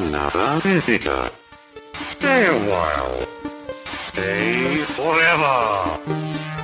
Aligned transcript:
another 0.00 0.60
visitor. 0.62 1.30
Stay 1.92 2.46
a 2.46 2.56
while. 2.70 3.26
Stay 3.84 4.76
forever. 4.96 5.98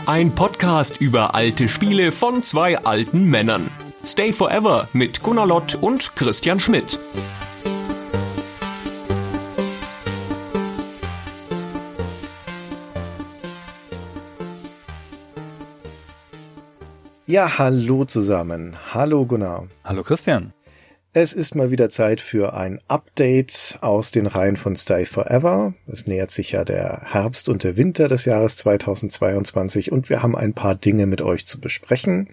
Ein 0.07 0.35
Podcast 0.35 1.01
über 1.01 1.35
alte 1.35 1.69
Spiele 1.69 2.13
von 2.13 2.43
zwei 2.43 2.79
alten 2.79 3.29
Männern. 3.29 3.69
Stay 4.05 4.33
Forever 4.33 4.89
mit 4.93 5.23
Gunnar 5.23 5.47
Lott 5.47 5.75
und 5.75 6.15
Christian 6.17 6.61
Schmidt. 6.61 6.99
Ja, 17.27 17.59
hallo 17.59 18.05
zusammen. 18.05 18.77
Hallo 18.95 19.27
Gunnar. 19.27 19.67
Hallo 19.85 20.03
Christian. 20.05 20.53
Es 21.19 21.33
ist 21.33 21.55
mal 21.55 21.71
wieder 21.71 21.89
Zeit 21.89 22.21
für 22.21 22.53
ein 22.53 22.79
Update 22.89 23.79
aus 23.81 24.11
den 24.11 24.27
Reihen 24.27 24.59
von 24.59 24.77
Stay 24.77 25.07
Forever. 25.07 25.73
Es 25.91 26.07
nähert 26.07 26.31
sich 26.31 26.53
ja 26.53 26.63
der 26.63 27.01
Herbst 27.07 27.49
und 27.49 27.65
der 27.65 27.79
Winter 27.79 28.07
des 28.07 28.27
Jahres 28.27 28.59
2022 28.59 29.93
und 29.93 30.11
wir 30.11 30.23
haben 30.23 30.37
ein 30.37 30.53
paar 30.53 30.75
Dinge 30.75 31.07
mit 31.07 31.23
euch 31.23 31.47
zu 31.47 31.59
besprechen, 31.59 32.29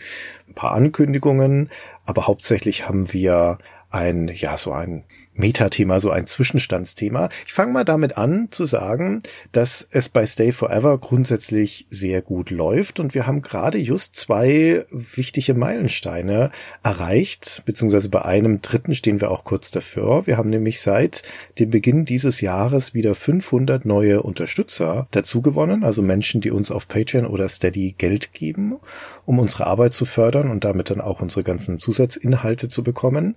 ein 0.50 0.54
paar 0.54 0.74
Ankündigungen, 0.74 1.70
aber 2.06 2.28
hauptsächlich 2.28 2.86
haben 2.86 3.14
wir 3.14 3.58
ein, 3.90 4.28
ja, 4.28 4.58
so 4.58 4.74
ein 4.74 5.06
Metathema, 5.36 6.00
so 6.00 6.10
ein 6.12 6.28
Zwischenstandsthema. 6.28 7.30
Ich 7.46 7.54
fange 7.54 7.74
mal 7.74 7.84
damit 7.84 8.18
an 8.18 8.48
zu 8.52 8.66
sagen, 8.66 9.24
dass 9.52 9.88
es 9.92 10.10
bei 10.10 10.26
Stay 10.26 10.52
Forever 10.52 10.98
grundsätzlich 10.98 11.88
sehr 11.90 12.22
gut 12.22 12.52
läuft 12.52 13.00
und 13.00 13.16
wir 13.16 13.26
haben 13.26 13.42
gerade 13.42 13.78
just 13.78 14.16
zwei 14.16 14.86
wichtige 14.92 15.54
Meilensteine 15.54 16.52
erreicht, 16.84 17.64
beziehungsweise 17.66 18.10
bei 18.10 18.24
einem 18.24 18.62
dritten 18.62 18.94
stehen 18.94 19.22
wir 19.22 19.32
auch 19.32 19.44
kurz 19.44 19.72
dafür. 19.72 20.26
Wir 20.26 20.38
haben 20.38 20.50
nämlich 20.50 20.82
seit 20.82 21.24
dem 21.60 21.72
Beginn 21.72 22.06
dieses 22.06 22.42
Jahres 22.42 22.94
wieder 22.94 23.16
500 23.16 23.86
neue 23.86 24.22
Unterstützer 24.22 25.08
dazu 25.12 25.42
gewonnen, 25.42 25.84
also 25.84 26.02
Menschen, 26.02 26.42
die 26.42 26.52
uns 26.52 26.72
auf 26.72 26.88
Patreon 26.88 27.26
oder 27.26 27.50
Steady 27.50 27.96
Geld 27.98 28.34
geben, 28.34 28.76
um 29.26 29.40
unsere 29.40 29.68
Arbeit 29.68 29.94
zu 29.94 30.06
fördern 30.06 30.52
und 30.52 30.64
damit 30.64 30.90
dann 30.90 31.02
auch 31.02 31.22
unsere 31.22 31.44
ganzen 31.44 31.78
Zusatzinhalte 31.78 32.68
zu 32.68 32.84
bekommen. 32.84 33.36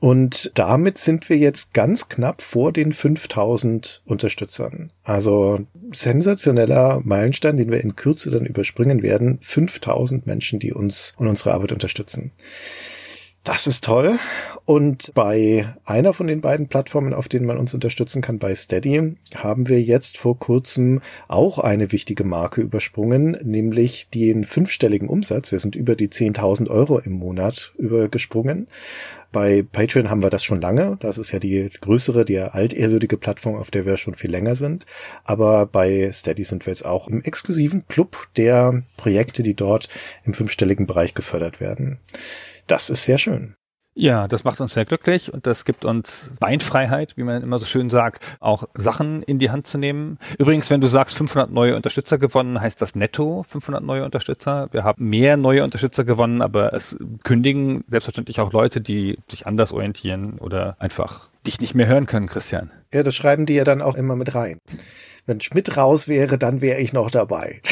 Und 0.00 0.52
damit 0.54 0.96
sind 0.96 1.28
wir 1.28 1.36
jetzt 1.38 1.74
ganz 1.74 2.08
knapp 2.08 2.40
vor 2.40 2.72
den 2.72 2.92
5000 2.92 4.02
Unterstützern. 4.04 4.92
Also 5.02 5.60
sensationeller 5.92 7.00
Meilenstein, 7.04 7.56
den 7.56 7.70
wir 7.70 7.80
in 7.80 7.96
Kürze 7.96 8.30
dann 8.30 8.46
überspringen 8.46 9.02
werden. 9.02 9.38
5000 9.40 10.26
Menschen, 10.26 10.60
die 10.60 10.72
uns 10.72 11.14
und 11.16 11.26
unsere 11.26 11.52
Arbeit 11.52 11.72
unterstützen. 11.72 12.30
Das 13.42 13.66
ist 13.66 13.84
toll. 13.84 14.18
Und 14.68 15.14
bei 15.14 15.74
einer 15.86 16.12
von 16.12 16.26
den 16.26 16.42
beiden 16.42 16.68
Plattformen, 16.68 17.14
auf 17.14 17.26
denen 17.26 17.46
man 17.46 17.56
uns 17.56 17.72
unterstützen 17.72 18.20
kann, 18.20 18.38
bei 18.38 18.54
Steady, 18.54 19.14
haben 19.34 19.66
wir 19.66 19.80
jetzt 19.80 20.18
vor 20.18 20.38
kurzem 20.38 21.00
auch 21.26 21.58
eine 21.58 21.90
wichtige 21.90 22.22
Marke 22.22 22.60
übersprungen, 22.60 23.30
nämlich 23.42 24.10
den 24.10 24.44
fünfstelligen 24.44 25.08
Umsatz. 25.08 25.52
Wir 25.52 25.58
sind 25.58 25.74
über 25.74 25.96
die 25.96 26.08
10.000 26.08 26.68
Euro 26.68 26.98
im 26.98 27.12
Monat 27.12 27.72
übergesprungen. 27.78 28.68
Bei 29.32 29.62
Patreon 29.62 30.10
haben 30.10 30.22
wir 30.22 30.28
das 30.28 30.44
schon 30.44 30.60
lange. 30.60 30.98
Das 31.00 31.16
ist 31.16 31.32
ja 31.32 31.38
die 31.38 31.70
größere, 31.80 32.26
die 32.26 32.38
altehrwürdige 32.38 33.16
Plattform, 33.16 33.54
auf 33.54 33.70
der 33.70 33.86
wir 33.86 33.96
schon 33.96 34.16
viel 34.16 34.30
länger 34.30 34.54
sind. 34.54 34.84
Aber 35.24 35.64
bei 35.64 36.12
Steady 36.12 36.44
sind 36.44 36.66
wir 36.66 36.72
jetzt 36.72 36.84
auch 36.84 37.08
im 37.08 37.22
exklusiven 37.22 37.88
Club 37.88 38.28
der 38.36 38.82
Projekte, 38.98 39.42
die 39.42 39.54
dort 39.54 39.88
im 40.26 40.34
fünfstelligen 40.34 40.84
Bereich 40.84 41.14
gefördert 41.14 41.58
werden. 41.58 42.00
Das 42.66 42.90
ist 42.90 43.04
sehr 43.04 43.16
schön. 43.16 43.54
Ja, 43.94 44.28
das 44.28 44.44
macht 44.44 44.60
uns 44.60 44.74
sehr 44.74 44.84
glücklich 44.84 45.32
und 45.32 45.46
das 45.46 45.64
gibt 45.64 45.84
uns 45.84 46.30
Beinfreiheit, 46.38 47.16
wie 47.16 47.24
man 47.24 47.42
immer 47.42 47.58
so 47.58 47.64
schön 47.64 47.90
sagt, 47.90 48.24
auch 48.38 48.64
Sachen 48.74 49.24
in 49.24 49.40
die 49.40 49.50
Hand 49.50 49.66
zu 49.66 49.76
nehmen. 49.76 50.18
Übrigens, 50.38 50.70
wenn 50.70 50.80
du 50.80 50.86
sagst 50.86 51.16
500 51.16 51.50
neue 51.50 51.74
Unterstützer 51.74 52.16
gewonnen, 52.16 52.60
heißt 52.60 52.80
das 52.80 52.94
netto 52.94 53.44
500 53.48 53.82
neue 53.82 54.04
Unterstützer. 54.04 54.68
Wir 54.70 54.84
haben 54.84 55.08
mehr 55.08 55.36
neue 55.36 55.64
Unterstützer 55.64 56.04
gewonnen, 56.04 56.42
aber 56.42 56.72
es 56.74 56.96
kündigen 57.24 57.82
selbstverständlich 57.88 58.38
auch 58.38 58.52
Leute, 58.52 58.80
die 58.80 59.18
sich 59.28 59.48
anders 59.48 59.72
orientieren 59.72 60.38
oder 60.38 60.76
einfach 60.78 61.28
dich 61.44 61.60
nicht 61.60 61.74
mehr 61.74 61.88
hören 61.88 62.06
können, 62.06 62.28
Christian. 62.28 62.70
Ja, 62.92 63.02
das 63.02 63.16
schreiben 63.16 63.46
die 63.46 63.54
ja 63.54 63.64
dann 63.64 63.82
auch 63.82 63.96
immer 63.96 64.14
mit 64.14 64.32
rein. 64.34 64.58
Wenn 65.26 65.40
Schmidt 65.40 65.76
raus 65.76 66.06
wäre, 66.06 66.38
dann 66.38 66.60
wäre 66.60 66.80
ich 66.80 66.92
noch 66.92 67.10
dabei. 67.10 67.62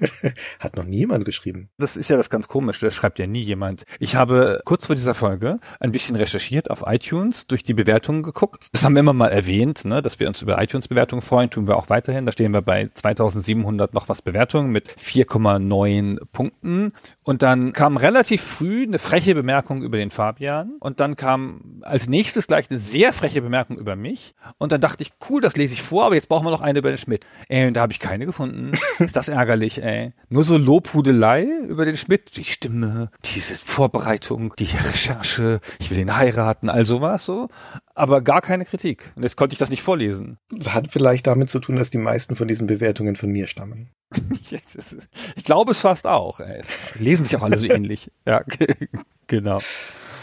Hat 0.58 0.76
noch 0.76 0.84
nie 0.84 0.98
jemand 0.98 1.24
geschrieben. 1.24 1.70
Das 1.78 1.96
ist 1.96 2.10
ja 2.10 2.16
das 2.16 2.30
ganz 2.30 2.48
komische, 2.48 2.86
das 2.86 2.94
schreibt 2.94 3.18
ja 3.18 3.26
nie 3.26 3.40
jemand. 3.40 3.84
Ich 3.98 4.16
habe 4.16 4.60
kurz 4.64 4.86
vor 4.86 4.96
dieser 4.96 5.14
Folge 5.14 5.58
ein 5.78 5.92
bisschen 5.92 6.16
recherchiert 6.16 6.70
auf 6.70 6.84
iTunes, 6.86 7.46
durch 7.46 7.62
die 7.62 7.74
Bewertungen 7.74 8.22
geguckt. 8.22 8.68
Das 8.72 8.84
haben 8.84 8.94
wir 8.94 9.00
immer 9.00 9.12
mal 9.12 9.28
erwähnt, 9.28 9.84
ne, 9.84 10.02
dass 10.02 10.20
wir 10.20 10.28
uns 10.28 10.42
über 10.42 10.60
iTunes-Bewertungen 10.60 11.22
freuen, 11.22 11.50
tun 11.50 11.66
wir 11.66 11.76
auch 11.76 11.88
weiterhin. 11.88 12.26
Da 12.26 12.32
stehen 12.32 12.52
wir 12.52 12.62
bei 12.62 12.88
2700 12.92 13.94
noch 13.94 14.08
was 14.08 14.22
Bewertungen 14.22 14.70
mit 14.70 14.88
4,9 14.88 16.18
Punkten. 16.32 16.92
Und 17.22 17.42
dann 17.42 17.72
kam 17.72 17.96
relativ 17.96 18.42
früh 18.42 18.82
eine 18.82 18.98
freche 18.98 19.34
Bemerkung 19.34 19.82
über 19.82 19.98
den 19.98 20.10
Fabian. 20.10 20.76
Und 20.80 21.00
dann 21.00 21.16
kam 21.16 21.79
als 21.82 22.08
nächstes 22.08 22.46
gleich 22.46 22.70
eine 22.70 22.78
sehr 22.78 23.12
freche 23.12 23.42
Bemerkung 23.42 23.78
über 23.78 23.96
mich. 23.96 24.34
Und 24.58 24.72
dann 24.72 24.80
dachte 24.80 25.02
ich, 25.02 25.12
cool, 25.28 25.40
das 25.40 25.56
lese 25.56 25.74
ich 25.74 25.82
vor, 25.82 26.06
aber 26.06 26.14
jetzt 26.14 26.28
brauchen 26.28 26.46
wir 26.46 26.50
noch 26.50 26.60
eine 26.60 26.78
über 26.78 26.90
den 26.90 26.98
Schmidt. 26.98 27.26
Ey, 27.48 27.66
und 27.66 27.74
da 27.74 27.82
habe 27.82 27.92
ich 27.92 28.00
keine 28.00 28.26
gefunden. 28.26 28.72
Ist 28.98 29.16
das 29.16 29.28
ärgerlich, 29.28 29.82
ey. 29.82 30.12
Nur 30.28 30.44
so 30.44 30.56
Lobhudelei 30.56 31.46
über 31.68 31.84
den 31.84 31.96
Schmidt, 31.96 32.36
die 32.36 32.44
Stimme, 32.44 33.10
diese 33.24 33.54
Vorbereitung, 33.54 34.54
die 34.58 34.64
Recherche, 34.64 35.60
ich 35.78 35.90
will 35.90 35.98
ihn 35.98 36.16
heiraten, 36.16 36.68
all 36.68 36.84
sowas 36.84 37.24
so. 37.24 37.48
Aber 37.94 38.22
gar 38.22 38.40
keine 38.40 38.64
Kritik. 38.64 39.12
Und 39.16 39.22
jetzt 39.24 39.36
konnte 39.36 39.52
ich 39.52 39.58
das 39.58 39.70
nicht 39.70 39.82
vorlesen. 39.82 40.38
Hat 40.66 40.88
vielleicht 40.90 41.26
damit 41.26 41.50
zu 41.50 41.60
tun, 41.60 41.76
dass 41.76 41.90
die 41.90 41.98
meisten 41.98 42.36
von 42.36 42.48
diesen 42.48 42.66
Bewertungen 42.66 43.16
von 43.16 43.30
mir 43.30 43.46
stammen. 43.46 43.90
ich 45.36 45.44
glaube 45.44 45.72
es 45.72 45.80
fast 45.80 46.06
auch. 46.06 46.40
Ey. 46.40 46.62
Lesen 46.98 47.24
sich 47.24 47.36
auch 47.36 47.42
alle 47.42 47.56
so 47.56 47.66
ähnlich. 47.70 48.10
Ja, 48.26 48.42
genau. 49.26 49.60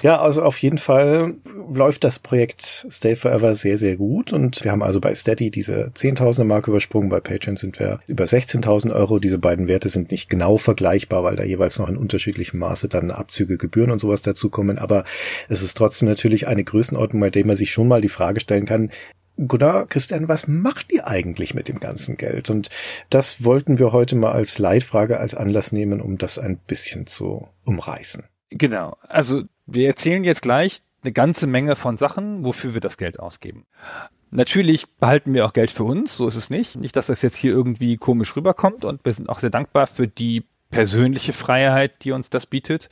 Ja, 0.03 0.21
also 0.21 0.43
auf 0.43 0.57
jeden 0.59 0.77
Fall 0.77 1.35
läuft 1.73 2.03
das 2.03 2.19
Projekt 2.19 2.85
Stay 2.89 3.15
Forever 3.15 3.55
sehr, 3.55 3.77
sehr 3.77 3.97
gut 3.97 4.31
und 4.31 4.63
wir 4.63 4.71
haben 4.71 4.83
also 4.83 5.01
bei 5.01 5.13
Steady 5.15 5.49
diese 5.49 5.91
10.000er 5.95 6.43
Marke 6.43 6.71
übersprungen, 6.71 7.09
bei 7.09 7.19
Patreon 7.19 7.57
sind 7.57 7.79
wir 7.79 7.99
über 8.07 8.25
16.000 8.25 8.93
Euro. 8.93 9.19
Diese 9.19 9.39
beiden 9.39 9.67
Werte 9.67 9.89
sind 9.89 10.11
nicht 10.11 10.29
genau 10.29 10.57
vergleichbar, 10.57 11.23
weil 11.23 11.35
da 11.35 11.43
jeweils 11.43 11.79
noch 11.79 11.89
in 11.89 11.97
unterschiedlichem 11.97 12.59
Maße 12.59 12.87
dann 12.87 13.11
Abzüge, 13.11 13.57
Gebühren 13.57 13.91
und 13.91 13.99
sowas 13.99 14.21
dazukommen, 14.21 14.77
aber 14.77 15.03
es 15.49 15.63
ist 15.63 15.75
trotzdem 15.75 16.07
natürlich 16.07 16.47
eine 16.47 16.63
Größenordnung, 16.63 17.19
bei 17.19 17.29
der 17.29 17.45
man 17.45 17.57
sich 17.57 17.71
schon 17.71 17.87
mal 17.87 18.01
die 18.01 18.09
Frage 18.09 18.39
stellen 18.39 18.65
kann, 18.65 18.91
Gunnar, 19.37 19.85
Christian, 19.85 20.27
was 20.27 20.47
macht 20.47 20.91
ihr 20.91 21.07
eigentlich 21.07 21.53
mit 21.53 21.67
dem 21.67 21.79
ganzen 21.79 22.17
Geld? 22.17 22.49
Und 22.49 22.69
das 23.11 23.43
wollten 23.43 23.77
wir 23.77 23.91
heute 23.91 24.15
mal 24.15 24.31
als 24.31 24.57
Leitfrage, 24.57 25.19
als 25.19 25.35
Anlass 25.35 25.71
nehmen, 25.71 26.01
um 26.01 26.17
das 26.17 26.39
ein 26.39 26.57
bisschen 26.57 27.05
zu 27.05 27.47
umreißen. 27.63 28.23
Genau. 28.49 28.97
Also 29.07 29.43
wir 29.67 29.87
erzählen 29.87 30.23
jetzt 30.23 30.41
gleich 30.41 30.81
eine 31.03 31.11
ganze 31.11 31.47
Menge 31.47 31.75
von 31.75 31.97
Sachen, 31.97 32.43
wofür 32.43 32.73
wir 32.73 32.81
das 32.81 32.97
Geld 32.97 33.19
ausgeben. 33.19 33.65
Natürlich 34.29 34.87
behalten 34.99 35.33
wir 35.33 35.45
auch 35.45 35.53
Geld 35.53 35.71
für 35.71 35.83
uns, 35.83 36.17
so 36.17 36.27
ist 36.27 36.35
es 36.35 36.49
nicht. 36.49 36.75
Nicht, 36.75 36.95
dass 36.95 37.07
das 37.07 37.21
jetzt 37.21 37.37
hier 37.37 37.51
irgendwie 37.51 37.97
komisch 37.97 38.35
rüberkommt 38.35 38.83
und 38.83 39.05
wir 39.05 39.13
sind 39.13 39.29
auch 39.29 39.39
sehr 39.39 39.49
dankbar 39.49 39.87
für 39.87 40.07
die 40.07 40.43
persönliche 40.69 41.33
Freiheit, 41.33 42.03
die 42.03 42.11
uns 42.11 42.29
das 42.29 42.45
bietet. 42.45 42.89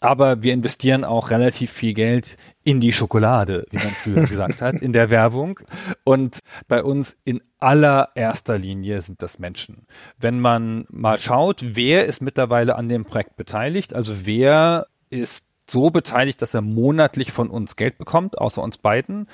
Aber 0.00 0.42
wir 0.42 0.52
investieren 0.52 1.04
auch 1.04 1.30
relativ 1.30 1.72
viel 1.72 1.94
Geld 1.94 2.36
in 2.62 2.80
die 2.80 2.92
Schokolade, 2.92 3.64
wie 3.70 3.78
man 3.78 3.88
früher 3.88 4.22
gesagt 4.26 4.60
hat, 4.60 4.74
in 4.76 4.92
der 4.92 5.10
Werbung. 5.10 5.60
Und 6.04 6.40
bei 6.68 6.82
uns 6.82 7.16
in 7.24 7.40
allererster 7.58 8.58
Linie 8.58 9.00
sind 9.00 9.22
das 9.22 9.38
Menschen. 9.38 9.86
Wenn 10.18 10.38
man 10.38 10.84
mal 10.90 11.18
schaut, 11.18 11.64
wer 11.76 12.04
ist 12.04 12.20
mittlerweile 12.20 12.76
an 12.76 12.88
dem 12.88 13.04
Projekt 13.06 13.36
beteiligt, 13.36 13.94
also 13.94 14.26
wer 14.26 14.86
ist 15.08 15.43
so 15.68 15.90
beteiligt, 15.90 16.42
dass 16.42 16.54
er 16.54 16.60
monatlich 16.60 17.32
von 17.32 17.48
uns 17.48 17.76
Geld 17.76 17.98
bekommt, 17.98 18.38
außer 18.38 18.62
uns 18.62 18.78
beiden, 18.78 19.26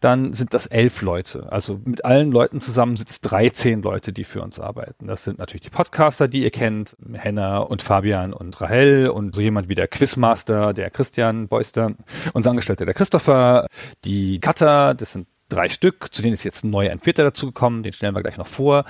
dann 0.00 0.32
sind 0.32 0.54
das 0.54 0.66
elf 0.66 1.02
Leute. 1.02 1.50
Also 1.50 1.80
mit 1.84 2.04
allen 2.04 2.30
Leuten 2.30 2.60
zusammen 2.60 2.96
sind 2.96 3.10
es 3.10 3.20
13 3.20 3.82
Leute, 3.82 4.12
die 4.12 4.24
für 4.24 4.42
uns 4.42 4.60
arbeiten. 4.60 5.06
Das 5.06 5.24
sind 5.24 5.38
natürlich 5.38 5.62
die 5.62 5.70
Podcaster, 5.70 6.28
die 6.28 6.42
ihr 6.42 6.50
kennt, 6.50 6.96
Henna 7.12 7.58
und 7.58 7.82
Fabian 7.82 8.32
und 8.32 8.60
Rahel 8.60 9.08
und 9.08 9.34
so 9.34 9.40
jemand 9.40 9.68
wie 9.68 9.74
der 9.74 9.88
Quizmaster, 9.88 10.72
der 10.74 10.90
Christian 10.90 11.48
Beuster, 11.48 11.94
unser 12.32 12.50
Angestellter, 12.50 12.84
der 12.84 12.94
Christopher, 12.94 13.66
die 14.04 14.40
Cutter, 14.40 14.94
das 14.94 15.12
sind 15.12 15.26
drei 15.48 15.68
Stück, 15.68 16.12
zu 16.12 16.22
denen 16.22 16.34
ist 16.34 16.44
jetzt 16.44 16.64
neu 16.64 16.90
ein 16.90 16.98
vierter 16.98 17.24
dazugekommen, 17.24 17.82
den 17.82 17.92
stellen 17.92 18.14
wir 18.14 18.22
gleich 18.22 18.36
noch 18.36 18.46
vor. 18.46 18.84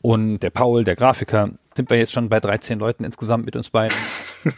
Und 0.00 0.40
der 0.40 0.50
Paul, 0.50 0.84
der 0.84 0.96
Grafiker, 0.96 1.50
sind 1.74 1.90
wir 1.90 1.98
jetzt 1.98 2.12
schon 2.12 2.28
bei 2.28 2.40
13 2.40 2.78
Leuten 2.78 3.04
insgesamt 3.04 3.44
mit 3.46 3.56
uns 3.56 3.70
beiden. 3.70 3.96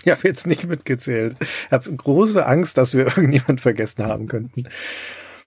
ich 0.05 0.11
habe 0.11 0.26
jetzt 0.26 0.46
nicht 0.46 0.64
mitgezählt. 0.64 1.37
Ich 1.40 1.70
habe 1.70 1.94
große 1.94 2.44
Angst, 2.46 2.78
dass 2.78 2.94
wir 2.94 3.06
irgendjemand 3.16 3.61
vergessen 3.61 4.05
haben 4.05 4.26
könnten. 4.26 4.64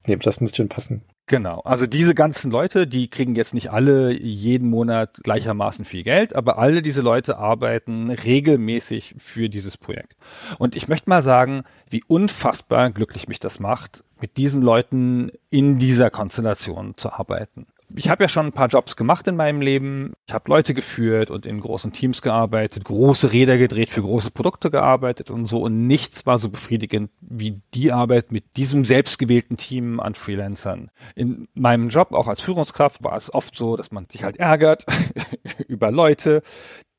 Nee, 0.05 0.15
das 0.15 0.39
müsste 0.39 0.57
schon 0.57 0.69
passen. 0.69 1.01
Genau. 1.25 1.59
Also 1.65 1.85
diese 1.85 2.15
ganzen 2.15 2.49
Leute, 2.49 2.87
die 2.87 3.09
kriegen 3.09 3.35
jetzt 3.35 3.53
nicht 3.53 3.71
alle 3.71 4.13
jeden 4.13 4.69
Monat 4.69 5.19
gleichermaßen 5.23 5.83
viel 5.83 6.03
Geld, 6.03 6.33
aber 6.33 6.57
alle 6.57 6.81
diese 6.81 7.01
Leute 7.01 7.37
arbeiten 7.37 8.09
regelmäßig 8.09 9.15
für 9.17 9.49
dieses 9.49 9.77
Projekt. 9.77 10.15
Und 10.57 10.77
ich 10.77 10.87
möchte 10.87 11.09
mal 11.09 11.21
sagen, 11.21 11.63
wie 11.89 12.01
unfassbar 12.07 12.91
glücklich 12.91 13.27
mich 13.27 13.39
das 13.39 13.59
macht, 13.59 14.05
mit 14.21 14.37
diesen 14.37 14.61
Leuten 14.61 15.29
in 15.49 15.77
dieser 15.77 16.09
Konstellation 16.09 16.95
zu 16.95 17.11
arbeiten 17.11 17.67
ich 17.95 18.09
habe 18.09 18.23
ja 18.23 18.27
schon 18.27 18.47
ein 18.47 18.51
paar 18.51 18.67
Jobs 18.67 18.95
gemacht 18.95 19.27
in 19.27 19.35
meinem 19.35 19.61
Leben. 19.61 20.13
Ich 20.27 20.33
habe 20.33 20.49
Leute 20.49 20.73
geführt 20.73 21.31
und 21.31 21.45
in 21.45 21.61
großen 21.61 21.93
Teams 21.93 22.21
gearbeitet, 22.21 22.83
große 22.83 23.31
Räder 23.31 23.57
gedreht, 23.57 23.89
für 23.89 24.01
große 24.01 24.31
Produkte 24.31 24.69
gearbeitet 24.69 25.31
und 25.31 25.47
so. 25.47 25.61
Und 25.61 25.87
nichts 25.87 26.25
war 26.25 26.37
so 26.37 26.49
befriedigend 26.49 27.11
wie 27.21 27.61
die 27.73 27.91
Arbeit 27.91 28.31
mit 28.31 28.57
diesem 28.57 28.83
selbstgewählten 28.83 29.55
Team 29.55 29.99
an 29.99 30.15
Freelancern. 30.15 30.91
In 31.15 31.47
meinem 31.53 31.89
Job, 31.89 32.11
auch 32.11 32.27
als 32.27 32.41
Führungskraft, 32.41 33.03
war 33.03 33.15
es 33.15 33.33
oft 33.33 33.55
so, 33.55 33.77
dass 33.77 33.91
man 33.91 34.07
sich 34.09 34.23
halt 34.23 34.37
ärgert 34.37 34.85
über 35.67 35.89
Leute, 35.89 36.41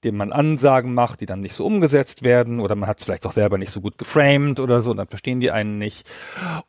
denen 0.05 0.17
man 0.17 0.32
Ansagen 0.32 0.94
macht, 0.94 1.20
die 1.20 1.26
dann 1.26 1.40
nicht 1.40 1.55
so 1.55 1.67
umgesetzt 1.67 2.23
werden 2.23 2.61
oder 2.61 2.76
man 2.76 2.88
hat 2.88 2.99
es 2.99 3.05
vielleicht 3.05 3.26
auch 3.26 3.32
selber 3.32 3.58
nicht 3.58 3.73
so 3.73 3.81
gut 3.81 3.99
geframed 3.99 4.61
oder 4.61 4.81
so, 4.81 4.94
dann 4.94 5.08
verstehen 5.08 5.40
die 5.40 5.50
einen 5.50 5.79
nicht. 5.79 6.08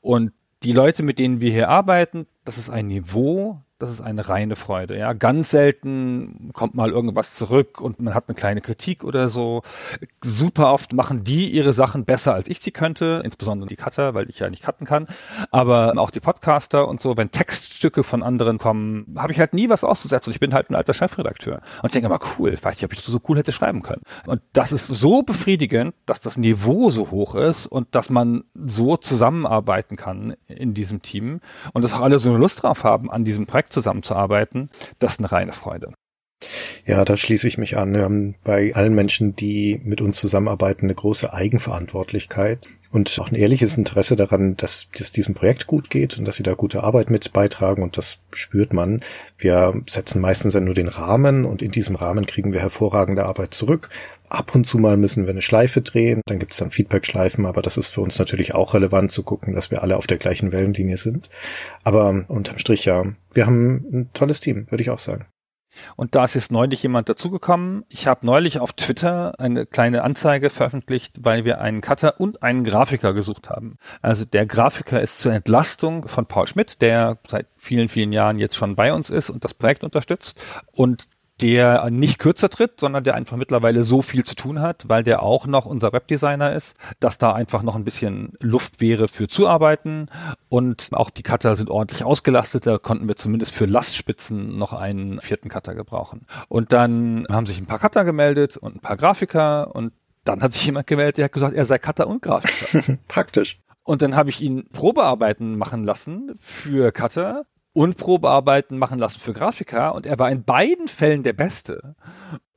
Und 0.01 0.33
die 0.63 0.73
Leute, 0.73 1.03
mit 1.03 1.19
denen 1.19 1.39
wir 1.39 1.51
hier 1.51 1.69
arbeiten, 1.69 2.27
das 2.43 2.57
ist 2.57 2.69
ein 2.69 2.87
Niveau, 2.87 3.61
das 3.79 3.89
ist 3.89 4.01
eine 4.01 4.27
reine 4.27 4.57
Freude. 4.57 4.97
Ja, 4.97 5.13
ganz 5.13 5.51
selten 5.51 6.51
kommt 6.53 6.75
mal 6.75 6.89
irgendwas 6.91 7.35
zurück 7.35 7.79
und 7.79 8.01
man 8.01 8.13
hat 8.13 8.27
eine 8.27 8.35
kleine 8.35 8.59
Kritik 8.59 9.05
oder 9.05 9.29
so. 9.29 9.61
Super 10.21 10.73
oft 10.73 10.91
machen 10.91 11.23
die 11.23 11.49
ihre 11.49 11.71
Sachen 11.71 12.03
besser 12.03 12.33
als 12.33 12.49
ich 12.49 12.59
sie 12.59 12.71
könnte, 12.71 13.21
insbesondere 13.23 13.69
die 13.69 13.77
Cutter, 13.77 14.13
weil 14.13 14.29
ich 14.29 14.39
ja 14.39 14.49
nicht 14.49 14.63
cutten 14.63 14.85
kann. 14.85 15.07
Aber 15.51 15.93
auch 15.97 16.11
die 16.11 16.19
Podcaster 16.19 16.89
und 16.89 17.01
so, 17.01 17.15
wenn 17.15 17.31
Textstücke 17.31 18.03
von 18.03 18.21
anderen 18.21 18.57
kommen, 18.57 19.15
habe 19.17 19.31
ich 19.31 19.39
halt 19.39 19.53
nie 19.53 19.69
was 19.69 19.85
auszusetzen. 19.85 20.31
Ich 20.31 20.41
bin 20.41 20.53
halt 20.53 20.69
ein 20.69 20.75
alter 20.75 20.93
Chefredakteur 20.93 21.61
und 21.81 21.95
denke 21.95 22.09
mal 22.09 22.19
cool, 22.37 22.57
weiß 22.61 22.75
nicht, 22.75 22.83
ob 22.83 22.91
ich 22.91 22.99
das 22.99 23.07
so 23.07 23.21
cool 23.29 23.37
hätte 23.37 23.53
schreiben 23.53 23.81
können. 23.81 24.01
Und 24.25 24.41
das 24.51 24.73
ist 24.73 24.87
so 24.87 25.23
befriedigend, 25.23 25.95
dass 26.05 26.19
das 26.19 26.35
Niveau 26.35 26.89
so 26.89 27.11
hoch 27.11 27.35
ist 27.35 27.65
und 27.65 27.95
dass 27.95 28.09
man 28.09 28.43
so 28.53 28.97
zusammenarbeiten 28.97 29.95
kann 29.95 30.35
in 30.47 30.73
diesem 30.73 31.01
Team 31.01 31.39
und 31.71 31.83
dass 31.83 31.93
auch 31.93 32.01
alle 32.01 32.19
so 32.19 32.29
eine 32.29 32.39
Lust 32.39 32.63
drauf 32.63 32.83
haben 32.83 33.09
an 33.09 33.23
diesem 33.23 33.47
Projekt 33.47 33.68
zusammenzuarbeiten, 33.69 34.69
das 34.99 35.13
ist 35.13 35.19
eine 35.19 35.31
reine 35.31 35.51
Freude. 35.51 35.93
Ja, 36.85 37.03
da 37.03 37.17
schließe 37.17 37.47
ich 37.47 37.57
mich 37.57 37.77
an. 37.77 37.93
Wir 37.93 38.03
haben 38.03 38.35
bei 38.43 38.73
allen 38.73 38.95
Menschen, 38.95 39.35
die 39.35 39.81
mit 39.83 39.99
uns 39.99 40.19
zusammenarbeiten, 40.19 40.85
eine 40.85 40.95
große 40.95 41.33
Eigenverantwortlichkeit 41.33 42.67
und 42.91 43.19
auch 43.19 43.29
ein 43.29 43.35
ehrliches 43.35 43.77
Interesse 43.77 44.15
daran, 44.15 44.55
dass 44.55 44.87
es 44.97 45.11
diesem 45.11 45.35
Projekt 45.35 45.67
gut 45.67 45.89
geht 45.89 46.17
und 46.17 46.25
dass 46.25 46.37
sie 46.37 46.43
da 46.43 46.53
gute 46.53 46.83
Arbeit 46.83 47.09
mit 47.09 47.31
beitragen 47.33 47.83
und 47.83 47.97
das 47.97 48.17
spürt 48.31 48.73
man. 48.73 49.01
Wir 49.37 49.79
setzen 49.87 50.21
meistens 50.21 50.53
ja 50.53 50.59
nur 50.61 50.73
den 50.73 50.87
Rahmen 50.87 51.45
und 51.45 51.61
in 51.61 51.71
diesem 51.71 51.95
Rahmen 51.95 52.25
kriegen 52.25 52.53
wir 52.53 52.61
hervorragende 52.61 53.25
Arbeit 53.25 53.53
zurück. 53.53 53.89
Ab 54.29 54.53
und 54.53 54.65
zu 54.65 54.77
mal 54.77 54.97
müssen 54.97 55.25
wir 55.25 55.31
eine 55.31 55.41
Schleife 55.41 55.81
drehen, 55.81 56.21
dann 56.25 56.39
gibt 56.39 56.51
es 56.51 56.59
dann 56.59 56.71
Feedback-Schleifen, 56.71 57.45
aber 57.45 57.61
das 57.61 57.77
ist 57.77 57.89
für 57.89 58.01
uns 58.01 58.19
natürlich 58.19 58.53
auch 58.53 58.73
relevant 58.73 59.11
zu 59.11 59.23
gucken, 59.23 59.55
dass 59.55 59.71
wir 59.71 59.81
alle 59.81 59.97
auf 59.97 60.07
der 60.07 60.17
gleichen 60.17 60.51
Wellenlinie 60.51 60.97
sind. 60.97 61.29
Aber 61.83 62.25
unterm 62.27 62.59
Strich 62.59 62.85
ja, 62.85 63.03
wir 63.33 63.45
haben 63.45 63.85
ein 63.91 64.09
tolles 64.13 64.39
Team, 64.39 64.67
würde 64.69 64.83
ich 64.83 64.89
auch 64.89 64.99
sagen. 64.99 65.25
Und 65.95 66.15
da 66.15 66.23
ist 66.23 66.35
jetzt 66.35 66.51
neulich 66.51 66.83
jemand 66.83 67.09
dazugekommen. 67.09 67.85
Ich 67.89 68.07
habe 68.07 68.25
neulich 68.25 68.59
auf 68.59 68.73
Twitter 68.73 69.39
eine 69.39 69.65
kleine 69.65 70.03
Anzeige 70.03 70.49
veröffentlicht, 70.49 71.17
weil 71.21 71.45
wir 71.45 71.61
einen 71.61 71.81
Cutter 71.81 72.19
und 72.19 72.43
einen 72.43 72.63
Grafiker 72.63 73.13
gesucht 73.13 73.49
haben. 73.49 73.77
Also 74.01 74.25
der 74.25 74.45
Grafiker 74.45 75.01
ist 75.01 75.19
zur 75.19 75.33
Entlastung 75.33 76.07
von 76.07 76.25
Paul 76.25 76.47
Schmidt, 76.47 76.81
der 76.81 77.17
seit 77.27 77.47
vielen, 77.55 77.89
vielen 77.89 78.11
Jahren 78.11 78.39
jetzt 78.39 78.55
schon 78.55 78.75
bei 78.75 78.93
uns 78.93 79.09
ist 79.09 79.29
und 79.29 79.43
das 79.43 79.53
Projekt 79.53 79.83
unterstützt. 79.83 80.41
Und 80.71 81.07
der 81.41 81.89
nicht 81.89 82.19
kürzer 82.19 82.49
tritt, 82.49 82.79
sondern 82.79 83.03
der 83.03 83.15
einfach 83.15 83.37
mittlerweile 83.37 83.83
so 83.83 84.01
viel 84.01 84.23
zu 84.23 84.35
tun 84.35 84.61
hat, 84.61 84.87
weil 84.87 85.03
der 85.03 85.23
auch 85.23 85.47
noch 85.47 85.65
unser 85.65 85.93
Webdesigner 85.93 86.53
ist, 86.53 86.75
dass 86.99 87.17
da 87.17 87.33
einfach 87.33 87.63
noch 87.63 87.75
ein 87.75 87.83
bisschen 87.83 88.33
Luft 88.41 88.81
wäre 88.81 89.07
für 89.07 89.27
Zuarbeiten 89.27 90.09
und 90.49 90.89
auch 90.91 91.09
die 91.09 91.23
Cutter 91.23 91.55
sind 91.55 91.69
ordentlich 91.69 92.03
ausgelastet, 92.03 92.65
da 92.65 92.77
konnten 92.77 93.07
wir 93.07 93.15
zumindest 93.15 93.53
für 93.53 93.65
Lastspitzen 93.65 94.57
noch 94.57 94.73
einen 94.73 95.21
vierten 95.21 95.49
Cutter 95.49 95.75
gebrauchen. 95.75 96.25
Und 96.47 96.73
dann 96.73 97.25
haben 97.29 97.45
sich 97.45 97.59
ein 97.59 97.65
paar 97.65 97.79
Cutter 97.79 98.03
gemeldet 98.03 98.57
und 98.57 98.75
ein 98.75 98.81
paar 98.81 98.97
Grafiker 98.97 99.75
und 99.75 99.93
dann 100.25 100.41
hat 100.41 100.53
sich 100.53 100.65
jemand 100.65 100.87
gemeldet, 100.87 101.17
der 101.17 101.25
hat 101.25 101.31
gesagt, 101.31 101.55
er 101.55 101.65
sei 101.65 101.79
Cutter 101.79 102.07
und 102.07 102.21
Grafiker. 102.21 102.97
Praktisch. 103.07 103.59
Und 103.83 104.01
dann 104.01 104.15
habe 104.15 104.29
ich 104.29 104.41
ihn 104.41 104.69
Probearbeiten 104.71 105.57
machen 105.57 105.83
lassen 105.83 106.33
für 106.37 106.91
Cutter 106.91 107.45
und 107.73 107.97
Probearbeiten 107.97 108.77
machen 108.77 108.99
lassen 108.99 109.19
für 109.19 109.33
Grafiker 109.33 109.95
und 109.95 110.05
er 110.05 110.19
war 110.19 110.31
in 110.31 110.43
beiden 110.43 110.87
Fällen 110.87 111.23
der 111.23 111.33
Beste. 111.33 111.95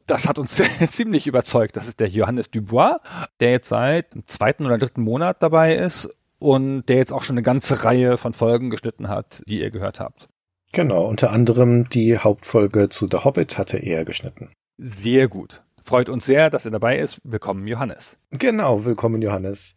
Das 0.06 0.28
hat 0.28 0.38
uns 0.38 0.56
ziemlich 0.90 1.26
überzeugt. 1.26 1.76
Das 1.76 1.86
ist 1.86 2.00
der 2.00 2.08
Johannes 2.08 2.50
Dubois, 2.50 2.96
der 3.40 3.52
jetzt 3.52 3.68
seit 3.68 4.14
dem 4.14 4.26
zweiten 4.26 4.66
oder 4.66 4.78
dritten 4.78 5.02
Monat 5.02 5.42
dabei 5.42 5.76
ist 5.76 6.08
und 6.38 6.86
der 6.86 6.96
jetzt 6.96 7.12
auch 7.12 7.22
schon 7.22 7.34
eine 7.34 7.42
ganze 7.42 7.84
Reihe 7.84 8.18
von 8.18 8.32
Folgen 8.32 8.70
geschnitten 8.70 9.08
hat, 9.08 9.42
die 9.46 9.60
ihr 9.60 9.70
gehört 9.70 10.00
habt. 10.00 10.28
Genau, 10.72 11.06
unter 11.06 11.30
anderem 11.30 11.88
die 11.90 12.18
Hauptfolge 12.18 12.88
zu 12.88 13.06
The 13.10 13.18
Hobbit 13.18 13.58
hatte 13.58 13.76
er 13.76 14.04
geschnitten. 14.04 14.50
Sehr 14.78 15.28
gut. 15.28 15.62
Freut 15.84 16.08
uns 16.08 16.24
sehr, 16.24 16.48
dass 16.48 16.64
er 16.64 16.70
dabei 16.70 16.98
ist. 16.98 17.20
Willkommen, 17.24 17.66
Johannes. 17.66 18.18
Genau, 18.30 18.84
willkommen, 18.84 19.20
Johannes. 19.20 19.74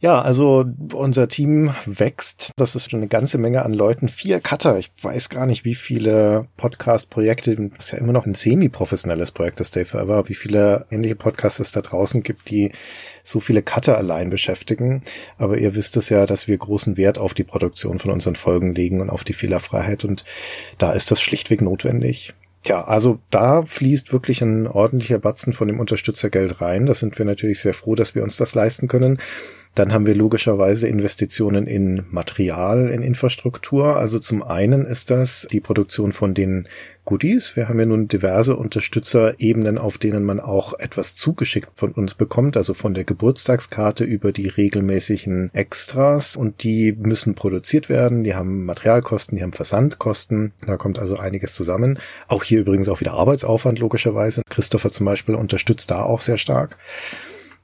Ja, 0.00 0.20
also 0.20 0.64
unser 0.92 1.28
Team 1.28 1.74
wächst. 1.86 2.50
Das 2.56 2.74
ist 2.74 2.90
schon 2.90 3.00
eine 3.00 3.08
ganze 3.08 3.38
Menge 3.38 3.64
an 3.64 3.72
Leuten. 3.72 4.08
Vier 4.08 4.40
Cutter. 4.40 4.78
Ich 4.78 4.90
weiß 5.00 5.28
gar 5.28 5.46
nicht, 5.46 5.64
wie 5.64 5.74
viele 5.74 6.48
Podcast-Projekte, 6.56 7.56
das 7.56 7.86
ist 7.86 7.92
ja 7.92 7.98
immer 7.98 8.12
noch 8.12 8.26
ein 8.26 8.34
semi-professionelles 8.34 9.30
Projekt, 9.30 9.60
das 9.60 9.70
Day 9.70 9.84
Forever, 9.84 10.28
wie 10.28 10.34
viele 10.34 10.86
ähnliche 10.90 11.14
Podcasts 11.14 11.60
es 11.60 11.72
da 11.72 11.80
draußen 11.80 12.22
gibt, 12.22 12.50
die 12.50 12.72
so 13.22 13.40
viele 13.40 13.62
Cutter 13.62 13.96
allein 13.96 14.30
beschäftigen. 14.30 15.02
Aber 15.38 15.58
ihr 15.58 15.74
wisst 15.74 15.96
es 15.96 16.08
ja, 16.10 16.26
dass 16.26 16.48
wir 16.48 16.58
großen 16.58 16.96
Wert 16.96 17.16
auf 17.16 17.32
die 17.32 17.44
Produktion 17.44 17.98
von 17.98 18.10
unseren 18.10 18.36
Folgen 18.36 18.74
legen 18.74 19.00
und 19.00 19.10
auf 19.10 19.24
die 19.24 19.32
Fehlerfreiheit. 19.32 20.04
Und 20.04 20.24
da 20.76 20.92
ist 20.92 21.10
das 21.10 21.22
schlichtweg 21.22 21.62
notwendig. 21.62 22.34
Tja, 22.64 22.82
also 22.82 23.18
da 23.30 23.64
fließt 23.64 24.12
wirklich 24.12 24.40
ein 24.40 24.66
ordentlicher 24.66 25.18
Batzen 25.18 25.52
von 25.52 25.68
dem 25.68 25.80
Unterstützergeld 25.80 26.62
rein. 26.62 26.86
Da 26.86 26.94
sind 26.94 27.18
wir 27.18 27.26
natürlich 27.26 27.60
sehr 27.60 27.74
froh, 27.74 27.94
dass 27.94 28.14
wir 28.14 28.22
uns 28.22 28.36
das 28.36 28.54
leisten 28.54 28.88
können. 28.88 29.18
Dann 29.74 29.92
haben 29.92 30.06
wir 30.06 30.14
logischerweise 30.14 30.86
Investitionen 30.86 31.66
in 31.66 32.04
Material, 32.10 32.90
in 32.90 33.02
Infrastruktur. 33.02 33.96
Also 33.96 34.20
zum 34.20 34.42
einen 34.42 34.84
ist 34.84 35.10
das 35.10 35.48
die 35.50 35.60
Produktion 35.60 36.12
von 36.12 36.32
den 36.32 36.68
Goodies. 37.04 37.56
Wir 37.56 37.68
haben 37.68 37.80
ja 37.80 37.86
nun 37.86 38.06
diverse 38.06 38.56
Unterstützerebenen, 38.56 39.76
auf 39.76 39.98
denen 39.98 40.24
man 40.24 40.38
auch 40.38 40.78
etwas 40.78 41.16
zugeschickt 41.16 41.70
von 41.74 41.90
uns 41.90 42.14
bekommt, 42.14 42.56
also 42.56 42.72
von 42.72 42.94
der 42.94 43.04
Geburtstagskarte 43.04 44.04
über 44.04 44.30
die 44.30 44.48
regelmäßigen 44.48 45.50
Extras 45.52 46.36
und 46.36 46.62
die 46.62 46.92
müssen 46.92 47.34
produziert 47.34 47.88
werden. 47.88 48.22
Die 48.22 48.34
haben 48.34 48.64
Materialkosten, 48.64 49.36
die 49.36 49.42
haben 49.42 49.52
Versandkosten. 49.52 50.52
Da 50.64 50.76
kommt 50.76 51.00
also 51.00 51.18
einiges 51.18 51.52
zusammen. 51.52 51.98
Auch 52.28 52.44
hier 52.44 52.60
übrigens 52.60 52.88
auch 52.88 53.00
wieder 53.00 53.14
Arbeitsaufwand 53.14 53.80
logischerweise. 53.80 54.42
Christopher 54.48 54.92
zum 54.92 55.04
Beispiel 55.04 55.34
unterstützt 55.34 55.90
da 55.90 56.04
auch 56.04 56.20
sehr 56.20 56.38
stark. 56.38 56.78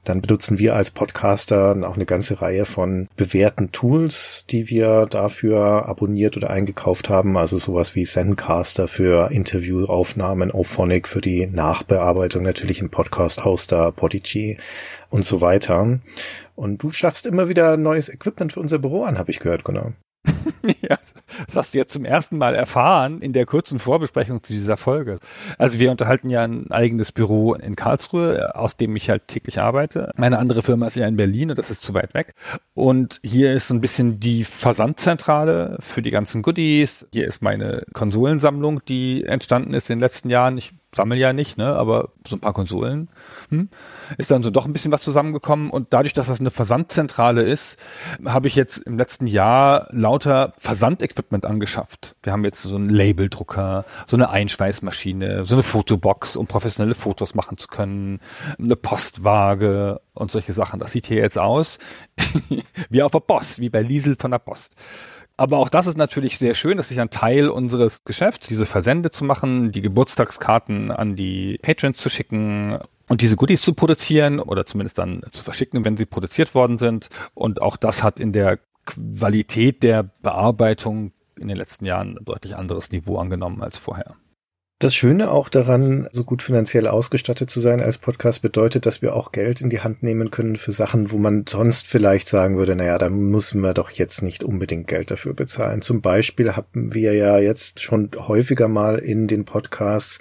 Dann 0.03 0.21
benutzen 0.21 0.57
wir 0.57 0.75
als 0.75 0.89
Podcaster 0.89 1.77
auch 1.87 1.95
eine 1.95 2.05
ganze 2.05 2.41
Reihe 2.41 2.65
von 2.65 3.07
bewährten 3.15 3.71
Tools, 3.71 4.45
die 4.49 4.69
wir 4.69 5.05
dafür 5.05 5.87
abonniert 5.87 6.37
oder 6.37 6.49
eingekauft 6.49 7.09
haben. 7.09 7.37
Also 7.37 7.57
sowas 7.57 7.95
wie 7.95 8.05
Zencaster 8.05 8.87
für 8.87 9.31
Interviewaufnahmen, 9.31 10.51
Ophonic 10.51 11.07
für 11.07 11.21
die 11.21 11.45
Nachbearbeitung, 11.45 12.43
natürlich 12.43 12.81
ein 12.81 12.89
Podcast-Hoster, 12.89 13.91
Podigy 13.91 14.57
und 15.09 15.23
so 15.23 15.41
weiter. 15.41 15.99
Und 16.55 16.81
du 16.81 16.91
schaffst 16.91 17.27
immer 17.27 17.47
wieder 17.47 17.77
neues 17.77 18.09
Equipment 18.09 18.53
für 18.53 18.59
unser 18.59 18.79
Büro 18.79 19.03
an, 19.03 19.19
habe 19.19 19.29
ich 19.29 19.39
gehört, 19.39 19.63
Gunnar. 19.63 19.93
ja, 20.81 20.97
das 21.45 21.55
hast 21.55 21.73
du 21.73 21.79
jetzt 21.79 21.93
zum 21.93 22.05
ersten 22.05 22.37
Mal 22.37 22.53
erfahren 22.53 23.21
in 23.21 23.33
der 23.33 23.45
kurzen 23.45 23.79
Vorbesprechung 23.79 24.43
zu 24.43 24.53
dieser 24.53 24.77
Folge. 24.77 25.17
Also 25.57 25.79
wir 25.79 25.89
unterhalten 25.89 26.29
ja 26.29 26.43
ein 26.43 26.69
eigenes 26.69 27.11
Büro 27.11 27.55
in 27.55 27.75
Karlsruhe, 27.75 28.55
aus 28.55 28.77
dem 28.77 28.95
ich 28.95 29.09
halt 29.09 29.27
täglich 29.27 29.59
arbeite. 29.59 30.11
Meine 30.15 30.37
andere 30.37 30.61
Firma 30.61 30.87
ist 30.87 30.95
ja 30.95 31.07
in 31.07 31.15
Berlin 31.15 31.49
und 31.49 31.57
das 31.57 31.71
ist 31.71 31.81
zu 31.81 31.93
weit 31.93 32.13
weg. 32.13 32.35
Und 32.75 33.19
hier 33.23 33.53
ist 33.53 33.67
so 33.67 33.73
ein 33.73 33.81
bisschen 33.81 34.19
die 34.19 34.43
Versandzentrale 34.43 35.77
für 35.79 36.01
die 36.01 36.11
ganzen 36.11 36.43
Goodies. 36.43 37.07
Hier 37.11 37.27
ist 37.27 37.41
meine 37.41 37.83
Konsolensammlung, 37.93 38.85
die 38.85 39.23
entstanden 39.23 39.73
ist 39.73 39.89
in 39.89 39.97
den 39.97 40.03
letzten 40.03 40.29
Jahren. 40.29 40.57
Ich 40.57 40.73
sammel 40.95 41.17
ja 41.17 41.33
nicht, 41.33 41.57
ne, 41.57 41.75
aber 41.75 42.09
so 42.27 42.35
ein 42.35 42.39
paar 42.41 42.53
Konsolen, 42.53 43.09
hm, 43.49 43.69
ist 44.17 44.31
dann 44.31 44.43
so 44.43 44.49
doch 44.49 44.65
ein 44.65 44.73
bisschen 44.73 44.91
was 44.91 45.01
zusammengekommen 45.01 45.69
und 45.69 45.93
dadurch, 45.93 46.13
dass 46.13 46.27
das 46.27 46.39
eine 46.39 46.51
Versandzentrale 46.51 47.43
ist, 47.43 47.77
habe 48.25 48.47
ich 48.47 48.55
jetzt 48.55 48.77
im 48.79 48.97
letzten 48.97 49.27
Jahr 49.27 49.87
lauter 49.91 50.53
Versandequipment 50.57 51.45
angeschafft. 51.45 52.15
Wir 52.23 52.33
haben 52.33 52.43
jetzt 52.43 52.61
so 52.61 52.75
einen 52.75 52.89
Labeldrucker, 52.89 53.85
so 54.05 54.17
eine 54.17 54.29
Einschweißmaschine, 54.29 55.45
so 55.45 55.55
eine 55.55 55.63
Fotobox, 55.63 56.35
um 56.35 56.47
professionelle 56.47 56.95
Fotos 56.95 57.35
machen 57.35 57.57
zu 57.57 57.67
können, 57.67 58.19
eine 58.59 58.75
Postwaage 58.75 60.01
und 60.13 60.31
solche 60.31 60.53
Sachen. 60.53 60.79
Das 60.79 60.91
sieht 60.91 61.05
hier 61.05 61.17
jetzt 61.17 61.37
aus 61.37 61.77
wie 62.89 63.01
auf 63.01 63.11
der 63.11 63.19
Post, 63.19 63.59
wie 63.59 63.69
bei 63.69 63.81
Liesel 63.81 64.15
von 64.19 64.31
der 64.31 64.39
Post. 64.39 64.75
Aber 65.41 65.57
auch 65.57 65.69
das 65.69 65.87
ist 65.87 65.97
natürlich 65.97 66.37
sehr 66.37 66.53
schön. 66.53 66.77
Das 66.77 66.91
ist 66.91 66.99
ein 66.99 67.09
Teil 67.09 67.49
unseres 67.49 68.03
Geschäfts, 68.03 68.47
diese 68.47 68.67
Versende 68.67 69.09
zu 69.09 69.25
machen, 69.25 69.71
die 69.71 69.81
Geburtstagskarten 69.81 70.91
an 70.91 71.15
die 71.15 71.57
Patrons 71.63 71.97
zu 71.97 72.09
schicken 72.11 72.77
und 73.07 73.21
diese 73.21 73.37
Goodies 73.37 73.63
zu 73.63 73.73
produzieren 73.73 74.39
oder 74.39 74.67
zumindest 74.67 74.99
dann 74.99 75.23
zu 75.31 75.43
verschicken, 75.43 75.83
wenn 75.83 75.97
sie 75.97 76.05
produziert 76.05 76.53
worden 76.53 76.77
sind. 76.77 77.09
Und 77.33 77.59
auch 77.59 77.75
das 77.75 78.03
hat 78.03 78.19
in 78.19 78.33
der 78.33 78.59
Qualität 78.85 79.81
der 79.81 80.03
Bearbeitung 80.21 81.11
in 81.39 81.47
den 81.47 81.57
letzten 81.57 81.85
Jahren 81.85 82.19
ein 82.19 82.25
deutlich 82.25 82.55
anderes 82.55 82.91
Niveau 82.91 83.17
angenommen 83.17 83.63
als 83.63 83.79
vorher. 83.79 84.15
Das 84.81 84.95
Schöne 84.95 85.29
auch 85.29 85.47
daran, 85.47 86.09
so 86.11 86.23
gut 86.23 86.41
finanziell 86.41 86.87
ausgestattet 86.87 87.51
zu 87.51 87.59
sein 87.59 87.81
als 87.81 87.99
Podcast, 87.99 88.41
bedeutet, 88.41 88.87
dass 88.87 89.03
wir 89.03 89.15
auch 89.15 89.31
Geld 89.31 89.61
in 89.61 89.69
die 89.69 89.81
Hand 89.81 90.01
nehmen 90.01 90.31
können 90.31 90.55
für 90.55 90.71
Sachen, 90.71 91.11
wo 91.11 91.19
man 91.19 91.45
sonst 91.47 91.85
vielleicht 91.85 92.27
sagen 92.27 92.57
würde, 92.57 92.75
naja, 92.75 92.97
da 92.97 93.11
müssen 93.11 93.61
wir 93.61 93.75
doch 93.75 93.91
jetzt 93.91 94.23
nicht 94.23 94.43
unbedingt 94.43 94.87
Geld 94.87 95.11
dafür 95.11 95.35
bezahlen. 95.35 95.83
Zum 95.83 96.01
Beispiel 96.01 96.55
haben 96.55 96.95
wir 96.95 97.13
ja 97.13 97.37
jetzt 97.37 97.79
schon 97.79 98.09
häufiger 98.17 98.67
mal 98.67 98.97
in 98.97 99.27
den 99.27 99.45
Podcasts 99.45 100.19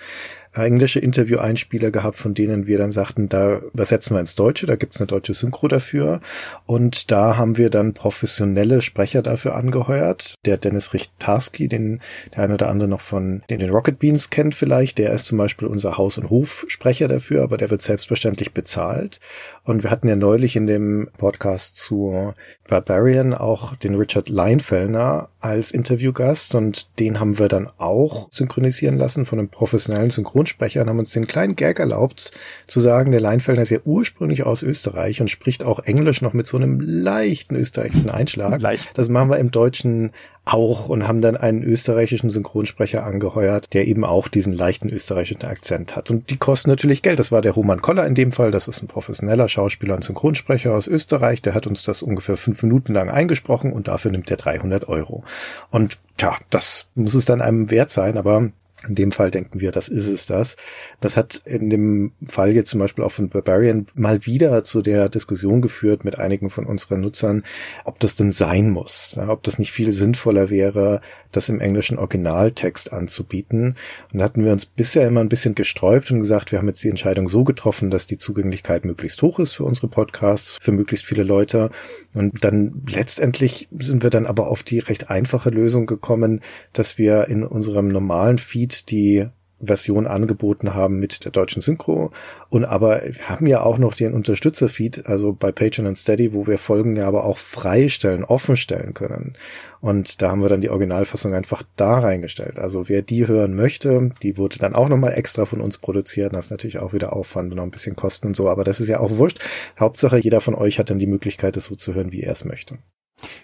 englische 0.53 0.99
Interview-Einspieler 0.99 1.91
gehabt, 1.91 2.19
von 2.19 2.35
denen 2.35 2.67
wir 2.67 2.79
dann 2.79 2.91
sagten, 2.91 3.29
da 3.29 3.59
übersetzen 3.73 4.15
wir 4.17 4.21
ins 4.21 4.35
Deutsche, 4.35 4.67
da 4.67 4.77
gibt's 4.77 4.99
eine 5.01 5.07
deutsche 5.07 5.35
Synchro 5.35 5.69
dafür. 5.69 6.21
Und 6.67 7.11
da 7.11 7.37
haben 7.37 7.57
wir 7.57 7.71
dann 7.71 7.95
professionelle 7.95 8.83
Sprecher 8.83 9.23
dafür 9.23 9.55
angeheuert. 9.55 10.35
Der 10.45 10.57
Dennis 10.57 10.93
Richtarski, 10.93 11.69
den 11.69 12.01
der 12.35 12.45
eine 12.45 12.55
oder 12.55 12.69
andere 12.69 12.89
noch 12.89 13.01
von 13.01 13.43
den, 13.49 13.61
den 13.61 13.71
Rocket 13.71 13.99
Beans 13.99 14.31
kennt 14.31 14.55
vielleicht, 14.55 14.99
der 14.99 15.13
ist 15.13 15.27
zum 15.27 15.39
Beispiel 15.39 15.69
unser 15.69 15.97
Haus- 15.97 16.19
und 16.19 16.31
Hofsprecher 16.31 17.09
dafür, 17.09 17.43
aber 17.43 17.57
der 17.57 17.71
wird 17.71 17.83
selbstverständlich 17.83 18.53
bezahlt. 18.53 19.21
Und 19.71 19.85
wir 19.85 19.91
hatten 19.91 20.09
ja 20.09 20.17
neulich 20.17 20.57
in 20.57 20.67
dem 20.67 21.09
Podcast 21.17 21.77
zu 21.77 22.35
Barbarian 22.69 23.33
auch 23.33 23.77
den 23.77 23.95
Richard 23.95 24.29
Leinfellner 24.29 25.29
als 25.39 25.71
Interviewgast 25.71 26.57
und 26.57 26.89
den 26.99 27.21
haben 27.21 27.39
wir 27.39 27.49
dann 27.49 27.71
auch 27.79 28.29
synchronisieren 28.33 28.99
lassen 28.99 29.25
von 29.25 29.39
einem 29.39 29.49
professionellen 29.49 30.11
Synchronsprecher 30.11 30.83
und 30.83 30.89
haben 30.89 30.99
uns 30.99 31.13
den 31.13 31.27
kleinen 31.27 31.55
Gag 31.55 31.79
erlaubt 31.79 32.33
zu 32.67 32.81
sagen, 32.81 33.13
der 33.13 33.21
Leinfellner 33.21 33.63
ist 33.63 33.71
ja 33.71 33.79
ursprünglich 33.85 34.45
aus 34.45 34.63
Österreich 34.63 35.21
und 35.21 35.31
spricht 35.31 35.63
auch 35.63 35.79
Englisch 35.79 36.21
noch 36.21 36.33
mit 36.33 36.49
so 36.49 36.57
einem 36.57 36.81
leichten 36.81 37.55
österreichischen 37.55 38.11
Einschlag. 38.11 38.61
Leicht. 38.61 38.91
Das 38.99 39.09
machen 39.09 39.31
wir 39.31 39.39
im 39.39 39.53
Deutschen 39.53 40.11
auch 40.45 40.89
und 40.89 41.07
haben 41.07 41.21
dann 41.21 41.37
einen 41.37 41.63
österreichischen 41.63 42.31
Synchronsprecher 42.31 43.05
angeheuert, 43.05 43.73
der 43.75 43.87
eben 43.87 44.05
auch 44.05 44.29
diesen 44.29 44.53
leichten 44.53 44.89
österreichischen 44.89 45.45
Akzent 45.45 45.95
hat. 45.97 46.11
Und 46.11 46.31
die 46.31 46.39
kosten 46.39 46.71
natürlich 46.71 47.03
Geld. 47.03 47.19
Das 47.19 47.31
war 47.31 47.43
der 47.43 47.53
Roman 47.53 47.83
Koller 47.83 48.07
in 48.07 48.15
dem 48.15 48.33
Fall. 48.33 48.51
Das 48.51 48.67
ist 48.67 48.83
ein 48.83 48.89
professioneller 48.89 49.49
Schauspieler 49.49 49.95
und 49.95 50.05
Synchronsprecher 50.05 50.75
aus 50.75 50.87
Österreich. 50.87 51.43
Der 51.43 51.55
hat 51.55 51.67
uns 51.67 51.85
das 51.85 52.03
ungefähr 52.03 52.37
fünf 52.37 52.63
Minuten 52.63 52.95
lang 52.95 53.11
eingesprochen 53.11 53.73
und 53.73 53.89
dafür 53.89 54.11
nimmt 54.11 54.31
er 54.31 54.37
300 54.39 54.89
Euro. 54.89 55.25
Und 55.71 55.99
ja, 56.19 56.37
das 56.51 56.87
muss 56.95 57.15
es 57.15 57.25
dann 57.25 57.41
einem 57.41 57.71
wert 57.71 57.91
sein, 57.91 58.17
aber 58.17 58.51
in 58.89 58.95
dem 58.95 59.13
Fall 59.13 59.31
denken 59.31 59.61
wir, 59.61 59.73
das 59.73 59.89
ist 59.89 60.09
es 60.09 60.27
das. 60.27 60.57
Das 61.01 61.17
hat 61.17 61.43
in 61.45 61.69
dem 61.69 62.13
Fall 62.25 62.55
jetzt 62.55 62.71
zum 62.71 62.81
Beispiel 62.81 63.05
auch 63.05 63.13
von 63.13 63.29
Barbarian 63.29 63.87
mal 63.95 64.25
wieder 64.25 64.65
zu 64.65 64.81
der 64.81 65.09
Diskussion 65.09 65.61
geführt 65.61 66.05
mit 66.05 66.19
einigen 66.19 66.49
von 66.49 66.65
unseren 66.65 67.01
Nutzern, 67.01 67.45
ob 67.85 68.01
das 68.01 68.15
denn 68.15 68.33
sein 68.33 68.71
muss, 68.71 69.15
ja, 69.17 69.29
ob 69.29 69.43
das 69.43 69.59
nicht 69.59 69.73
viel 69.73 69.93
sinnvoller 69.93 70.49
wäre, 70.49 71.03
das 71.31 71.49
im 71.49 71.61
englischen 71.61 71.99
Originaltext 71.99 72.93
anzubieten. 72.93 73.77
Und 74.13 74.19
da 74.19 74.25
hatten 74.25 74.45
wir 74.45 74.53
uns 74.53 74.67
bisher 74.67 75.07
immer 75.07 75.21
ein 75.21 75.29
bisschen 75.29 75.55
gesträubt 75.55 76.11
und 76.11 76.21
gesagt, 76.21 76.51
wir 76.51 76.59
haben 76.59 76.69
jetzt 76.69 76.83
die 76.83 76.89
Entscheidung 76.89 77.29
so 77.29 77.45
getroffen, 77.45 77.91
dass 77.91 78.07
die 78.07 78.19
Zugänglichkeit 78.19 78.85
möglichst 78.85 79.21
hoch 79.23 79.39
ist 79.39 79.53
für 79.53 79.65
unsere 79.65 79.89
Podcasts, 79.89 80.59
für 80.61 80.73
möglichst 80.73 81.07
viele 81.07 81.23
Leute. 81.23 81.71
Und 82.15 82.43
dann 82.45 82.83
letztendlich 82.89 83.69
sind 83.79 84.03
wir 84.03 84.11
dann 84.11 84.27
aber 84.27 84.49
auf 84.49 84.63
die 84.63 84.81
recht 84.81 85.11
einfache 85.11 85.51
Lösung 85.51 85.87
gekommen, 85.87 86.41
dass 86.73 86.99
wir 86.99 87.29
in 87.29 87.45
unserem 87.45 87.89
normalen 87.89 88.39
Feed 88.39 88.70
die 88.91 89.29
Version 89.63 90.07
angeboten 90.07 90.75
haben 90.75 90.99
mit 90.99 91.25
der 91.25 91.33
deutschen 91.33 91.61
Synchro. 91.61 92.11
Und 92.49 92.65
aber 92.65 93.03
wir 93.05 93.29
haben 93.29 93.47
ja 93.47 93.63
auch 93.63 93.79
noch 93.79 93.95
den 93.95 94.15
Unterstützerfeed, 94.15 95.07
also 95.07 95.33
bei 95.33 95.53
Patreon 95.53 95.87
und 95.87 95.99
Steady, 95.99 96.33
wo 96.33 96.47
wir 96.47 96.59
Folgen 96.59 96.97
ja 96.97 97.07
aber 97.07 97.25
auch 97.25 97.39
freistellen, 97.39 98.25
offen 98.25 98.57
stellen 98.57 98.95
können. 98.95 99.35
Und 99.81 100.23
da 100.23 100.31
haben 100.31 100.43
wir 100.43 100.49
dann 100.49 100.61
die 100.61 100.71
Originalfassung 100.71 101.35
einfach 101.35 101.63
da 101.77 101.99
reingestellt. 101.99 102.59
Also 102.59 102.89
wer 102.89 103.03
die 103.03 103.27
hören 103.27 103.55
möchte, 103.55 104.13
die 104.23 104.37
wurde 104.37 104.59
dann 104.59 104.75
auch 104.75 104.89
nochmal 104.89 105.15
extra 105.15 105.45
von 105.45 105.61
uns 105.61 105.79
produziert. 105.79 106.35
Das 106.35 106.47
ist 106.47 106.51
natürlich 106.51 106.79
auch 106.79 106.93
wieder 106.93 107.13
Aufwand 107.13 107.51
und 107.51 107.57
noch 107.57 107.65
ein 107.65 107.71
bisschen 107.71 107.97
Kosten 107.97 108.29
und 108.29 108.37
so. 108.37 108.49
Aber 108.49 108.65
das 108.65 108.81
ist 108.81 108.89
ja 108.89 109.01
auch 109.01 109.11
wurscht. 109.11 109.41
Hauptsache, 109.79 110.19
jeder 110.19 110.41
von 110.41 110.55
euch 110.55 110.79
hat 110.79 110.91
dann 110.91 110.99
die 110.99 111.07
Möglichkeit, 111.07 111.57
es 111.57 111.67
so 111.67 111.77
zu 111.77 111.95
hören, 111.95 112.13
wie 112.13 112.23
er 112.23 112.33
es 112.33 112.45
möchte. 112.45 112.79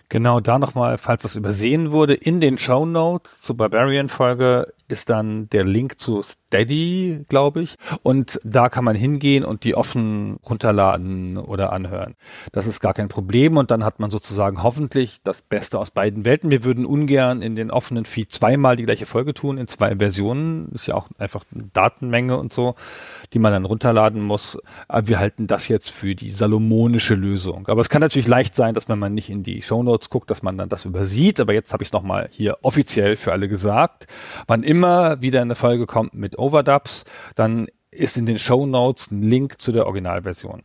Genau, 0.08 0.38
da 0.38 0.58
nochmal, 0.58 0.98
falls 0.98 1.22
das 1.22 1.34
übersehen 1.34 1.90
wurde, 1.90 2.14
in 2.14 2.40
den 2.40 2.58
Show 2.58 2.86
Notes 2.86 3.40
zur 3.40 3.56
Barbarian-Folge 3.56 4.72
ist 4.88 5.10
dann 5.10 5.48
der 5.50 5.64
Link 5.64 5.98
zu 5.98 6.22
Steady, 6.22 7.24
glaube 7.28 7.62
ich. 7.62 7.74
Und 8.02 8.40
da 8.44 8.68
kann 8.68 8.84
man 8.84 8.94
hingehen 8.94 9.44
und 9.44 9.64
die 9.64 9.74
offen 9.74 10.38
runterladen 10.48 11.38
oder 11.38 11.72
anhören. 11.72 12.14
Das 12.52 12.66
ist 12.66 12.80
gar 12.80 12.94
kein 12.94 13.08
Problem. 13.08 13.56
Und 13.56 13.70
dann 13.70 13.84
hat 13.84 13.98
man 13.98 14.10
sozusagen 14.10 14.62
hoffentlich 14.62 15.22
das 15.24 15.42
Beste 15.42 15.78
aus 15.78 15.90
beiden 15.90 16.24
Welten. 16.24 16.50
Wir 16.50 16.64
würden 16.64 16.86
ungern 16.86 17.42
in 17.42 17.56
den 17.56 17.70
offenen 17.70 18.04
Feed 18.04 18.32
zweimal 18.32 18.76
die 18.76 18.84
gleiche 18.84 19.06
Folge 19.06 19.34
tun, 19.34 19.58
in 19.58 19.66
zwei 19.66 19.96
Versionen. 19.96 20.70
Ist 20.72 20.86
ja 20.86 20.94
auch 20.94 21.08
einfach 21.18 21.44
eine 21.52 21.64
Datenmenge 21.72 22.36
und 22.36 22.52
so, 22.52 22.76
die 23.32 23.38
man 23.38 23.52
dann 23.52 23.64
runterladen 23.64 24.22
muss. 24.22 24.58
Aber 24.88 25.08
wir 25.08 25.18
halten 25.18 25.46
das 25.46 25.68
jetzt 25.68 25.90
für 25.90 26.14
die 26.14 26.30
salomonische 26.30 27.14
Lösung. 27.14 27.66
Aber 27.68 27.80
es 27.80 27.88
kann 27.88 28.00
natürlich 28.00 28.28
leicht 28.28 28.54
sein, 28.54 28.74
dass 28.74 28.88
wenn 28.88 28.98
man 28.98 29.14
nicht 29.14 29.30
in 29.30 29.42
die 29.42 29.62
Shownotes 29.96 30.10
guckt, 30.10 30.30
dass 30.30 30.42
man 30.42 30.58
dann 30.58 30.68
das 30.68 30.84
übersieht. 30.84 31.40
Aber 31.40 31.52
jetzt 31.52 31.72
habe 31.72 31.82
ich 31.82 31.88
es 31.88 31.92
nochmal 31.92 32.28
hier 32.30 32.58
offiziell 32.62 33.16
für 33.16 33.32
alle 33.32 33.48
gesagt. 33.48 34.06
Wann 34.46 34.62
immer 34.62 35.20
wieder 35.20 35.40
eine 35.40 35.54
Folge 35.54 35.86
kommt 35.86 36.14
mit 36.14 36.38
Overdubs, 36.38 37.04
dann 37.34 37.68
ist 37.90 38.16
in 38.16 38.26
den 38.26 38.38
Show 38.38 38.66
Notes 38.66 39.10
ein 39.10 39.22
Link 39.22 39.60
zu 39.60 39.72
der 39.72 39.86
Originalversion. 39.86 40.62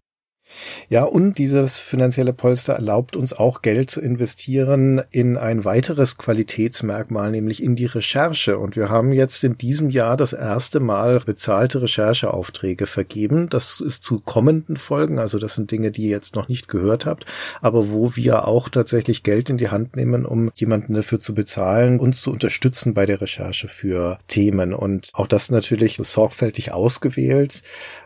Ja, 0.90 1.04
und 1.04 1.38
dieses 1.38 1.80
finanzielle 1.80 2.34
Polster 2.34 2.74
erlaubt 2.74 3.16
uns 3.16 3.34
auch 3.34 3.62
Geld 3.62 3.90
zu 3.90 4.02
investieren 4.02 5.02
in 5.12 5.38
ein 5.38 5.64
weiteres 5.64 6.18
Qualitätsmerkmal, 6.18 7.32
nämlich 7.32 7.64
in 7.64 7.76
die 7.76 7.86
Recherche. 7.86 8.58
Und 8.58 8.76
wir 8.76 8.90
haben 8.90 9.14
jetzt 9.14 9.44
in 9.44 9.58
diesem 9.58 9.90
Jahr 9.90 10.18
das 10.18 10.34
erste 10.34 10.80
Mal 10.80 11.20
bezahlte 11.20 11.82
Rechercheaufträge 11.82 12.88
vergeben. 12.88 13.50
Das 13.50 13.80
ist 13.80 14.04
zu 14.04 14.20
kommenden 14.20 14.78
Folgen, 14.78 15.20
also 15.20 15.40
das 15.40 15.56
sind 15.56 15.72
Dinge, 15.72 15.92
die 15.92 16.04
ihr 16.04 16.10
jetzt 16.10 16.36
noch 16.36 16.48
nicht 16.48 16.68
gehört 16.68 17.06
habt, 17.06 17.26
aber 17.62 17.92
wo 17.92 18.16
wir 18.16 18.48
auch 18.48 18.70
tatsächlich 18.70 19.24
Geld 19.24 19.50
in 19.50 19.58
die 19.58 19.70
Hand 19.70 19.96
nehmen, 19.96 20.26
um 20.26 20.52
jemanden 20.56 20.94
dafür 20.94 21.20
zu 21.20 21.34
bezahlen, 21.34 22.00
uns 22.00 22.22
zu 22.22 22.32
unterstützen 22.32 22.94
bei 22.94 23.06
der 23.06 23.22
Recherche 23.22 23.68
für 23.68 24.20
Themen. 24.28 24.74
Und 24.74 25.10
auch 25.14 25.28
das 25.28 25.52
natürlich 25.52 25.98
sorgfältig 25.98 26.72
ausgewählt 26.72 27.64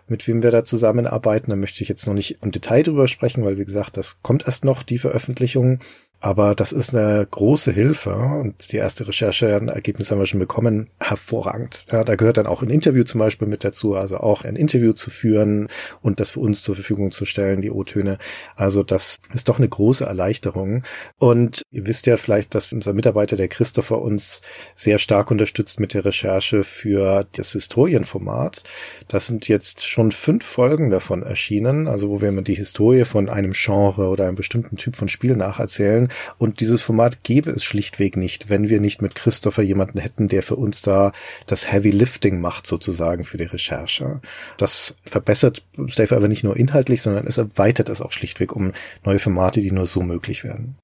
mit 0.08 0.28
wem 0.28 0.44
wir 0.44 0.52
da 0.52 0.64
zusammenarbeiten. 0.64 1.50
Da 1.50 1.56
möchte 1.56 1.82
ich 1.82 1.90
jetzt 1.90 2.06
noch 2.08 2.14
nicht 2.14 2.40
im 2.42 2.52
Detail 2.52 2.84
drüber 2.84 3.08
sprechen, 3.08 3.44
weil 3.44 3.58
wie 3.58 3.66
gesagt, 3.66 3.98
das 3.98 4.22
kommt 4.22 4.46
erst 4.46 4.66
noch, 4.66 4.84
die 4.84 5.00
Veröffentlichung. 5.00 5.80
Aber 6.26 6.56
das 6.56 6.72
ist 6.72 6.96
eine 6.96 7.28
große 7.30 7.72
Hilfe 7.72 8.16
und 8.16 8.72
die 8.72 8.78
erste 8.78 9.08
Recherche-Ergebnisse 9.08 10.10
haben 10.10 10.20
wir 10.20 10.26
schon 10.26 10.40
bekommen. 10.40 10.88
Hervorragend. 11.00 11.86
Ja, 11.92 12.04
da 12.04 12.16
gehört 12.16 12.38
dann 12.38 12.48
auch 12.48 12.64
ein 12.64 12.72
Interview 12.72 13.04
zum 13.04 13.20
Beispiel 13.20 13.48
mit 13.48 13.64
dazu, 13.64 13.94
also 13.94 14.18
auch 14.18 14.44
ein 14.44 14.56
Interview 14.56 14.94
zu 14.94 15.12
führen 15.12 15.68
und 16.02 16.20
das 16.20 16.32
für 16.32 16.40
uns 16.40 16.64
zur 16.64 16.74
Verfügung 16.74 17.12
zu 17.12 17.26
stellen, 17.26 17.62
die 17.62 17.70
O-Töne. 17.70 18.18
Also 18.56 18.82
das 18.82 19.18
ist 19.36 19.50
doch 19.50 19.60
eine 19.60 19.70
große 19.70 20.04
Erleichterung. 20.04 20.82
Und 21.20 21.62
ihr 21.70 21.86
wisst 21.86 22.08
ja 22.08 22.18
vielleicht, 22.18 22.56
dass 22.56 22.74
unser 22.74 22.94
Mitarbeiter, 22.94 23.38
der 23.38 23.48
Christopher, 23.48 24.02
uns 24.02 24.42
sehr 24.74 24.98
stark 24.98 25.30
unterstützt 25.30 25.80
mit 25.80 25.94
der 25.94 26.06
Recherche 26.06 26.64
für 26.64 27.28
das 27.36 27.52
Historienformat. 27.52 28.64
Das 29.08 29.28
sind 29.28 29.48
jetzt 29.48 29.86
schon 29.86 30.12
fünf 30.12 30.44
Folgen 30.44 30.90
davon 30.90 31.22
erschienen, 31.22 31.88
also 31.88 32.10
wo 32.10 32.20
wir 32.20 32.30
immer 32.30 32.42
die 32.42 32.56
Historie 32.56 33.06
von 33.06 33.30
einem 33.30 33.52
Genre 33.52 34.10
oder 34.10 34.26
einem 34.26 34.36
bestimmten 34.36 34.76
Typ 34.78 34.96
von 34.96 35.08
Spiel 35.08 35.36
nacherzählen 35.36 36.10
und 36.38 36.60
dieses 36.60 36.82
Format 36.82 37.24
gäbe 37.24 37.52
es 37.52 37.64
schlichtweg 37.64 38.18
nicht, 38.18 38.50
wenn 38.50 38.70
wir 38.70 38.80
nicht 38.80 39.02
mit 39.02 39.16
Christopher 39.16 39.64
jemanden 39.64 40.00
hätten, 40.00 40.28
der 40.28 40.44
für 40.44 40.56
uns 40.56 40.82
da 40.82 41.12
das 41.48 41.72
Heavy 41.72 41.92
Lifting 41.92 42.40
macht, 42.40 42.68
sozusagen 42.68 43.24
für 43.24 43.38
die 43.38 43.44
Recherche. 43.46 44.22
Das 44.58 44.96
verbessert 45.06 45.64
Stave 45.88 46.16
aber 46.16 46.28
nicht 46.28 46.44
nur 46.44 46.58
inhaltlich, 46.58 47.02
sondern 47.02 47.28
es 47.28 47.38
erweitert 47.38 47.90
es 47.90 48.02
auch 48.02 48.12
schlichtweg 48.12 48.56
um 48.56 48.72
neue 49.04 49.20
Formate, 49.20 49.62
die 49.62 49.72
nur 49.72 49.86
so 49.86 50.02
möglich 50.02 50.44
werden. 50.44 50.78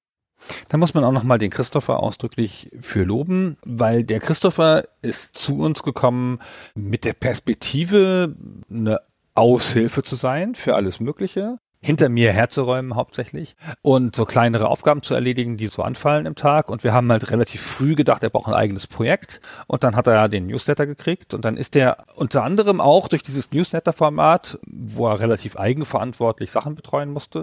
Da 0.68 0.76
muss 0.76 0.94
man 0.94 1.04
auch 1.04 1.12
nochmal 1.12 1.38
den 1.38 1.50
Christopher 1.50 2.00
ausdrücklich 2.00 2.70
für 2.80 3.04
loben, 3.04 3.56
weil 3.64 4.04
der 4.04 4.20
Christopher 4.20 4.88
ist 5.02 5.36
zu 5.36 5.58
uns 5.58 5.82
gekommen 5.82 6.40
mit 6.74 7.04
der 7.04 7.12
Perspektive, 7.12 8.34
eine 8.68 9.00
Aushilfe 9.34 10.02
zu 10.02 10.16
sein 10.16 10.54
für 10.54 10.74
alles 10.74 11.00
Mögliche 11.00 11.58
hinter 11.82 12.08
mir 12.08 12.32
herzuräumen 12.32 12.94
hauptsächlich 12.94 13.56
und 13.82 14.14
so 14.14 14.24
kleinere 14.24 14.68
Aufgaben 14.68 15.02
zu 15.02 15.14
erledigen, 15.14 15.56
die 15.56 15.66
so 15.66 15.82
anfallen 15.82 16.26
im 16.26 16.36
Tag. 16.36 16.70
Und 16.70 16.84
wir 16.84 16.92
haben 16.92 17.10
halt 17.10 17.30
relativ 17.30 17.60
früh 17.60 17.94
gedacht, 17.94 18.22
er 18.22 18.30
braucht 18.30 18.48
ein 18.48 18.54
eigenes 18.54 18.86
Projekt. 18.86 19.40
Und 19.66 19.82
dann 19.82 19.96
hat 19.96 20.06
er 20.06 20.14
ja 20.14 20.28
den 20.28 20.46
Newsletter 20.46 20.86
gekriegt. 20.86 21.34
Und 21.34 21.44
dann 21.44 21.56
ist 21.56 21.74
er 21.74 22.04
unter 22.14 22.44
anderem 22.44 22.80
auch 22.80 23.08
durch 23.08 23.22
dieses 23.22 23.50
Newsletter-Format, 23.50 24.60
wo 24.66 25.08
er 25.08 25.20
relativ 25.20 25.56
eigenverantwortlich 25.56 26.52
Sachen 26.52 26.76
betreuen 26.76 27.10
musste, 27.10 27.42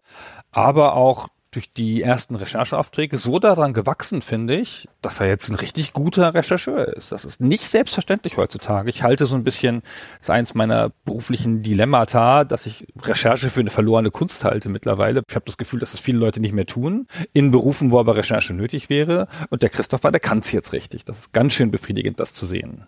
aber 0.51 0.93
auch 0.95 1.27
durch 1.51 1.73
die 1.73 2.03
ersten 2.03 2.35
Rechercheaufträge 2.35 3.17
so 3.17 3.39
daran 3.39 3.73
gewachsen, 3.73 4.21
finde 4.21 4.55
ich, 4.55 4.87
dass 5.01 5.19
er 5.19 5.27
jetzt 5.27 5.49
ein 5.49 5.55
richtig 5.55 5.93
guter 5.93 6.33
Rechercheur 6.33 6.87
ist. 6.87 7.11
Das 7.11 7.25
ist 7.25 7.41
nicht 7.41 7.67
selbstverständlich 7.67 8.37
heutzutage. 8.37 8.89
Ich 8.89 9.01
halte 9.01 9.25
so 9.25 9.35
ein 9.35 9.43
bisschen, 9.43 9.81
das 9.81 10.21
ist 10.21 10.29
eins 10.29 10.53
meiner 10.53 10.91
beruflichen 11.05 11.63
Dilemmata, 11.63 12.43
dass 12.43 12.67
ich 12.67 12.85
Recherche 13.01 13.49
für 13.49 13.61
eine 13.61 13.71
verlorene 13.71 14.11
Kunst 14.11 14.43
halte 14.43 14.69
mittlerweile. 14.69 15.23
Ich 15.27 15.35
habe 15.35 15.45
das 15.45 15.57
Gefühl, 15.57 15.79
dass 15.79 15.93
es 15.93 15.99
viele 15.99 16.19
Leute 16.19 16.39
nicht 16.39 16.53
mehr 16.53 16.67
tun, 16.67 17.07
in 17.33 17.49
Berufen, 17.49 17.91
wo 17.91 17.99
aber 17.99 18.15
Recherche 18.15 18.53
nötig 18.53 18.89
wäre. 18.89 19.27
Und 19.49 19.63
der 19.63 19.69
Christopher, 19.69 20.11
der 20.11 20.21
kann 20.21 20.39
es 20.39 20.51
jetzt 20.51 20.73
richtig. 20.73 21.05
Das 21.05 21.19
ist 21.19 21.33
ganz 21.33 21.53
schön 21.53 21.71
befriedigend, 21.71 22.19
das 22.19 22.33
zu 22.33 22.45
sehen. 22.45 22.85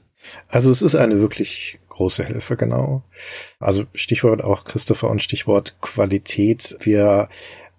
Also 0.47 0.71
es 0.71 0.83
ist 0.83 0.95
eine 0.95 1.19
wirklich 1.19 1.79
große 1.89 2.23
Hilfe, 2.23 2.55
genau. 2.55 3.03
Also 3.59 3.85
Stichwort 3.93 4.43
auch 4.43 4.63
Christopher 4.63 5.09
und 5.09 5.23
Stichwort 5.23 5.77
Qualität. 5.81 6.77
Wir 6.79 7.29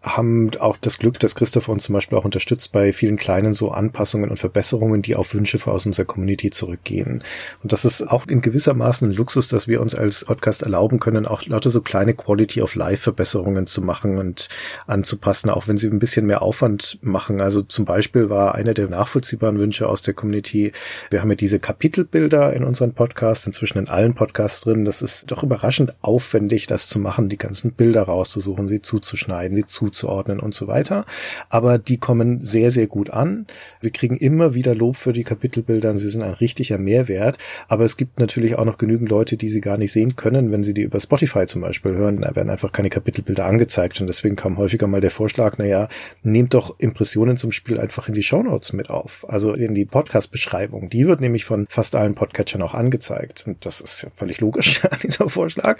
haben 0.02 0.50
auch 0.58 0.76
das 0.80 0.98
Glück, 0.98 1.20
dass 1.20 1.36
Christopher 1.36 1.70
uns 1.70 1.84
zum 1.84 1.92
Beispiel 1.92 2.18
auch 2.18 2.24
unterstützt 2.24 2.72
bei 2.72 2.92
vielen 2.92 3.16
kleinen 3.16 3.52
so 3.52 3.70
Anpassungen 3.70 4.30
und 4.30 4.36
Verbesserungen, 4.38 5.00
die 5.00 5.14
auf 5.14 5.32
Wünsche 5.32 5.60
aus 5.64 5.86
unserer 5.86 6.06
Community 6.06 6.50
zurückgehen. 6.50 7.22
Und 7.62 7.72
das 7.72 7.84
ist 7.84 8.02
auch 8.02 8.26
in 8.26 8.40
gewisser 8.40 8.74
Maßen 8.74 9.08
ein 9.08 9.14
Luxus, 9.14 9.46
dass 9.46 9.68
wir 9.68 9.80
uns 9.80 9.94
als 9.94 10.24
Podcast 10.24 10.62
erlauben 10.62 10.98
können, 10.98 11.24
auch 11.24 11.46
lauter 11.46 11.70
so 11.70 11.80
kleine 11.80 12.14
Quality 12.14 12.62
of 12.62 12.74
Life 12.74 13.02
Verbesserungen 13.02 13.66
zu 13.68 13.80
machen 13.80 14.18
und 14.18 14.48
anzupassen, 14.86 15.50
auch 15.50 15.68
wenn 15.68 15.76
sie 15.76 15.86
ein 15.86 16.00
bisschen 16.00 16.26
mehr 16.26 16.42
Aufwand 16.42 16.98
machen. 17.02 17.40
Also 17.40 17.62
zum 17.62 17.84
Beispiel 17.84 18.28
war 18.28 18.56
einer 18.56 18.74
der 18.74 18.88
nachvollziehbaren 18.88 19.58
Wünsche 19.58 19.88
aus 19.88 20.02
der 20.02 20.14
Community, 20.14 20.72
wir 21.10 21.22
haben 21.22 21.30
ja 21.30 21.36
diese 21.36 21.60
Kapitelbilder 21.60 22.52
in 22.54 22.64
unseren 22.64 22.92
Podcasts, 22.92 23.46
inzwischen 23.46 23.78
in 23.78 23.88
allen 23.88 24.14
Podcasts 24.14 24.62
drin. 24.62 24.84
Das 24.84 25.00
ist 25.00 25.30
doch 25.30 25.44
überraschend 25.44 25.94
aufwendig, 26.00 26.66
das 26.66 26.88
zu 26.88 26.98
machen, 26.98 27.28
die 27.28 27.38
ganzen 27.38 27.72
Bilder 27.72 28.02
rauszusuchen, 28.02 28.66
sie 28.66 28.82
zuzuschneiden, 28.82 29.54
sie 29.54 29.66
zu 29.66 29.91
zuzuordnen 29.92 30.40
und 30.40 30.54
so 30.54 30.66
weiter. 30.66 31.04
Aber 31.48 31.78
die 31.78 31.98
kommen 31.98 32.40
sehr, 32.40 32.70
sehr 32.70 32.86
gut 32.86 33.10
an. 33.10 33.46
Wir 33.80 33.90
kriegen 33.90 34.16
immer 34.16 34.54
wieder 34.54 34.74
Lob 34.74 34.96
für 34.96 35.12
die 35.12 35.24
Kapitelbilder. 35.24 35.96
Sie 35.98 36.08
sind 36.08 36.22
ein 36.22 36.34
richtiger 36.34 36.78
Mehrwert. 36.78 37.38
Aber 37.68 37.84
es 37.84 37.96
gibt 37.96 38.18
natürlich 38.18 38.56
auch 38.56 38.64
noch 38.64 38.78
genügend 38.78 39.08
Leute, 39.08 39.36
die 39.36 39.48
sie 39.48 39.60
gar 39.60 39.76
nicht 39.76 39.92
sehen 39.92 40.16
können, 40.16 40.50
wenn 40.50 40.62
sie 40.62 40.74
die 40.74 40.82
über 40.82 41.00
Spotify 41.00 41.46
zum 41.46 41.60
Beispiel 41.60 41.92
hören. 41.92 42.20
Da 42.22 42.34
werden 42.34 42.50
einfach 42.50 42.72
keine 42.72 42.90
Kapitelbilder 42.90 43.44
angezeigt. 43.44 44.00
Und 44.00 44.06
deswegen 44.06 44.36
kam 44.36 44.58
häufiger 44.58 44.86
mal 44.86 45.00
der 45.00 45.10
Vorschlag, 45.10 45.58
naja, 45.58 45.88
nehmt 46.22 46.54
doch 46.54 46.78
Impressionen 46.78 47.36
zum 47.36 47.52
Spiel 47.52 47.78
einfach 47.78 48.08
in 48.08 48.14
die 48.14 48.22
Shownotes 48.22 48.72
mit 48.72 48.90
auf. 48.90 49.26
Also 49.28 49.52
in 49.54 49.74
die 49.74 49.84
Podcast-Beschreibung. 49.84 50.88
Die 50.90 51.06
wird 51.06 51.20
nämlich 51.20 51.44
von 51.44 51.66
fast 51.68 51.94
allen 51.94 52.14
Podcatchern 52.14 52.62
auch 52.62 52.74
angezeigt. 52.74 53.44
Und 53.46 53.64
das 53.64 53.80
ist 53.80 54.02
ja 54.02 54.08
völlig 54.14 54.40
logisch, 54.40 54.80
dieser 55.02 55.28
Vorschlag. 55.28 55.78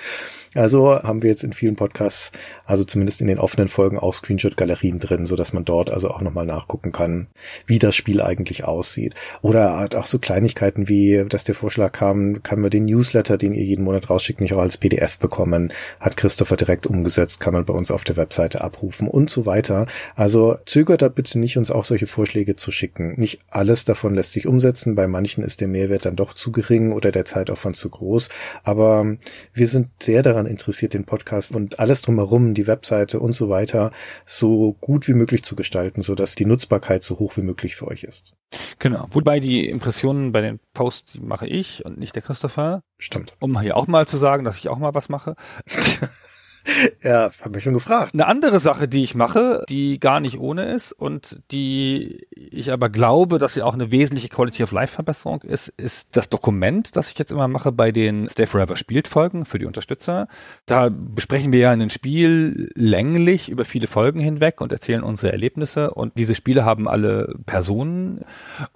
Also 0.54 1.02
haben 1.02 1.23
wir 1.23 1.31
jetzt 1.31 1.45
in 1.45 1.52
vielen 1.52 1.76
Podcasts, 1.76 2.33
also 2.64 2.85
zumindest 2.85 3.21
in 3.21 3.26
den 3.26 3.38
offenen 3.38 3.69
Folgen, 3.69 3.99
auch 4.02 4.14
Screenshot-Galerien 4.14 4.99
drin, 4.99 5.26
so 5.26 5.37
dass 5.37 5.52
man 5.52 5.64
dort 5.64 5.90
also 5.90 6.11
auch 6.11 6.21
nochmal 6.21 6.47
nachgucken 6.47 6.92
kann, 6.92 7.28
wie 7.66 7.78
das 7.78 7.94
Spiel 7.94 8.21
eigentlich 8.21 8.64
aussieht. 8.64 9.14
Oder 9.40 9.78
hat 9.78 9.94
auch 9.94 10.06
so 10.06 10.18
Kleinigkeiten 10.18 10.88
wie, 10.88 11.25
dass 11.28 11.44
der 11.44 11.54
Vorschlag 11.54 11.92
kam, 11.92 12.42
kann 12.42 12.61
man 12.61 12.71
den 12.71 12.87
Newsletter, 12.87 13.38
den 13.38 13.54
ihr 13.54 13.64
jeden 13.64 13.85
Monat 13.85 14.11
rausschickt, 14.11 14.40
nicht 14.40 14.54
auch 14.54 14.59
als 14.59 14.76
PDF 14.76 15.18
bekommen. 15.18 15.73
Hat 16.00 16.16
Christopher 16.16 16.56
direkt 16.56 16.87
umgesetzt, 16.87 17.40
kann 17.40 17.54
man 17.54 17.64
bei 17.64 17.75
uns 17.75 17.90
auf 17.90 18.04
der 18.04 18.16
Webseite 18.16 18.62
abrufen 18.62 19.09
und 19.09 19.30
so 19.30 19.47
weiter. 19.47 19.87
Also 20.14 20.56
zögert 20.66 21.02
da 21.02 21.09
bitte 21.09 21.38
nicht, 21.38 21.56
uns 21.56 21.71
auch 21.71 21.85
solche 21.85 22.06
Vorschläge 22.06 22.56
zu 22.56 22.71
schicken. 22.71 23.14
Nicht 23.16 23.40
alles 23.50 23.85
davon 23.85 24.14
lässt 24.14 24.32
sich 24.32 24.47
umsetzen. 24.47 24.94
Bei 24.94 25.06
manchen 25.06 25.44
ist 25.44 25.61
der 25.61 25.68
Mehrwert 25.68 26.04
dann 26.04 26.16
doch 26.16 26.35
zu 26.35 26.52
gering 26.52 26.92
oder 26.92 27.12
der 27.12 27.25
Zeitaufwand 27.25 27.76
zu 27.76 27.88
groß. 27.88 28.28
Aber 28.64 29.16
wir 29.54 29.68
sind 29.68 29.88
sehr 30.02 30.23
daran 30.23 30.47
interessiert, 30.47 30.94
den 30.94 31.04
Podcast 31.04 31.54
und 31.54 31.78
alles 31.78 32.02
drumherum, 32.02 32.54
die 32.54 32.66
Webseite 32.66 33.21
und 33.21 33.32
so 33.32 33.49
weiter 33.49 33.91
so 34.25 34.75
gut 34.80 35.08
wie 35.08 35.14
möglich 35.14 35.42
zu 35.42 35.56
gestalten, 35.56 36.02
so 36.02 36.14
dass 36.14 36.34
die 36.34 36.46
Nutzbarkeit 36.46 37.02
so 37.02 37.18
hoch 37.18 37.37
wie 37.37 37.42
möglich 37.42 37.76
für 37.76 37.88
euch 37.88 38.04
ist. 38.04 38.34
Genau. 38.78 39.06
Wobei 39.11 39.40
die 39.40 39.68
Impressionen 39.68 40.32
bei 40.32 40.40
den 40.40 40.61
Posts, 40.75 41.12
die 41.12 41.20
mache 41.20 41.46
ich 41.46 41.84
und 41.84 41.99
nicht 41.99 42.14
der 42.14 42.22
Christopher. 42.22 42.82
Stimmt. 42.99 43.34
Um 43.40 43.58
hier 43.61 43.76
auch 43.76 43.87
mal 43.87 44.06
zu 44.06 44.16
sagen, 44.16 44.44
dass 44.44 44.58
ich 44.58 44.68
auch 44.68 44.78
mal 44.78 44.94
was 44.94 45.08
mache. 45.08 45.37
ja, 47.02 47.31
habe 47.40 47.50
mich 47.50 47.64
schon 47.64 47.75
gefragt. 47.75 48.14
Eine 48.14 48.26
andere 48.26 48.61
Sache, 48.61 48.88
die 48.88 49.04
ich 49.04 49.14
mache, 49.14 49.64
die 49.69 49.99
gar 49.99 50.21
nicht 50.21 50.38
ohne 50.38 50.73
ist 50.73 50.92
und 50.92 51.40
die 51.50 52.26
ich 52.35 52.73
aber 52.73 52.88
glaube, 52.88 53.38
dass 53.38 53.54
sie 53.54 53.62
auch 53.62 53.75
eine 53.75 53.90
wesentliche 53.90 54.28
Quality 54.28 54.62
of 54.62 54.73
Life 54.73 54.95
Verbesserung 54.95 55.42
ist, 55.42 55.69
ist 55.69 56.16
das 56.16 56.28
Dokument, 56.28 56.97
das 56.97 57.11
ich 57.11 57.19
jetzt 57.19 57.33
immer 57.33 57.49
mache 57.49 57.73
bei 57.73 57.92
den 57.92 58.29
Stay 58.29 58.46
Forever 58.46 58.77
spielt 58.77 59.09
Folgen 59.09 59.44
für 59.44 59.59
die 59.59 59.66
Unterstützer. 59.66 60.29
Da 60.66 60.88
besprechen 60.90 61.53
wir 61.53 61.59
ja 61.59 61.70
ein 61.70 61.90
Spiel 61.90 62.70
länglich 62.75 63.48
über 63.48 63.64
viele 63.64 63.87
Folgen 63.87 64.20
hinweg 64.20 64.61
und 64.61 64.72
erzählen 64.72 65.03
unsere 65.03 65.33
Erlebnisse 65.33 65.92
und 65.92 66.16
diese 66.16 66.35
Spiele 66.35 66.64
haben 66.64 66.88
alle 66.88 67.35
Personen 67.46 68.25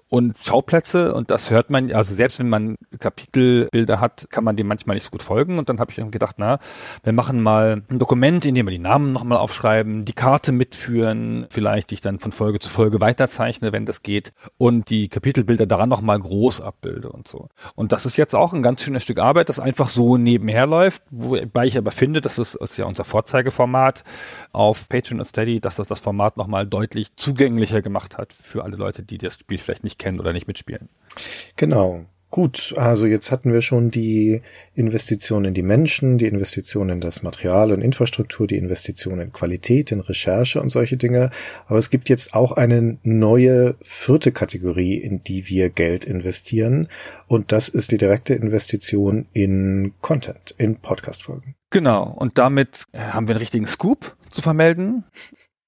und 0.09 0.39
Schauplätze 0.39 1.15
und 1.15 1.31
das 1.31 1.51
hört 1.51 1.69
man, 1.71 1.91
also 1.93 2.15
selbst 2.15 2.39
wenn 2.39 2.49
man 2.49 2.77
Kapitelbilder 2.99 4.01
hat, 4.01 4.29
kann 4.31 4.45
man 4.45 4.55
dem 4.55 4.69
manchmal 4.69 4.95
nicht 4.95 5.03
so 5.03 5.11
gut 5.11 5.23
folgen 5.23 5.59
und 5.59 5.69
dann 5.69 5.81
habe 5.81 5.91
ich 5.91 5.99
irgendwie 5.99 6.13
gedacht, 6.13 6.37
na, 6.39 6.59
wir 7.03 7.13
machen 7.13 7.43
mal 7.43 7.83
ein 7.89 7.99
Dokument, 7.99 8.45
in 8.45 8.55
dem 8.55 8.67
wir 8.67 8.71
die 8.71 8.79
Namen 8.79 9.13
nochmal 9.13 9.39
aufschreiben, 9.39 10.05
die 10.05 10.13
Karte 10.13 10.53
mitführen, 10.53 11.47
vielleicht 11.51 11.91
die 11.91 11.95
ich 11.95 12.01
dann 12.01 12.21
von 12.21 12.31
Folge 12.31 12.61
zu 12.61 12.71
Folge 12.71 13.01
weiterzeichne, 13.01 13.73
wenn 13.73 13.85
das 13.85 14.03
geht 14.03 14.33
und 14.59 14.91
die 14.91 15.09
Kapitelbilder 15.09 15.67
daran 15.67 15.89
nochmal 15.89 16.19
groß 16.19 16.61
abbilde 16.61 17.11
und 17.11 17.27
so. 17.27 17.49
Und 17.75 17.91
das 17.91 18.07
ist 18.07 18.17
jetzt 18.17 18.35
auch 18.35 18.53
ein 18.53 18.63
ganz 18.63 18.83
schönes 18.83 19.03
Stück 19.03 19.19
Arbeit, 19.19 19.49
das 19.49 19.59
einfach 19.59 19.89
so 19.89 20.17
nebenher 20.17 20.67
läuft, 20.67 21.03
wobei 21.11 21.67
ich 21.67 21.77
aber 21.77 21.91
finde, 21.91 22.21
das 22.21 22.39
ist, 22.39 22.55
ist 22.55 22.77
ja 22.77 22.87
unser 22.87 23.05
Vorzeigeformat 23.05 24.05
auf 24.53 24.89
Patreon 24.89 25.19
und 25.19 25.27
Steady, 25.27 25.61
dass 25.61 25.77
das 25.77 25.89
das 25.89 25.99
Format 25.99 26.37
nochmal 26.37 26.67
deutlich 26.67 27.17
zugänglicher 27.17 27.83
gemacht 27.83 28.19
hat 28.19 28.33
für 28.33 28.63
alle 28.63 28.77
Leute, 28.77 29.03
die 29.03 29.19
das 29.19 29.35
Spiel 29.35 29.59
vielleicht 29.59 29.83
nicht 29.83 29.96
kennen 29.99 30.21
oder 30.21 30.33
nicht 30.33 30.47
mitspielen. 30.47 30.89
Genau. 31.57 32.07
Gut, 32.29 32.75
also 32.77 33.07
jetzt 33.07 33.31
hatten 33.31 33.53
wir 33.53 33.63
schon 33.63 33.91
die 33.91 34.43
Investition 34.75 35.45
in 35.45 35.55
die 35.55 35.63
Menschen, 35.63 36.19
die 36.19 36.27
Investition 36.27 36.91
in 36.91 37.01
das 37.01 37.23
Material 37.23 37.71
und 37.71 37.83
Infrastruktur, 37.83 38.49
die 38.49 38.59
Investition 38.59 39.21
in 39.21 39.33
Qualität, 39.33 39.93
in 39.93 40.01
Recherche 40.01 40.61
und 40.61 40.69
solche 40.69 40.97
Dinge. 40.97 41.31
Aber 41.67 41.79
es 41.79 41.89
gibt 41.89 42.09
jetzt 42.09 42.35
auch 42.35 42.53
eine 42.53 42.99
neue 43.05 43.77
vierte 43.83 44.33
Kategorie, 44.33 44.97
in 44.97 45.23
die 45.23 45.49
wir 45.49 45.71
Geld 45.71 46.05
investieren. 46.05 46.89
Und 47.29 47.53
das 47.53 47.69
ist 47.69 47.93
die 47.93 47.97
direkte 47.97 48.35
Investition 48.35 49.29
in 49.33 49.95
Content, 50.03 50.55
in 50.59 50.77
Podcast-Folgen. 50.77 51.55
Genau. 51.71 52.13
Und 52.19 52.39
damit 52.39 52.85
haben 52.93 53.29
wir 53.29 53.35
einen 53.35 53.41
richtigen 53.41 53.67
Scoop 53.67 54.17
zu 54.31 54.43
vermelden. 54.43 55.05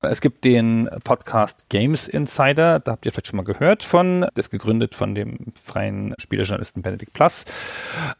Es 0.00 0.20
gibt 0.20 0.44
den 0.44 0.88
Podcast 1.02 1.66
Games 1.70 2.06
Insider, 2.06 2.78
da 2.78 2.92
habt 2.92 3.04
ihr 3.04 3.11
vielleicht 3.11 3.26
schon 3.26 3.37
mal 3.37 3.42
gehört 3.42 3.82
von, 3.82 4.20
das 4.34 4.46
ist 4.46 4.50
gegründet 4.50 4.94
von 4.94 5.16
dem 5.16 5.52
freien 5.61 6.14
Spielerjournalisten 6.20 6.82
Benedict 6.82 7.12
Plus. 7.12 7.44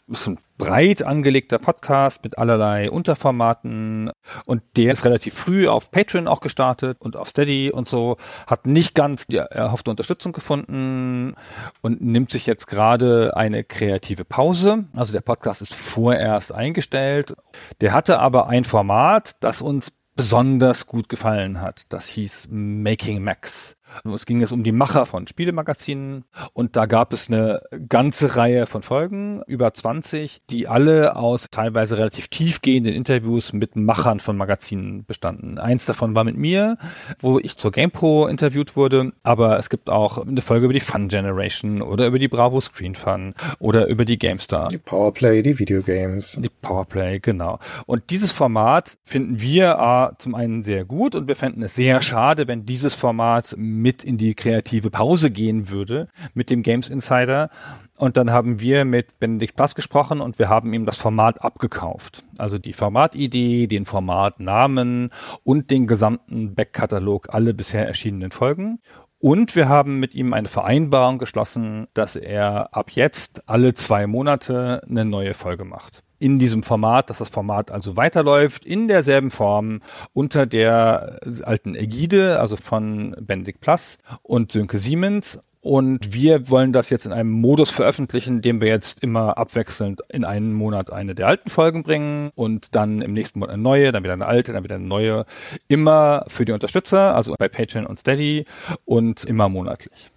Das 0.09 0.21
ist 0.23 0.27
ein 0.27 0.39
breit 0.59 1.05
angelegter 1.05 1.61
Podcast 1.61 2.25
mit 2.25 2.37
allerlei 2.37 2.91
Unterformaten 2.91 4.11
und 4.45 4.63
der 4.77 4.93
ist 4.93 5.05
relativ 5.05 5.35
früh 5.35 5.69
auf 5.69 5.93
Patreon 5.93 6.27
auch 6.27 6.41
gestartet 6.41 6.97
und 7.01 7.17
auf 7.17 7.29
Steady 7.29 7.71
und 7.71 7.89
so, 7.89 8.17
hat 8.49 8.67
nicht 8.67 8.97
ganz 8.97 9.29
die 9.29 9.37
erhoffte 9.37 9.93
Unterstützung 9.93 10.33
gefunden 10.33 11.37
und 11.81 12.01
nimmt 12.01 12.33
sich 12.33 12.45
jetzt 12.47 12.67
gerade 12.67 13.37
eine 13.37 13.63
kreative 13.63 14.25
Pause. 14.25 14.87
Also 14.97 15.13
der 15.13 15.21
Podcast 15.21 15.63
ist 15.63 15.75
vorerst 15.75 16.53
eingestellt. 16.53 17.35
Der 17.81 17.93
hatte 17.93 18.19
aber 18.19 18.49
ein 18.49 18.65
Format, 18.65 19.37
das 19.39 19.63
uns 19.63 19.93
besonders 20.19 20.87
gut 20.87 21.09
gefallen 21.09 21.61
hat. 21.61 21.93
Das 21.93 22.09
hieß 22.09 22.49
Making 22.51 23.23
Max. 23.23 23.77
Es 24.05 24.27
ging 24.27 24.43
es 24.43 24.53
um 24.53 24.65
die 24.65 24.73
Macher 24.73 25.07
von 25.07 25.27
Spielemagazinen 25.27 26.25
und 26.53 26.77
da 26.77 26.87
gab 26.87 27.13
es 27.13 27.29
eine 27.29 27.63
ganze 27.89 28.37
Reihe 28.37 28.67
von 28.67 28.83
Folgen, 28.83 29.43
über 29.47 29.73
20, 29.73 30.43
die 30.51 30.69
alle 30.69 31.17
aus 31.17 31.49
teilweise 31.51 31.99
relativ 31.99 32.29
tiefgehenden 32.29 32.95
Interviews 32.95 33.53
mit 33.53 33.77
Machern 33.77 34.21
von 34.21 34.37
Magazinen 34.37 35.05
bestanden. 35.05 35.59
Eins 35.59 35.87
davon 35.87 36.15
war 36.15 36.25
mit 36.25 36.37
mir, 36.37 36.77
wo 37.19 37.39
ich 37.39 37.57
zur 37.57 37.73
GamePro 37.73 38.27
interviewt 38.27 38.77
wurde, 38.77 39.13
aber 39.23 39.59
es 39.59 39.71
gibt 39.71 39.91
auch 39.91 40.27
eine 40.27 40.41
Folge 40.41 40.67
über 40.67 40.75
die 40.75 40.81
Fun 40.81 41.09
Generation 41.09 41.83
oder 41.83 42.07
über 42.07 42.19
die 42.19 42.29
Bravo 42.29 42.61
Screen 42.61 42.95
Fun 42.95 43.35
oder 43.59 43.87
über 43.87 44.05
die 44.05 44.19
GameStar. 44.19 44.69
Die 44.69 44.79
Powerplay, 44.79 45.43
die 45.43 45.59
Videogames. 45.59 46.39
Die 46.41 46.49
Powerplay, 46.49 47.21
genau. 47.21 47.59
Und 47.87 48.11
dieses 48.11 48.33
Format 48.33 48.99
finden 49.05 49.41
wir 49.41 50.15
zum 50.19 50.35
einen 50.35 50.63
sehr 50.63 50.85
gut 50.85 51.15
und 51.15 51.29
wir 51.29 51.37
fänden 51.37 51.63
es 51.63 51.75
sehr 51.75 52.03
schade, 52.03 52.49
wenn 52.49 52.67
dieses 52.67 52.95
Format 52.95 53.55
mit 53.81 54.05
in 54.05 54.19
die 54.19 54.35
kreative 54.35 54.91
Pause 54.91 55.31
gehen 55.31 55.69
würde 55.71 56.09
mit 56.35 56.51
dem 56.51 56.63
Games 56.63 56.89
Insider. 56.89 57.51
Und 57.97 58.17
dann 58.17 58.31
haben 58.31 58.61
wir 58.61 58.85
mit 58.85 59.19
Benedikt 59.19 59.57
Pass 59.57 59.75
gesprochen 59.75 60.21
und 60.21 60.39
wir 60.39 60.49
haben 60.49 60.73
ihm 60.73 60.87
das 60.87 60.97
Format 60.97 61.43
abgekauft. 61.43 62.25
Also 62.37 62.59
die 62.59 62.73
Formatidee, 62.73 63.67
den 63.67 63.87
Formatnamen 63.87 65.11
und 65.45 65.71
den 65.71 65.87
gesamten 65.87 66.55
Backkatalog, 66.55 67.35
alle 67.35 67.55
bisher 67.55 67.87
erschienenen 67.87 68.31
Folgen. 68.31 68.81
Und 69.21 69.57
wir 69.57 69.69
haben 69.69 69.99
mit 69.99 70.15
ihm 70.15 70.33
eine 70.33 70.47
Vereinbarung 70.47 71.19
geschlossen, 71.19 71.89
dass 71.93 72.15
er 72.15 72.75
ab 72.75 72.93
jetzt 72.93 73.49
alle 73.49 73.75
zwei 73.75 74.07
Monate 74.07 74.83
eine 74.89 75.05
neue 75.05 75.35
Folge 75.35 75.65
macht. 75.65 76.05
In 76.19 76.39
diesem 76.39 76.63
Format, 76.63 77.11
dass 77.11 77.19
das 77.19 77.29
Format 77.29 77.71
also 77.71 77.97
weiterläuft 77.97 78.65
in 78.65 78.89
derselben 78.89 79.31
Form 79.31 79.81
unter 80.13 80.47
der 80.47 81.21
alten 81.45 81.75
Ägide, 81.75 82.41
also 82.41 82.57
von 82.57 83.15
Benedict 83.21 83.61
Plus 83.61 83.99
und 84.23 84.53
Sönke 84.53 84.79
Siemens 84.79 85.41
und 85.61 86.15
wir 86.15 86.49
wollen 86.49 86.73
das 86.73 86.89
jetzt 86.89 87.05
in 87.05 87.13
einem 87.13 87.31
Modus 87.31 87.71
veröffentlichen, 87.71 88.41
dem 88.43 88.61
wir 88.61 88.69
jetzt 88.69 89.03
immer 89.03 89.39
abwechselnd 89.39 90.01
in 90.09 90.25
einen 90.25 90.53
Monat 90.53 90.93
eine 90.93 91.15
der 91.15 91.27
alten 91.27 91.51
Folgen 91.51 91.83
bringen 91.83 92.31
und 92.35 92.75
dann 92.75 93.03
im 93.03 93.13
nächsten 93.13 93.41
Monat 93.41 93.55
eine 93.55 93.63
neue, 93.63 93.91
dann 93.91 94.05
wieder 94.05 94.13
eine 94.13 94.27
alte, 94.27 94.53
dann 94.53 94.63
wieder 94.65 94.77
eine 94.77 94.87
neue. 94.87 95.25
Immer 95.67 96.25
für 96.29 96.45
die 96.45 96.53
Unterstützer, 96.53 97.15
also 97.15 97.35
bei 97.39 97.49
Patreon 97.49 97.87
und 97.87 97.99
Steady 97.99 98.45
und 98.85 99.25
immer 99.25 99.49
monatlich. 99.49 100.11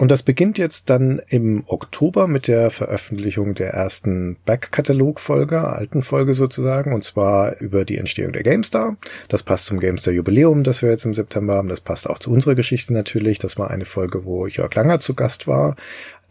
Und 0.00 0.10
das 0.10 0.22
beginnt 0.22 0.56
jetzt 0.56 0.88
dann 0.88 1.20
im 1.28 1.62
Oktober 1.66 2.26
mit 2.26 2.48
der 2.48 2.70
Veröffentlichung 2.70 3.54
der 3.54 3.74
ersten 3.74 4.38
Backkatalog-Folge, 4.46 5.60
alten 5.60 6.00
Folge 6.00 6.32
sozusagen, 6.32 6.94
und 6.94 7.04
zwar 7.04 7.60
über 7.60 7.84
die 7.84 7.98
Entstehung 7.98 8.32
der 8.32 8.42
GameStar. 8.42 8.96
Das 9.28 9.42
passt 9.42 9.66
zum 9.66 9.78
GameStar 9.78 10.14
Jubiläum, 10.14 10.64
das 10.64 10.80
wir 10.80 10.88
jetzt 10.88 11.04
im 11.04 11.12
September 11.12 11.52
haben. 11.56 11.68
Das 11.68 11.82
passt 11.82 12.08
auch 12.08 12.18
zu 12.18 12.30
unserer 12.32 12.54
Geschichte 12.54 12.94
natürlich. 12.94 13.40
Das 13.40 13.58
war 13.58 13.70
eine 13.70 13.84
Folge, 13.84 14.24
wo 14.24 14.46
Jörg 14.46 14.74
Langer 14.74 15.00
zu 15.00 15.12
Gast 15.12 15.46
war. 15.46 15.76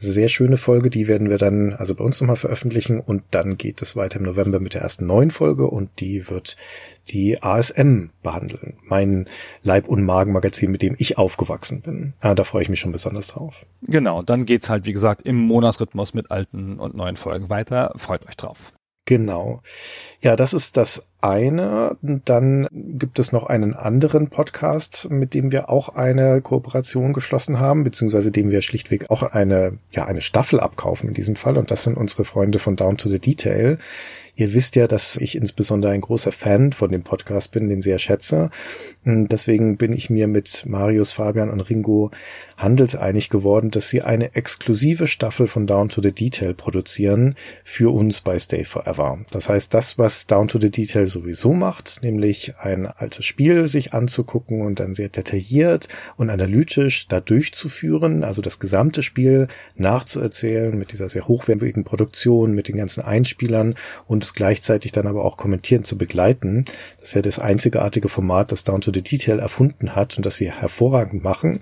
Sehr 0.02 0.30
schöne 0.30 0.56
Folge, 0.56 0.90
die 0.90 1.10
werden 1.10 1.30
wir 1.30 1.38
dann 1.38 1.74
also 1.74 1.94
bei 1.94 2.06
uns 2.06 2.22
nochmal 2.22 2.38
veröffentlichen 2.38 3.02
und 3.02 3.24
dann 3.32 3.58
geht 3.58 3.82
es 3.82 3.98
weiter 3.98 4.20
im 4.20 4.26
November 4.26 4.62
mit 4.62 4.74
der 4.74 4.82
ersten 4.82 5.06
neuen 5.06 5.30
Folge 5.30 5.68
und 5.68 5.90
die 6.00 6.30
wird 6.30 6.56
die 7.10 7.44
ASM 7.44 8.12
behandeln. 8.24 8.78
Mein 8.86 9.28
Leib- 9.62 9.90
und 9.90 10.06
Magenmagazin, 10.06 10.72
mit 10.72 10.82
dem 10.82 10.96
ich 10.98 11.18
aufgewachsen 11.18 11.82
bin. 11.82 12.14
Ah, 12.22 12.34
da 12.34 12.46
freue 12.46 12.64
ich 12.64 12.70
mich 12.70 12.80
schon 12.80 12.94
besonders 12.94 13.28
drauf. 13.28 13.66
Genau, 13.82 14.22
dann 14.22 14.46
geht's 14.46 14.70
halt, 14.70 14.86
wie 14.86 14.94
gesagt, 14.94 15.24
im 15.24 15.36
Monatsrhythmus 15.36 16.14
mit 16.14 16.32
alten 16.32 16.80
und 16.80 16.96
neuen 16.96 17.18
Folgen 17.18 17.50
weiter. 17.50 17.92
Freut 17.98 18.26
euch 18.26 18.38
drauf. 18.38 18.72
Genau. 19.10 19.64
Ja, 20.22 20.36
das 20.36 20.54
ist 20.54 20.78
das 20.78 21.04
eine. 21.20 21.98
Dann 22.04 22.68
gibt 22.72 23.18
es 23.18 23.32
noch 23.32 23.48
einen 23.48 23.74
anderen 23.74 24.30
Podcast, 24.30 25.08
mit 25.10 25.34
dem 25.34 25.52
wir 25.52 25.68
auch 25.72 25.90
eine 25.90 26.42
Kooperation 26.42 27.12
geschlossen 27.14 27.60
haben, 27.60 27.84
beziehungsweise 27.84 28.30
dem 28.30 28.52
wir 28.52 28.62
schlichtweg 28.62 29.10
auch 29.10 29.24
eine, 29.24 29.80
ja, 29.90 30.06
eine 30.06 30.22
Staffel 30.22 30.60
abkaufen 30.60 31.10
in 31.10 31.16
diesem 31.16 31.36
Fall. 31.36 31.58
Und 31.58 31.72
das 31.72 31.86
sind 31.86 31.98
unsere 31.98 32.24
Freunde 32.24 32.60
von 32.60 32.76
Down 32.76 32.98
to 32.98 33.10
the 33.10 33.18
Detail. 33.18 33.80
Ihr 34.36 34.54
wisst 34.54 34.76
ja, 34.76 34.86
dass 34.86 35.18
ich 35.18 35.36
insbesondere 35.36 35.92
ein 35.92 36.02
großer 36.02 36.32
Fan 36.32 36.72
von 36.72 36.92
dem 36.92 37.02
Podcast 37.02 37.50
bin, 37.50 37.68
den 37.68 37.82
sehr 37.82 37.98
schätze. 37.98 38.52
Deswegen 39.06 39.78
bin 39.78 39.94
ich 39.94 40.10
mir 40.10 40.28
mit 40.28 40.66
Marius, 40.66 41.12
Fabian 41.12 41.50
und 41.50 41.62
Ringo 41.62 42.12
handelseinig 42.58 43.30
geworden, 43.30 43.72
dass 43.72 43.88
sie 43.88 44.02
eine 44.02 44.36
exklusive 44.36 45.08
Staffel 45.08 45.48
von 45.48 45.66
Down 45.66 45.88
to 45.88 46.02
the 46.02 46.12
Detail 46.12 46.54
produzieren 46.54 47.36
für 47.64 47.94
uns 47.94 48.20
bei 48.20 48.38
Stay 48.38 48.66
Forever. 48.66 49.20
Das 49.32 49.48
heißt, 49.48 49.74
das, 49.74 49.98
was 49.98 50.28
Down 50.28 50.50
to 50.50 50.60
the 50.60 50.70
Detail 50.70 51.06
sowieso 51.06 51.54
macht, 51.54 52.02
nämlich 52.04 52.56
ein 52.60 52.86
altes 52.86 53.24
Spiel 53.24 53.70
sich 53.70 53.94
anzugucken 53.94 54.62
und 54.62 54.82
dann 54.82 54.94
sehr 54.94 55.08
detailliert 55.08 55.88
und 56.18 56.30
analytisch 56.30 57.08
da 57.08 57.22
durchzuführen, 57.22 58.26
also 58.26 58.42
das 58.42 58.60
gesamte 58.60 59.02
Spiel 59.02 59.48
nachzuerzählen 59.76 60.78
mit 60.78 60.92
dieser 60.92 61.08
sehr 61.08 61.30
hochwertigen 61.30 61.86
Produktion, 61.86 62.52
mit 62.52 62.68
den 62.68 62.76
ganzen 62.76 63.02
Einspielern 63.02 63.76
und 64.08 64.26
es 64.26 64.34
gleichzeitig 64.34 64.92
dann 64.92 65.08
aber 65.08 65.24
auch 65.24 65.38
kommentieren 65.38 65.86
zu 65.86 65.98
begleiten. 65.98 66.66
Das 67.00 67.10
ist 67.10 67.14
ja 67.16 67.22
das 67.22 67.40
einzigartige 67.40 68.10
Format, 68.10 68.52
das 68.52 68.66
Down 68.66 68.82
to 68.82 68.89
the 68.94 69.02
Detail 69.02 69.40
erfunden 69.40 69.96
hat 69.96 70.18
und 70.18 70.26
das 70.26 70.38
sie 70.38 70.52
hervorragend 70.52 71.24
machen. 71.24 71.62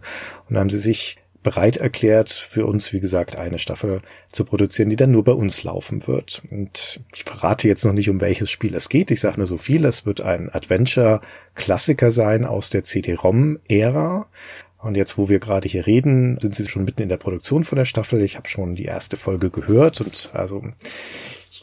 Und 0.49 0.57
haben 0.57 0.69
sie 0.69 0.79
sich 0.79 1.17
bereit 1.43 1.77
erklärt, 1.77 2.29
für 2.29 2.65
uns, 2.65 2.91
wie 2.91 2.99
gesagt, 2.99 3.37
eine 3.37 3.57
Staffel 3.57 4.01
zu 4.31 4.43
produzieren, 4.43 4.89
die 4.89 4.97
dann 4.97 5.11
nur 5.11 5.23
bei 5.23 5.31
uns 5.31 5.63
laufen 5.63 6.05
wird. 6.05 6.41
Und 6.51 6.99
ich 7.15 7.23
verrate 7.23 7.69
jetzt 7.69 7.85
noch 7.85 7.93
nicht, 7.93 8.09
um 8.09 8.19
welches 8.19 8.51
Spiel 8.51 8.75
es 8.75 8.89
geht. 8.89 9.11
Ich 9.11 9.21
sage 9.21 9.37
nur 9.37 9.47
so 9.47 9.57
viel. 9.57 9.85
Es 9.85 10.05
wird 10.05 10.19
ein 10.19 10.53
Adventure-Klassiker 10.53 12.11
sein 12.11 12.43
aus 12.43 12.69
der 12.69 12.83
CD-ROM-Ära. 12.83 14.27
Und 14.79 14.95
jetzt, 14.95 15.17
wo 15.17 15.29
wir 15.29 15.39
gerade 15.39 15.69
hier 15.69 15.87
reden, 15.87 16.37
sind 16.39 16.53
sie 16.53 16.67
schon 16.67 16.83
mitten 16.83 17.01
in 17.01 17.09
der 17.09 17.17
Produktion 17.17 17.63
von 17.63 17.77
der 17.77 17.85
Staffel. 17.85 18.21
Ich 18.21 18.35
habe 18.35 18.49
schon 18.49 18.75
die 18.75 18.85
erste 18.85 19.15
Folge 19.15 19.49
gehört 19.49 20.01
und 20.01 20.29
also 20.33 20.63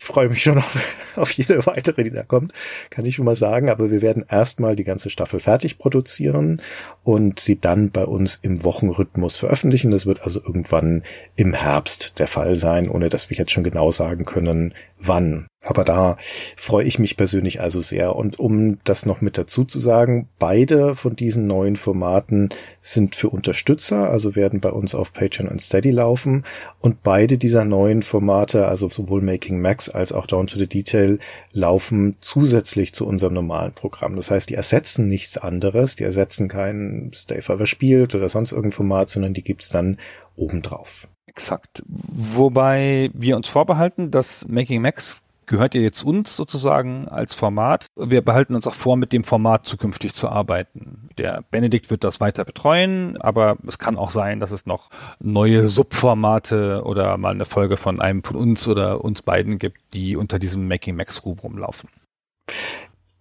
freue 0.04 0.28
mich 0.28 0.42
schon 0.42 0.58
auf, 0.58 0.96
auf 1.16 1.30
jede 1.32 1.64
weitere, 1.66 2.04
die 2.04 2.10
da 2.10 2.22
kommt, 2.22 2.52
kann 2.90 3.04
ich 3.04 3.16
schon 3.16 3.24
mal 3.24 3.36
sagen. 3.36 3.68
Aber 3.68 3.90
wir 3.90 4.02
werden 4.02 4.24
erstmal 4.28 4.76
die 4.76 4.84
ganze 4.84 5.10
Staffel 5.10 5.40
fertig 5.40 5.78
produzieren 5.78 6.60
und 7.02 7.40
sie 7.40 7.60
dann 7.60 7.90
bei 7.90 8.04
uns 8.04 8.38
im 8.42 8.64
Wochenrhythmus 8.64 9.36
veröffentlichen. 9.36 9.90
Das 9.90 10.06
wird 10.06 10.22
also 10.22 10.40
irgendwann 10.40 11.02
im 11.36 11.54
Herbst 11.54 12.18
der 12.18 12.26
Fall 12.26 12.54
sein, 12.54 12.88
ohne 12.88 13.08
dass 13.08 13.30
wir 13.30 13.36
jetzt 13.36 13.52
schon 13.52 13.64
genau 13.64 13.90
sagen 13.90 14.24
können, 14.24 14.74
wann. 14.98 15.46
Aber 15.64 15.84
da 15.84 16.18
freue 16.56 16.84
ich 16.84 16.98
mich 16.98 17.16
persönlich 17.16 17.60
also 17.60 17.80
sehr. 17.80 18.14
Und 18.16 18.38
um 18.38 18.78
das 18.84 19.06
noch 19.06 19.22
mit 19.22 19.38
dazu 19.38 19.64
zu 19.64 19.78
sagen, 19.78 20.28
beide 20.38 20.94
von 20.94 21.16
diesen 21.16 21.46
neuen 21.46 21.76
Formaten 21.76 22.50
sind 22.82 23.16
für 23.16 23.30
Unterstützer, 23.30 24.10
also 24.10 24.36
werden 24.36 24.60
bei 24.60 24.70
uns 24.70 24.94
auf 24.94 25.14
Patreon 25.14 25.48
und 25.48 25.60
Steady 25.60 25.90
laufen. 25.90 26.44
Und 26.80 27.02
beide 27.02 27.38
dieser 27.38 27.64
neuen 27.64 28.02
Formate, 28.02 28.66
also 28.66 28.90
sowohl 28.90 29.22
Making 29.22 29.60
Max 29.60 29.88
als 29.88 30.12
auch 30.12 30.26
Down 30.26 30.46
to 30.46 30.58
the 30.58 30.66
Detail, 30.66 31.18
laufen 31.52 32.16
zusätzlich 32.20 32.92
zu 32.92 33.06
unserem 33.06 33.32
normalen 33.32 33.72
Programm. 33.72 34.16
Das 34.16 34.30
heißt, 34.30 34.50
die 34.50 34.54
ersetzen 34.54 35.08
nichts 35.08 35.38
anderes, 35.38 35.96
die 35.96 36.04
ersetzen 36.04 36.48
kein 36.48 37.10
Stay 37.14 37.40
Forever 37.40 37.66
spielt 37.66 38.14
oder 38.14 38.28
sonst 38.28 38.52
irgendein 38.52 38.76
Format, 38.76 39.08
sondern 39.08 39.32
die 39.32 39.42
gibt's 39.42 39.70
dann 39.70 39.98
obendrauf. 40.36 41.08
Exakt. 41.26 41.82
Wobei 41.86 43.10
wir 43.12 43.36
uns 43.36 43.48
vorbehalten, 43.48 44.10
dass 44.12 44.46
Making 44.46 44.82
Max 44.82 45.23
gehört 45.46 45.74
ja 45.74 45.80
jetzt 45.80 46.04
uns 46.04 46.36
sozusagen 46.36 47.08
als 47.08 47.34
Format. 47.34 47.86
Wir 47.96 48.22
behalten 48.22 48.54
uns 48.54 48.66
auch 48.66 48.74
vor, 48.74 48.96
mit 48.96 49.12
dem 49.12 49.24
Format 49.24 49.66
zukünftig 49.66 50.14
zu 50.14 50.28
arbeiten. 50.28 51.08
Der 51.18 51.44
Benedikt 51.50 51.90
wird 51.90 52.04
das 52.04 52.20
weiter 52.20 52.44
betreuen, 52.44 53.16
aber 53.20 53.56
es 53.66 53.78
kann 53.78 53.96
auch 53.96 54.10
sein, 54.10 54.40
dass 54.40 54.50
es 54.50 54.66
noch 54.66 54.90
neue 55.20 55.68
Subformate 55.68 56.82
oder 56.84 57.16
mal 57.16 57.34
eine 57.34 57.44
Folge 57.44 57.76
von 57.76 58.00
einem 58.00 58.22
von 58.22 58.36
uns 58.36 58.68
oder 58.68 59.04
uns 59.04 59.22
beiden 59.22 59.58
gibt, 59.58 59.78
die 59.92 60.16
unter 60.16 60.38
diesem 60.38 60.68
Making 60.68 60.96
Max 60.96 61.24
Rubrum 61.24 61.58
laufen. 61.58 61.88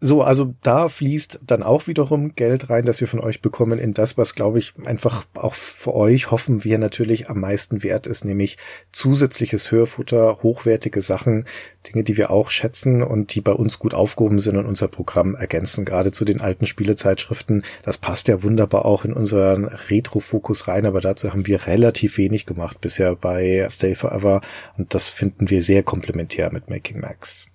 So, 0.06 0.22
also 0.22 0.54
da 0.64 0.90
fließt 0.90 1.40
dann 1.48 1.64
auch 1.64 1.88
wiederum 1.88 2.36
Geld 2.36 2.70
rein, 2.70 2.84
das 2.84 3.00
wir 3.00 3.08
von 3.08 3.22
euch 3.22 3.40
bekommen 3.40 3.80
in 3.80 3.94
das, 3.94 4.18
was, 4.18 4.36
glaube 4.36 4.60
ich, 4.60 4.74
einfach 4.84 5.24
auch 5.34 5.54
für 5.54 5.96
euch 5.96 6.30
hoffen 6.30 6.66
wir 6.66 6.78
natürlich 6.78 7.30
am 7.30 7.40
meisten 7.40 7.84
wert 7.84 8.06
ist, 8.06 8.26
nämlich 8.26 8.58
zusätzliches 8.92 9.72
Hörfutter, 9.72 10.40
hochwertige 10.44 11.02
Sachen, 11.02 11.46
Dinge, 11.88 12.04
die 12.04 12.18
wir 12.18 12.32
auch 12.32 12.50
schätzen 12.50 13.02
und 13.02 13.34
die 13.34 13.40
bei 13.40 13.54
uns 13.54 13.80
gut 13.80 13.94
aufgehoben 13.94 14.40
sind 14.40 14.58
und 14.58 14.66
unser 14.66 14.90
Programm 14.90 15.36
ergänzen, 15.36 15.86
gerade 15.86 16.12
zu 16.12 16.26
den 16.26 16.42
alten 16.42 16.66
Spielezeitschriften. 16.66 17.64
Das 17.84 17.98
passt 17.98 18.28
ja 18.28 18.44
wunderbar 18.44 18.84
auch 18.84 19.06
in 19.06 19.14
unseren 19.14 19.64
Retro-Fokus 19.64 20.68
rein, 20.68 20.86
aber 20.86 21.00
dazu 21.00 21.32
haben 21.32 21.48
wir 21.48 21.66
relativ 21.66 22.18
wenig 22.18 22.46
gemacht 22.46 22.82
bisher 22.82 23.16
bei 23.16 23.66
Stay 23.70 23.96
Forever 23.96 24.42
und 24.78 24.94
das 24.94 25.10
finden 25.10 25.50
wir 25.50 25.64
sehr 25.64 25.82
komplementär 25.82 26.52
mit 26.52 26.70
Making 26.70 27.00
Max. 27.00 27.46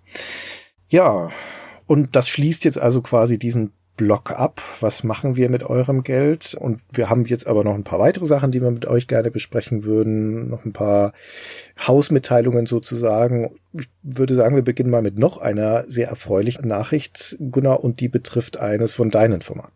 Ja, 0.89 1.31
und 1.89 2.15
das 2.15 2.29
schließt 2.29 2.65
jetzt 2.65 2.79
also 2.79 3.01
quasi 3.01 3.39
diesen 3.39 3.73
Block 3.97 4.31
ab. 4.31 4.63
Was 4.81 5.03
machen 5.03 5.37
wir 5.37 5.49
mit 5.49 5.65
eurem 5.65 6.03
Geld? 6.03 6.55
Und 6.55 6.81
wir 6.93 7.11
haben 7.11 7.25
jetzt 7.25 7.47
aber 7.47 7.65
noch 7.65 7.75
ein 7.75 7.83
paar 7.83 7.99
weitere 7.99 8.27
Sachen, 8.27 8.53
die 8.53 8.63
wir 8.63 8.71
mit 8.71 8.87
euch 8.87 9.09
gerne 9.09 9.31
besprechen 9.31 9.83
würden. 9.83 10.51
Noch 10.51 10.65
ein 10.65 10.73
paar 10.73 11.15
Hausmitteilungen 11.87 12.67
sozusagen. 12.67 13.57
Ich 13.73 13.89
würde 14.03 14.35
sagen, 14.35 14.55
wir 14.55 14.63
beginnen 14.63 14.91
mal 14.91 15.03
mit 15.03 15.19
noch 15.19 15.39
einer 15.39 15.85
sehr 15.89 16.09
erfreulichen 16.09 16.69
Nachricht, 16.69 17.37
Gunnar, 17.51 17.83
und 17.83 18.01
die 18.01 18.09
betrifft 18.09 18.59
eines 18.59 18.95
von 18.95 19.11
deinen 19.11 19.41
Formaten. 19.41 19.73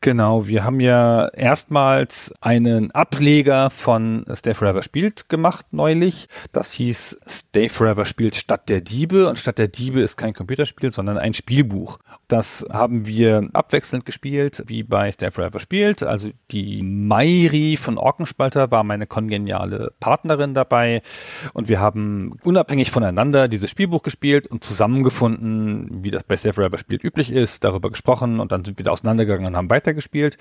Genau, 0.00 0.46
wir 0.46 0.62
haben 0.62 0.78
ja 0.78 1.26
erstmals 1.30 2.32
einen 2.40 2.92
Ableger 2.92 3.68
von 3.68 4.24
Stay 4.32 4.54
Forever 4.54 4.84
spielt 4.84 5.28
gemacht 5.28 5.66
neulich. 5.72 6.28
Das 6.52 6.70
hieß 6.70 7.18
Stay 7.26 7.68
Forever 7.68 8.04
spielt 8.04 8.36
Stadt 8.36 8.68
der 8.68 8.80
Diebe 8.80 9.28
und 9.28 9.40
Stadt 9.40 9.58
der 9.58 9.66
Diebe 9.66 10.00
ist 10.00 10.16
kein 10.16 10.34
Computerspiel, 10.34 10.92
sondern 10.92 11.18
ein 11.18 11.34
Spielbuch. 11.34 11.98
Das 12.28 12.64
haben 12.70 13.08
wir 13.08 13.48
abwechselnd 13.54 14.06
gespielt, 14.06 14.62
wie 14.66 14.84
bei 14.84 15.10
Stay 15.10 15.32
Forever 15.32 15.58
spielt. 15.58 16.04
Also 16.04 16.30
die 16.52 16.80
Mairi 16.84 17.76
von 17.76 17.98
Orkenspalter 17.98 18.70
war 18.70 18.84
meine 18.84 19.08
kongeniale 19.08 19.94
Partnerin 19.98 20.54
dabei 20.54 21.02
und 21.54 21.68
wir 21.68 21.80
haben 21.80 22.36
unabhängig 22.44 22.92
voneinander 22.92 23.48
dieses 23.48 23.68
Spielbuch 23.68 24.04
gespielt 24.04 24.46
und 24.46 24.62
zusammengefunden, 24.62 26.04
wie 26.04 26.12
das 26.12 26.22
bei 26.22 26.36
Stay 26.36 26.52
Forever 26.52 26.78
spielt 26.78 27.02
üblich 27.02 27.32
ist, 27.32 27.64
darüber 27.64 27.90
gesprochen 27.90 28.38
und 28.38 28.52
dann 28.52 28.64
sind 28.64 28.78
wir 28.78 28.84
da 28.84 28.92
auseinandergegangen 28.92 29.46
und 29.48 29.56
haben 29.56 29.70
weiter 29.70 29.87
weitergespielt. 29.88 30.36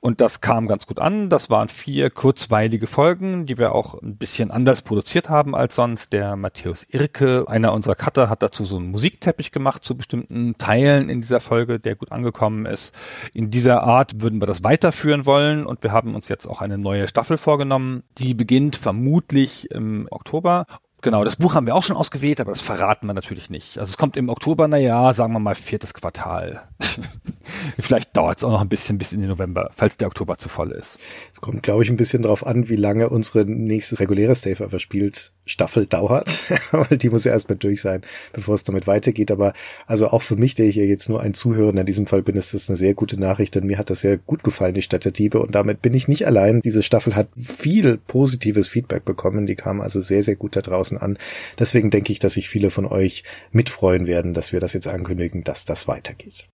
Und 0.00 0.20
das 0.20 0.40
kam 0.40 0.66
ganz 0.66 0.86
gut 0.86 0.98
an. 0.98 1.30
Das 1.30 1.50
waren 1.50 1.68
vier 1.68 2.10
kurzweilige 2.10 2.86
Folgen, 2.86 3.46
die 3.46 3.58
wir 3.58 3.74
auch 3.74 4.00
ein 4.00 4.16
bisschen 4.16 4.50
anders 4.50 4.82
produziert 4.82 5.28
haben 5.28 5.54
als 5.54 5.74
sonst. 5.74 6.12
Der 6.12 6.36
Matthäus 6.36 6.84
Irke, 6.88 7.46
einer 7.48 7.72
unserer 7.72 7.94
Cutter, 7.94 8.28
hat 8.28 8.42
dazu 8.42 8.64
so 8.64 8.76
einen 8.76 8.90
Musikteppich 8.90 9.50
gemacht 9.50 9.84
zu 9.84 9.96
bestimmten 9.96 10.58
Teilen 10.58 11.08
in 11.08 11.20
dieser 11.20 11.40
Folge, 11.40 11.78
der 11.78 11.96
gut 11.96 12.12
angekommen 12.12 12.66
ist. 12.66 12.94
In 13.32 13.50
dieser 13.50 13.82
Art 13.82 14.20
würden 14.20 14.40
wir 14.40 14.46
das 14.46 14.62
weiterführen 14.62 15.24
wollen 15.24 15.64
und 15.66 15.82
wir 15.82 15.92
haben 15.92 16.14
uns 16.14 16.28
jetzt 16.28 16.46
auch 16.46 16.60
eine 16.60 16.78
neue 16.78 17.08
Staffel 17.08 17.38
vorgenommen. 17.38 18.02
Die 18.18 18.34
beginnt 18.34 18.76
vermutlich 18.76 19.70
im 19.70 20.06
Oktober 20.10 20.66
Genau, 21.02 21.24
das 21.24 21.34
Buch 21.34 21.56
haben 21.56 21.66
wir 21.66 21.74
auch 21.74 21.82
schon 21.82 21.96
ausgewählt, 21.96 22.40
aber 22.40 22.52
das 22.52 22.60
verraten 22.60 23.08
wir 23.08 23.12
natürlich 23.12 23.50
nicht. 23.50 23.76
Also 23.76 23.90
es 23.90 23.98
kommt 23.98 24.16
im 24.16 24.28
Oktober, 24.28 24.68
na 24.68 24.76
ja, 24.76 25.12
sagen 25.12 25.32
wir 25.32 25.40
mal 25.40 25.56
viertes 25.56 25.94
Quartal. 25.94 26.62
Vielleicht 27.78 28.16
dauert 28.16 28.38
es 28.38 28.44
auch 28.44 28.52
noch 28.52 28.60
ein 28.60 28.68
bisschen 28.68 28.98
bis 28.98 29.12
in 29.12 29.18
den 29.18 29.28
November, 29.28 29.70
falls 29.74 29.96
der 29.96 30.06
Oktober 30.06 30.38
zu 30.38 30.48
voll 30.48 30.70
ist. 30.70 30.98
Es 31.32 31.40
kommt, 31.40 31.64
glaube 31.64 31.82
ich, 31.82 31.90
ein 31.90 31.96
bisschen 31.96 32.22
drauf 32.22 32.46
an, 32.46 32.68
wie 32.68 32.76
lange 32.76 33.08
unsere 33.08 33.44
nächste 33.44 33.98
reguläre 33.98 34.36
Stay 34.36 34.54
Forever 34.54 34.78
spielt 34.78 35.32
Staffel 35.44 35.86
dauert, 35.86 36.40
weil 36.70 36.98
die 36.98 37.10
muss 37.10 37.24
ja 37.24 37.32
erstmal 37.32 37.58
durch 37.58 37.82
sein, 37.82 38.02
bevor 38.32 38.54
es 38.54 38.62
damit 38.62 38.86
weitergeht. 38.86 39.30
Aber 39.30 39.54
also 39.86 40.08
auch 40.08 40.22
für 40.22 40.36
mich, 40.36 40.54
der 40.54 40.66
ich 40.66 40.76
ja 40.76 40.84
jetzt 40.84 41.08
nur 41.08 41.20
ein 41.20 41.34
Zuhörer 41.34 41.76
in 41.76 41.86
diesem 41.86 42.06
Fall 42.06 42.22
bin, 42.22 42.36
ist 42.36 42.54
das 42.54 42.68
eine 42.68 42.76
sehr 42.76 42.94
gute 42.94 43.18
Nachricht, 43.18 43.54
denn 43.54 43.66
mir 43.66 43.78
hat 43.78 43.90
das 43.90 44.00
sehr 44.00 44.18
gut 44.18 44.44
gefallen, 44.44 44.74
die 44.74 44.82
Stadt 44.82 45.04
der 45.04 45.12
Diebe. 45.12 45.40
Und 45.40 45.54
damit 45.54 45.82
bin 45.82 45.94
ich 45.94 46.06
nicht 46.06 46.26
allein. 46.26 46.60
Diese 46.60 46.82
Staffel 46.82 47.16
hat 47.16 47.28
viel 47.36 47.98
positives 47.98 48.68
Feedback 48.68 49.04
bekommen. 49.04 49.46
Die 49.46 49.56
kam 49.56 49.80
also 49.80 50.00
sehr, 50.00 50.22
sehr 50.22 50.36
gut 50.36 50.54
da 50.54 50.60
draußen 50.60 50.91
an. 50.98 51.18
Deswegen 51.58 51.90
denke 51.90 52.12
ich, 52.12 52.18
dass 52.18 52.34
sich 52.34 52.48
viele 52.48 52.70
von 52.70 52.86
euch 52.86 53.24
mitfreuen 53.50 54.06
werden, 54.06 54.34
dass 54.34 54.52
wir 54.52 54.60
das 54.60 54.72
jetzt 54.72 54.88
ankündigen, 54.88 55.44
dass 55.44 55.64
das 55.64 55.88
weitergeht. 55.88 56.48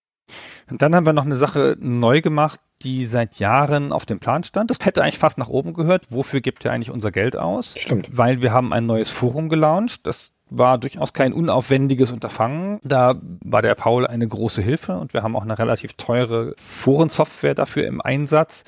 Und 0.69 0.81
dann 0.81 0.95
haben 0.95 1.05
wir 1.05 1.13
noch 1.13 1.25
eine 1.25 1.35
Sache 1.35 1.75
neu 1.79 2.21
gemacht, 2.21 2.59
die 2.83 3.05
seit 3.05 3.39
Jahren 3.39 3.91
auf 3.91 4.05
dem 4.05 4.19
Plan 4.19 4.43
stand. 4.43 4.69
Das 4.69 4.77
hätte 4.81 5.01
eigentlich 5.01 5.17
fast 5.17 5.37
nach 5.37 5.49
oben 5.49 5.73
gehört. 5.73 6.11
Wofür 6.11 6.41
gibt 6.41 6.63
ihr 6.63 6.71
eigentlich 6.71 6.91
unser 6.91 7.11
Geld 7.11 7.35
aus? 7.35 7.75
Stimmt. 7.77 8.09
Weil 8.11 8.41
wir 8.41 8.53
haben 8.53 8.71
ein 8.71 8.85
neues 8.85 9.09
Forum 9.09 9.49
gelauncht. 9.49 10.05
Das 10.07 10.31
war 10.49 10.77
durchaus 10.77 11.13
kein 11.13 11.33
unaufwendiges 11.33 12.11
Unterfangen. 12.11 12.79
Da 12.83 13.19
war 13.43 13.61
der 13.61 13.75
Paul 13.75 14.07
eine 14.07 14.27
große 14.27 14.61
Hilfe 14.61 14.97
und 14.97 15.13
wir 15.13 15.23
haben 15.23 15.35
auch 15.35 15.43
eine 15.43 15.59
relativ 15.59 15.93
teure 15.93 16.53
Forensoftware 16.57 17.55
dafür 17.55 17.85
im 17.85 18.01
Einsatz. 18.01 18.63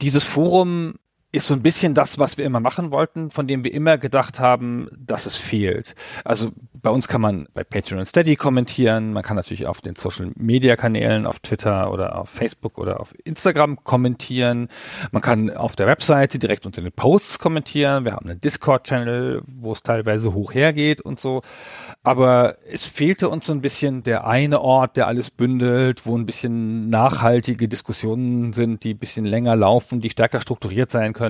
Dieses 0.00 0.24
Forum 0.24 0.94
ist 1.32 1.46
so 1.46 1.54
ein 1.54 1.62
bisschen 1.62 1.94
das, 1.94 2.18
was 2.18 2.36
wir 2.36 2.44
immer 2.44 2.60
machen 2.60 2.90
wollten, 2.90 3.30
von 3.30 3.46
dem 3.46 3.64
wir 3.64 3.72
immer 3.72 3.96
gedacht 3.96 4.38
haben, 4.38 4.88
dass 4.98 5.24
es 5.24 5.36
fehlt. 5.36 5.94
Also 6.24 6.52
bei 6.82 6.90
uns 6.90 7.08
kann 7.08 7.22
man 7.22 7.48
bei 7.54 7.64
Patreon 7.64 8.00
und 8.00 8.06
Steady 8.06 8.36
kommentieren, 8.36 9.14
man 9.14 9.22
kann 9.22 9.36
natürlich 9.36 9.66
auf 9.66 9.80
den 9.80 9.96
Social 9.96 10.32
Media 10.34 10.76
Kanälen, 10.76 11.24
auf 11.24 11.38
Twitter 11.38 11.90
oder 11.90 12.18
auf 12.18 12.28
Facebook 12.28 12.76
oder 12.76 13.00
auf 13.00 13.14
Instagram 13.24 13.82
kommentieren, 13.82 14.68
man 15.10 15.22
kann 15.22 15.50
auf 15.50 15.74
der 15.74 15.86
Webseite 15.86 16.38
direkt 16.38 16.66
unter 16.66 16.82
den 16.82 16.92
Posts 16.92 17.38
kommentieren, 17.38 18.04
wir 18.04 18.12
haben 18.12 18.28
einen 18.28 18.40
Discord-Channel, 18.40 19.42
wo 19.46 19.72
es 19.72 19.82
teilweise 19.82 20.34
hoch 20.34 20.52
hergeht 20.52 21.00
und 21.00 21.18
so. 21.18 21.40
Aber 22.02 22.56
es 22.68 22.84
fehlte 22.84 23.28
uns 23.30 23.46
so 23.46 23.52
ein 23.52 23.62
bisschen 23.62 24.02
der 24.02 24.26
eine 24.26 24.60
Ort, 24.60 24.96
der 24.96 25.06
alles 25.06 25.30
bündelt, 25.30 26.04
wo 26.04 26.16
ein 26.16 26.26
bisschen 26.26 26.90
nachhaltige 26.90 27.68
Diskussionen 27.68 28.52
sind, 28.52 28.84
die 28.84 28.94
ein 28.94 28.98
bisschen 28.98 29.24
länger 29.24 29.56
laufen, 29.56 30.00
die 30.00 30.10
stärker 30.10 30.40
strukturiert 30.40 30.90
sein 30.90 31.12
können, 31.12 31.21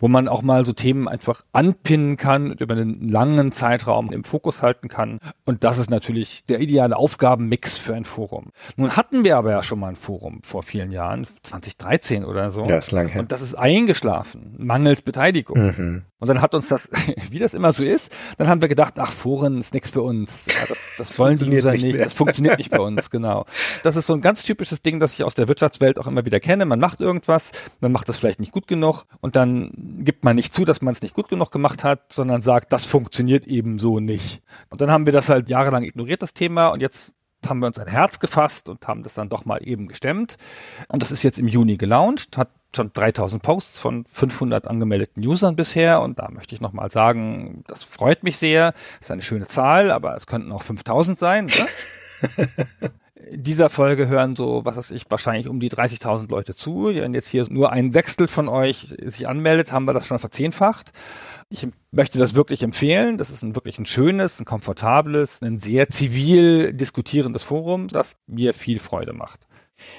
wo 0.00 0.08
man 0.08 0.28
auch 0.28 0.42
mal 0.42 0.64
so 0.66 0.72
Themen 0.72 1.08
einfach 1.08 1.42
anpinnen 1.52 2.16
kann 2.16 2.50
und 2.50 2.60
über 2.60 2.74
einen 2.74 3.08
langen 3.08 3.52
Zeitraum 3.52 4.12
im 4.12 4.24
Fokus 4.24 4.62
halten 4.62 4.88
kann. 4.88 5.18
Und 5.44 5.64
das 5.64 5.78
ist 5.78 5.90
natürlich 5.90 6.44
der 6.46 6.60
ideale 6.60 6.96
Aufgabenmix 6.96 7.76
für 7.76 7.94
ein 7.94 8.04
Forum. 8.04 8.50
Nun 8.76 8.96
hatten 8.96 9.24
wir 9.24 9.36
aber 9.36 9.50
ja 9.50 9.62
schon 9.62 9.78
mal 9.78 9.88
ein 9.88 9.96
Forum 9.96 10.40
vor 10.42 10.62
vielen 10.62 10.90
Jahren, 10.90 11.26
2013 11.42 12.24
oder 12.24 12.50
so. 12.50 12.64
Ja, 12.64 12.78
ist 12.78 12.90
lang 12.90 13.08
her. 13.08 13.20
Und 13.20 13.32
das 13.32 13.42
ist 13.42 13.54
eingeschlafen, 13.54 14.54
mangels 14.58 15.02
Beteiligung. 15.02 15.62
Mhm. 15.62 16.02
Und 16.18 16.28
dann 16.28 16.40
hat 16.40 16.54
uns 16.54 16.68
das, 16.68 16.88
wie 17.30 17.38
das 17.38 17.54
immer 17.54 17.72
so 17.72 17.84
ist, 17.84 18.12
dann 18.38 18.48
haben 18.48 18.60
wir 18.60 18.68
gedacht, 18.68 18.94
ach, 18.98 19.12
Foren 19.12 19.58
ist 19.58 19.74
nichts 19.74 19.90
für 19.90 20.02
uns. 20.02 20.46
Ja, 20.46 20.66
das, 20.68 20.78
das 20.96 21.18
wollen 21.18 21.36
die 21.36 21.48
User 21.48 21.72
nicht 21.72 21.92
nicht. 21.92 22.06
Das 22.06 22.14
funktioniert 22.14 22.58
nicht 22.58 22.70
bei 22.70 22.80
uns, 22.80 23.10
genau. 23.10 23.44
Das 23.82 23.96
ist 23.96 24.06
so 24.06 24.14
ein 24.14 24.20
ganz 24.20 24.42
typisches 24.42 24.82
Ding, 24.82 25.00
das 25.00 25.14
ich 25.14 25.24
aus 25.24 25.34
der 25.34 25.48
Wirtschaftswelt 25.48 25.98
auch 25.98 26.06
immer 26.06 26.24
wieder 26.24 26.40
kenne. 26.40 26.64
Man 26.64 26.80
macht 26.80 27.00
irgendwas, 27.00 27.52
man 27.80 27.92
macht 27.92 28.08
das 28.08 28.16
vielleicht 28.16 28.40
nicht 28.40 28.52
gut 28.52 28.66
genug 28.66 29.04
und 29.22 29.36
dann 29.36 29.70
gibt 30.00 30.24
man 30.24 30.34
nicht 30.34 30.52
zu, 30.52 30.64
dass 30.64 30.82
man 30.82 30.92
es 30.92 31.00
nicht 31.00 31.14
gut 31.14 31.28
genug 31.28 31.52
gemacht 31.52 31.84
hat, 31.84 32.12
sondern 32.12 32.42
sagt, 32.42 32.72
das 32.72 32.84
funktioniert 32.84 33.46
eben 33.46 33.78
so 33.78 34.00
nicht. 34.00 34.42
Und 34.68 34.80
dann 34.80 34.90
haben 34.90 35.06
wir 35.06 35.12
das 35.12 35.28
halt 35.28 35.48
jahrelang 35.48 35.84
ignoriert, 35.84 36.22
das 36.22 36.34
Thema, 36.34 36.68
und 36.68 36.80
jetzt 36.80 37.14
haben 37.48 37.60
wir 37.60 37.68
uns 37.68 37.78
ein 37.78 37.86
Herz 37.86 38.18
gefasst 38.18 38.68
und 38.68 38.86
haben 38.88 39.04
das 39.04 39.14
dann 39.14 39.28
doch 39.28 39.44
mal 39.44 39.66
eben 39.66 39.86
gestemmt. 39.86 40.36
Und 40.88 41.02
das 41.02 41.12
ist 41.12 41.22
jetzt 41.22 41.38
im 41.38 41.46
Juni 41.46 41.76
gelauncht, 41.76 42.36
hat 42.36 42.50
schon 42.74 42.92
3000 42.92 43.40
Posts 43.40 43.78
von 43.78 44.04
500 44.06 44.66
angemeldeten 44.66 45.24
Usern 45.24 45.54
bisher 45.54 46.00
und 46.00 46.18
da 46.18 46.28
möchte 46.28 46.56
ich 46.56 46.60
nochmal 46.60 46.90
sagen, 46.90 47.62
das 47.68 47.84
freut 47.84 48.24
mich 48.24 48.38
sehr, 48.38 48.74
ist 49.00 49.12
eine 49.12 49.22
schöne 49.22 49.46
Zahl, 49.46 49.92
aber 49.92 50.16
es 50.16 50.26
könnten 50.26 50.50
auch 50.50 50.62
5000 50.62 51.16
sein. 51.16 51.46
Ne? 51.46 52.48
Dieser 53.30 53.70
Folge 53.70 54.08
hören 54.08 54.36
so, 54.36 54.64
was 54.64 54.76
weiß 54.76 54.90
ich, 54.90 55.04
wahrscheinlich 55.08 55.48
um 55.48 55.60
die 55.60 55.70
30.000 55.70 56.28
Leute 56.28 56.54
zu. 56.54 56.86
Wenn 56.86 57.14
jetzt 57.14 57.28
hier 57.28 57.46
nur 57.50 57.72
ein 57.72 57.90
Sechstel 57.90 58.28
von 58.28 58.48
euch 58.48 58.94
sich 59.04 59.28
anmeldet, 59.28 59.72
haben 59.72 59.84
wir 59.84 59.92
das 59.92 60.06
schon 60.06 60.18
verzehnfacht. 60.18 60.92
Ich 61.48 61.66
möchte 61.90 62.18
das 62.18 62.34
wirklich 62.34 62.62
empfehlen. 62.62 63.16
Das 63.16 63.30
ist 63.30 63.42
ein 63.42 63.54
wirklich 63.54 63.78
ein 63.78 63.86
schönes, 63.86 64.40
ein 64.40 64.44
komfortables, 64.44 65.42
ein 65.42 65.58
sehr 65.58 65.88
zivil 65.88 66.72
diskutierendes 66.72 67.42
Forum, 67.42 67.88
das 67.88 68.16
mir 68.26 68.54
viel 68.54 68.78
Freude 68.78 69.12
macht. 69.12 69.46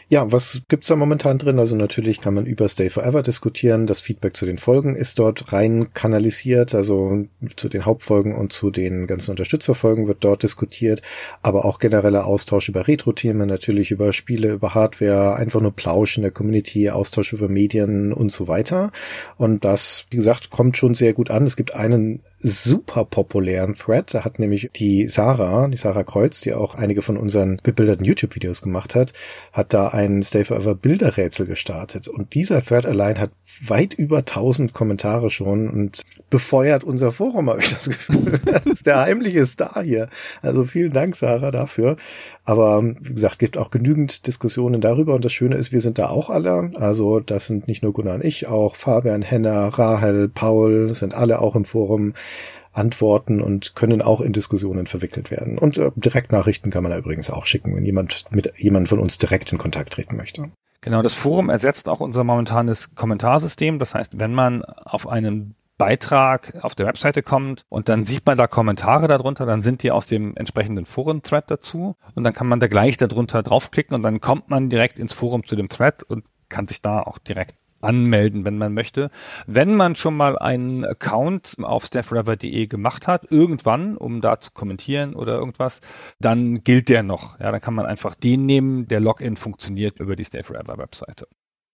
Ja, 0.10 0.32
was 0.32 0.62
gibt's 0.68 0.88
da 0.88 0.96
momentan 0.96 1.38
drin? 1.38 1.60
Also 1.60 1.76
natürlich 1.76 2.22
kann 2.22 2.34
man 2.34 2.46
über 2.46 2.68
Stay 2.70 2.90
Forever 2.90 3.24
diskutieren. 3.24 3.88
Das 3.88 4.00
Feedback 4.00 4.36
zu 4.36 4.46
den 4.46 4.58
Folgen 4.58 4.96
ist 4.96 5.20
dort 5.20 5.52
rein 5.54 5.90
kanalisiert. 5.94 6.76
Also 6.76 7.26
zu 7.56 7.70
den 7.70 7.86
Hauptfolgen 7.86 8.36
und 8.36 8.54
zu 8.54 8.70
den 8.70 9.08
ganzen 9.08 9.32
Unterstützerfolgen 9.32 10.08
wird 10.08 10.24
dort 10.24 10.44
diskutiert. 10.44 11.02
Aber 11.42 11.66
auch 11.66 11.80
genereller 11.80 12.26
Austausch 12.26 12.70
über 12.70 12.88
Retro-Themen, 12.88 13.48
natürlich 13.48 13.92
über 13.92 14.14
Spiele, 14.14 14.54
über 14.54 14.74
Hardware, 14.74 15.36
einfach 15.36 15.62
nur 15.62 15.76
Plausch 15.76 16.18
in 16.18 16.24
der 16.24 16.32
Community, 16.32 16.90
Austausch 16.90 17.34
über 17.34 17.50
Medien 17.50 18.14
und 18.14 18.32
so 18.32 18.48
weiter. 18.48 18.92
Und 19.38 19.66
das, 19.66 20.06
wie 20.10 20.18
gesagt, 20.18 20.50
kommt 20.50 20.78
schon 20.78 20.94
sehr 20.94 21.14
gut 21.14 21.32
an. 21.32 21.46
Es 21.46 21.56
gibt 21.56 21.74
einen 21.74 22.22
super 22.44 23.06
populären 23.06 23.74
Thread. 23.74 24.14
Da 24.14 24.24
hat 24.24 24.38
nämlich 24.38 24.70
die 24.76 25.08
Sarah, 25.08 25.68
die 25.70 25.78
Sarah 25.78 26.04
Kreuz, 26.04 26.42
die 26.42 26.54
auch 26.54 26.76
einige 26.76 27.02
von 27.02 27.18
unseren 27.18 27.58
bebilderten 27.64 28.04
YouTube-Videos 28.04 28.62
gemacht 28.62 28.96
hat, 28.96 29.14
hat 29.54 29.74
da 29.74 29.88
ein 29.88 30.22
Stay 30.22 30.44
Forever 30.44 30.76
Bilderrätsel 30.76 31.48
gestartet. 31.48 32.08
Und 32.08 32.34
dieser 32.34 32.62
Thread 32.62 32.86
allein 32.86 33.20
hat 33.20 33.32
weit 33.68 33.94
über 33.94 34.20
1000 34.20 34.74
Kommentare 34.74 35.30
schon 35.30 35.70
und 35.70 36.02
befeuert 36.30 36.84
unser 36.84 37.12
Forum, 37.12 37.50
habe 37.50 37.60
ich 37.60 37.70
das 37.70 37.90
Gefühl. 37.90 38.40
Das 38.46 38.66
ist 38.66 38.86
der 38.86 39.00
heimliche 39.00 39.46
Star 39.46 39.84
hier. 39.84 40.10
Also 40.42 40.66
vielen 40.66 40.92
Dank, 40.92 41.16
Sarah, 41.16 41.52
dafür. 41.52 41.98
Aber 42.46 42.84
wie 42.84 43.14
gesagt, 43.14 43.40
gibt 43.40 43.58
auch 43.58 43.72
genügend 43.72 44.28
Diskussionen 44.28 44.82
darüber. 44.82 45.16
Und 45.16 45.26
das 45.26 45.34
Schöne 45.34 45.56
ist, 45.56 45.72
wir 45.72 45.82
sind 45.82 45.98
da 45.98 46.10
auch 46.10 46.30
alle. 46.30 46.72
Also 46.76 47.20
das 47.20 47.48
sind 47.48 47.68
nicht 47.68 47.84
nur 47.84 47.94
Gunnar 47.94 48.16
und 48.16 48.26
ich, 48.26 48.48
auch 48.48 48.76
Fabian, 48.76 49.22
Henna, 49.22 49.68
Rahel, 49.68 50.30
Paul, 50.30 50.94
sind 50.94 51.14
alle 51.14 51.40
auch 51.40 51.56
im 51.56 51.66
Forum 51.66 52.14
antworten 52.74 53.40
und 53.40 53.76
können 53.76 54.02
auch 54.02 54.20
in 54.20 54.34
Diskussionen 54.34 54.88
verwickelt 54.88 55.32
werden. 55.32 55.58
Und 55.58 55.78
äh, 55.78 55.92
Direktnachrichten 55.96 56.72
kann 56.72 56.84
man 56.84 56.92
da 56.92 56.98
übrigens 56.98 57.30
auch 57.30 57.46
schicken, 57.46 57.76
wenn 57.76 57.86
jemand 57.86 58.26
mit 58.32 58.52
jemandem 58.58 58.88
von 58.88 59.00
uns 59.00 59.18
direkt 59.18 59.52
in 59.52 59.60
Kontakt 59.60 59.94
treten 59.94 60.16
möchte. 60.16 60.50
Genau, 60.84 61.02
das 61.02 61.14
Forum 61.14 61.50
ersetzt 61.50 61.88
auch 61.88 62.02
unser 62.02 62.26
momentanes 62.26 62.94
Kommentarsystem. 62.94 63.80
Das 63.80 63.96
heißt, 63.96 64.20
wenn 64.20 64.34
man 64.34 64.64
auf 64.64 65.08
einen 65.08 65.56
Beitrag 65.78 66.62
auf 66.62 66.76
der 66.76 66.86
Webseite 66.86 67.24
kommt 67.24 67.64
und 67.70 67.88
dann 67.88 68.04
sieht 68.04 68.26
man 68.26 68.38
da 68.38 68.48
Kommentare 68.48 69.08
darunter, 69.08 69.46
dann 69.46 69.62
sind 69.62 69.82
die 69.82 69.92
aus 69.92 70.08
dem 70.08 70.36
entsprechenden 70.36 70.86
Foren-Thread 70.86 71.50
dazu 71.50 71.96
und 72.16 72.26
dann 72.26 72.34
kann 72.34 72.48
man 72.48 72.60
da 72.60 72.68
gleich 72.68 72.98
darunter 72.98 73.44
draufklicken 73.44 73.96
und 73.96 74.04
dann 74.04 74.20
kommt 74.20 74.50
man 74.50 74.70
direkt 74.70 75.00
ins 75.00 75.14
Forum 75.14 75.46
zu 75.46 75.56
dem 75.56 75.70
Thread 75.70 76.04
und 76.04 76.26
kann 76.50 76.68
sich 76.68 76.82
da 76.82 77.02
auch 77.02 77.18
direkt 77.18 77.56
anmelden, 77.84 78.46
wenn 78.46 78.58
man 78.58 78.74
möchte. 78.74 79.10
Wenn 79.48 79.76
man 79.76 79.96
schon 79.96 80.16
mal 80.16 80.38
einen 80.38 80.86
Account 80.86 81.56
auf 81.62 81.86
staffforever.de 81.86 82.68
gemacht 82.68 83.08
hat, 83.08 83.32
irgendwann, 83.32 83.98
um 83.98 84.22
da 84.22 84.40
zu 84.40 84.52
kommentieren 84.52 85.16
oder 85.16 85.34
irgendwas, 85.34 85.82
dann 86.20 86.64
gilt 86.64 86.90
der 86.90 87.04
noch. 87.04 87.40
Ja, 87.40 87.52
dann 87.52 87.62
kann 87.62 87.74
man 87.74 87.86
einfach 87.86 88.16
den 88.16 88.46
nehmen. 88.46 88.88
Der 88.88 89.00
Login 89.00 89.36
funktioniert 89.38 90.00
über 90.00 90.16
die 90.16 90.24
Stay 90.24 90.44
Forever 90.44 90.78
Webseite. 90.78 91.28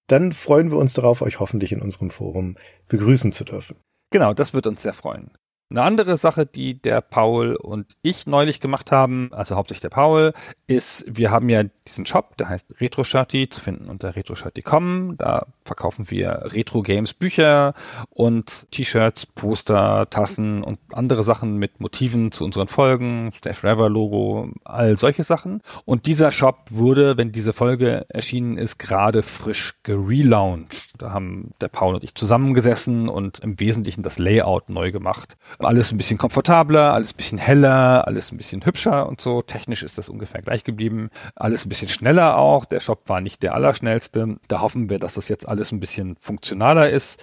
Dann 0.08 0.34
freuen 0.34 0.72
wir 0.72 0.78
uns 0.78 0.94
darauf, 0.94 1.22
euch 1.22 1.40
hoffentlich 1.40 1.72
in 1.72 1.82
unserem 1.82 2.10
Forum 2.10 2.56
begrüßen 2.88 3.32
zu 3.32 3.44
dürfen. 3.44 3.78
Genau, 4.12 4.34
das 4.34 4.54
wird 4.54 4.66
uns 4.66 4.82
sehr 4.82 4.94
freuen. 4.94 5.32
Eine 5.72 5.84
andere 5.84 6.18
Sache, 6.18 6.48
die 6.48 6.82
der 6.82 7.00
Paul 7.02 7.56
und 7.56 7.96
ich 8.02 8.26
neulich 8.26 8.60
gemacht 8.60 8.92
haben, 8.92 9.30
also 9.32 9.56
hauptsächlich 9.56 9.82
der 9.82 9.90
Paul, 9.90 10.34
ist, 10.66 11.06
wir 11.08 11.30
haben 11.30 11.48
ja 11.48 11.64
diesen 11.88 12.08
Shop, 12.08 12.38
der 12.38 12.50
heißt 12.50 12.82
RetroShirty, 12.82 13.50
zu 13.50 13.62
finden 13.62 13.88
unter 13.88 14.16
retroshirty.com. 14.16 15.18
Da 15.18 15.46
verkaufen 15.64 16.10
wir 16.10 16.42
Retro-Games, 16.46 17.14
Bücher 17.14 17.76
und 18.10 18.72
T-Shirts, 18.72 19.28
Poster, 19.28 20.10
Tassen 20.10 20.64
und 20.64 20.80
andere 20.92 21.24
Sachen 21.24 21.58
mit 21.58 21.80
Motiven 21.80 22.32
zu 22.32 22.46
unseren 22.46 22.68
Folgen, 22.68 23.32
Stay 23.36 23.54
Forever 23.54 23.90
Logo, 23.90 24.52
all 24.64 24.98
solche 24.98 25.24
Sachen. 25.24 25.62
Und 25.86 26.08
dieser 26.08 26.32
Shop 26.32 26.66
wurde, 26.72 27.16
wenn 27.18 27.32
diese 27.32 27.54
Folge 27.54 28.08
erschienen 28.10 28.58
ist, 28.58 28.80
gerade 28.80 29.22
frisch 29.22 29.76
gelauncht. 29.84 30.94
Da 30.98 31.12
haben 31.12 31.52
der 31.62 31.68
Paul 31.68 31.94
und 31.94 32.04
ich 32.04 32.16
zusammengesessen 32.16 33.08
und 33.08 33.38
im 33.40 33.60
Wesentlichen 33.60 34.02
das 34.02 34.18
Layout 34.18 34.70
neu 34.70 34.92
gemacht. 34.92 35.38
Alles 35.60 35.92
ein 35.92 35.98
bisschen 35.98 36.18
komfortabler, 36.18 36.94
alles 36.94 37.14
ein 37.14 37.18
bisschen 37.18 37.38
heller, 37.38 38.08
alles 38.08 38.32
ein 38.32 38.38
bisschen 38.38 38.66
hübscher 38.66 39.08
und 39.08 39.20
so. 39.20 39.42
Technisch 39.42 39.84
ist 39.84 39.98
das 39.98 40.08
ungefähr 40.08 40.42
gleich 40.42 40.64
geblieben. 40.64 41.10
Alles 41.36 41.66
ein 41.66 41.70
bisschen 41.70 41.90
schneller 41.90 42.38
auch. 42.38 42.64
Der 42.64 42.80
Shop 42.80 43.10
war 43.10 43.20
nicht 43.20 43.44
der 43.44 43.56
allerschnellste. 43.56 44.38
Da 44.48 44.62
hoffen 44.62 44.90
wir, 44.90 45.00
dass 45.00 45.16
das 45.16 45.28
jetzt 45.28 45.48
alles 45.48 45.74
ein 45.74 45.82
bisschen 45.82 46.16
funktionaler 46.22 46.90
ist. 46.90 47.22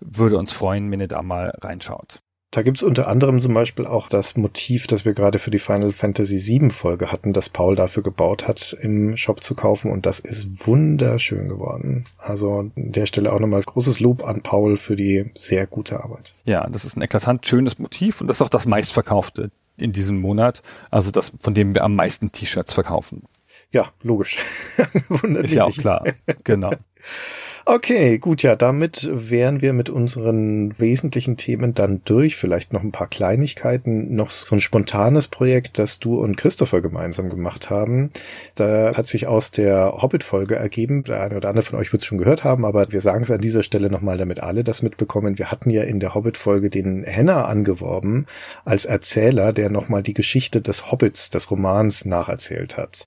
Würde 0.00 0.38
uns 0.38 0.54
freuen, 0.54 0.90
wenn 0.90 1.00
ihr 1.00 1.08
da 1.08 1.22
mal 1.22 1.52
reinschaut. 1.60 2.23
Da 2.54 2.62
gibt's 2.62 2.84
unter 2.84 3.08
anderem 3.08 3.40
zum 3.40 3.52
Beispiel 3.52 3.84
auch 3.84 4.08
das 4.08 4.36
Motiv, 4.36 4.86
das 4.86 5.04
wir 5.04 5.12
gerade 5.12 5.40
für 5.40 5.50
die 5.50 5.58
Final 5.58 5.92
Fantasy 5.92 6.38
VII 6.38 6.70
Folge 6.70 7.10
hatten, 7.10 7.32
das 7.32 7.48
Paul 7.48 7.74
dafür 7.74 8.04
gebaut 8.04 8.46
hat, 8.46 8.76
im 8.80 9.16
Shop 9.16 9.42
zu 9.42 9.56
kaufen. 9.56 9.90
Und 9.90 10.06
das 10.06 10.20
ist 10.20 10.64
wunderschön 10.64 11.48
geworden. 11.48 12.04
Also 12.16 12.54
an 12.54 12.72
der 12.76 13.06
Stelle 13.06 13.32
auch 13.32 13.40
nochmal 13.40 13.64
großes 13.64 13.98
Lob 13.98 14.22
an 14.22 14.42
Paul 14.42 14.76
für 14.76 14.94
die 14.94 15.32
sehr 15.34 15.66
gute 15.66 16.04
Arbeit. 16.04 16.32
Ja, 16.44 16.70
das 16.70 16.84
ist 16.84 16.96
ein 16.96 17.02
eklatant 17.02 17.44
schönes 17.44 17.80
Motiv 17.80 18.20
und 18.20 18.28
das 18.28 18.36
ist 18.36 18.42
auch 18.42 18.48
das 18.48 18.66
meistverkaufte 18.66 19.50
in 19.76 19.90
diesem 19.90 20.20
Monat. 20.20 20.62
Also 20.92 21.10
das, 21.10 21.32
von 21.40 21.54
dem 21.54 21.74
wir 21.74 21.82
am 21.82 21.96
meisten 21.96 22.30
T-Shirts 22.30 22.72
verkaufen. 22.72 23.24
Ja, 23.72 23.90
logisch. 24.02 24.36
ist 25.42 25.54
ja 25.54 25.64
auch 25.64 25.76
klar. 25.76 26.04
Genau. 26.44 26.70
Okay, 27.66 28.18
gut, 28.18 28.42
ja, 28.42 28.56
damit 28.56 29.08
wären 29.10 29.62
wir 29.62 29.72
mit 29.72 29.88
unseren 29.88 30.78
wesentlichen 30.78 31.38
Themen 31.38 31.72
dann 31.72 32.02
durch. 32.04 32.36
Vielleicht 32.36 32.74
noch 32.74 32.82
ein 32.82 32.92
paar 32.92 33.06
Kleinigkeiten. 33.06 34.14
Noch 34.14 34.30
so 34.32 34.54
ein 34.54 34.60
spontanes 34.60 35.28
Projekt, 35.28 35.78
das 35.78 35.98
du 35.98 36.20
und 36.20 36.36
Christopher 36.36 36.82
gemeinsam 36.82 37.30
gemacht 37.30 37.70
haben. 37.70 38.10
Da 38.54 38.94
hat 38.94 39.08
sich 39.08 39.26
aus 39.28 39.50
der 39.50 40.02
Hobbit-Folge 40.02 40.56
ergeben, 40.56 41.04
der 41.04 41.22
eine 41.22 41.38
oder 41.38 41.48
andere 41.48 41.64
von 41.64 41.78
euch 41.78 41.90
wird 41.90 42.02
es 42.02 42.06
schon 42.06 42.18
gehört 42.18 42.44
haben, 42.44 42.66
aber 42.66 42.92
wir 42.92 43.00
sagen 43.00 43.24
es 43.24 43.30
an 43.30 43.40
dieser 43.40 43.62
Stelle 43.62 43.88
nochmal, 43.88 44.18
damit 44.18 44.40
alle 44.40 44.62
das 44.62 44.82
mitbekommen. 44.82 45.38
Wir 45.38 45.50
hatten 45.50 45.70
ja 45.70 45.84
in 45.84 46.00
der 46.00 46.14
Hobbit-Folge 46.14 46.68
den 46.68 47.02
Henna 47.04 47.46
angeworben 47.46 48.26
als 48.66 48.84
Erzähler, 48.84 49.54
der 49.54 49.70
nochmal 49.70 50.02
die 50.02 50.12
Geschichte 50.12 50.60
des 50.60 50.92
Hobbits, 50.92 51.30
des 51.30 51.50
Romans 51.50 52.04
nacherzählt 52.04 52.76
hat. 52.76 53.06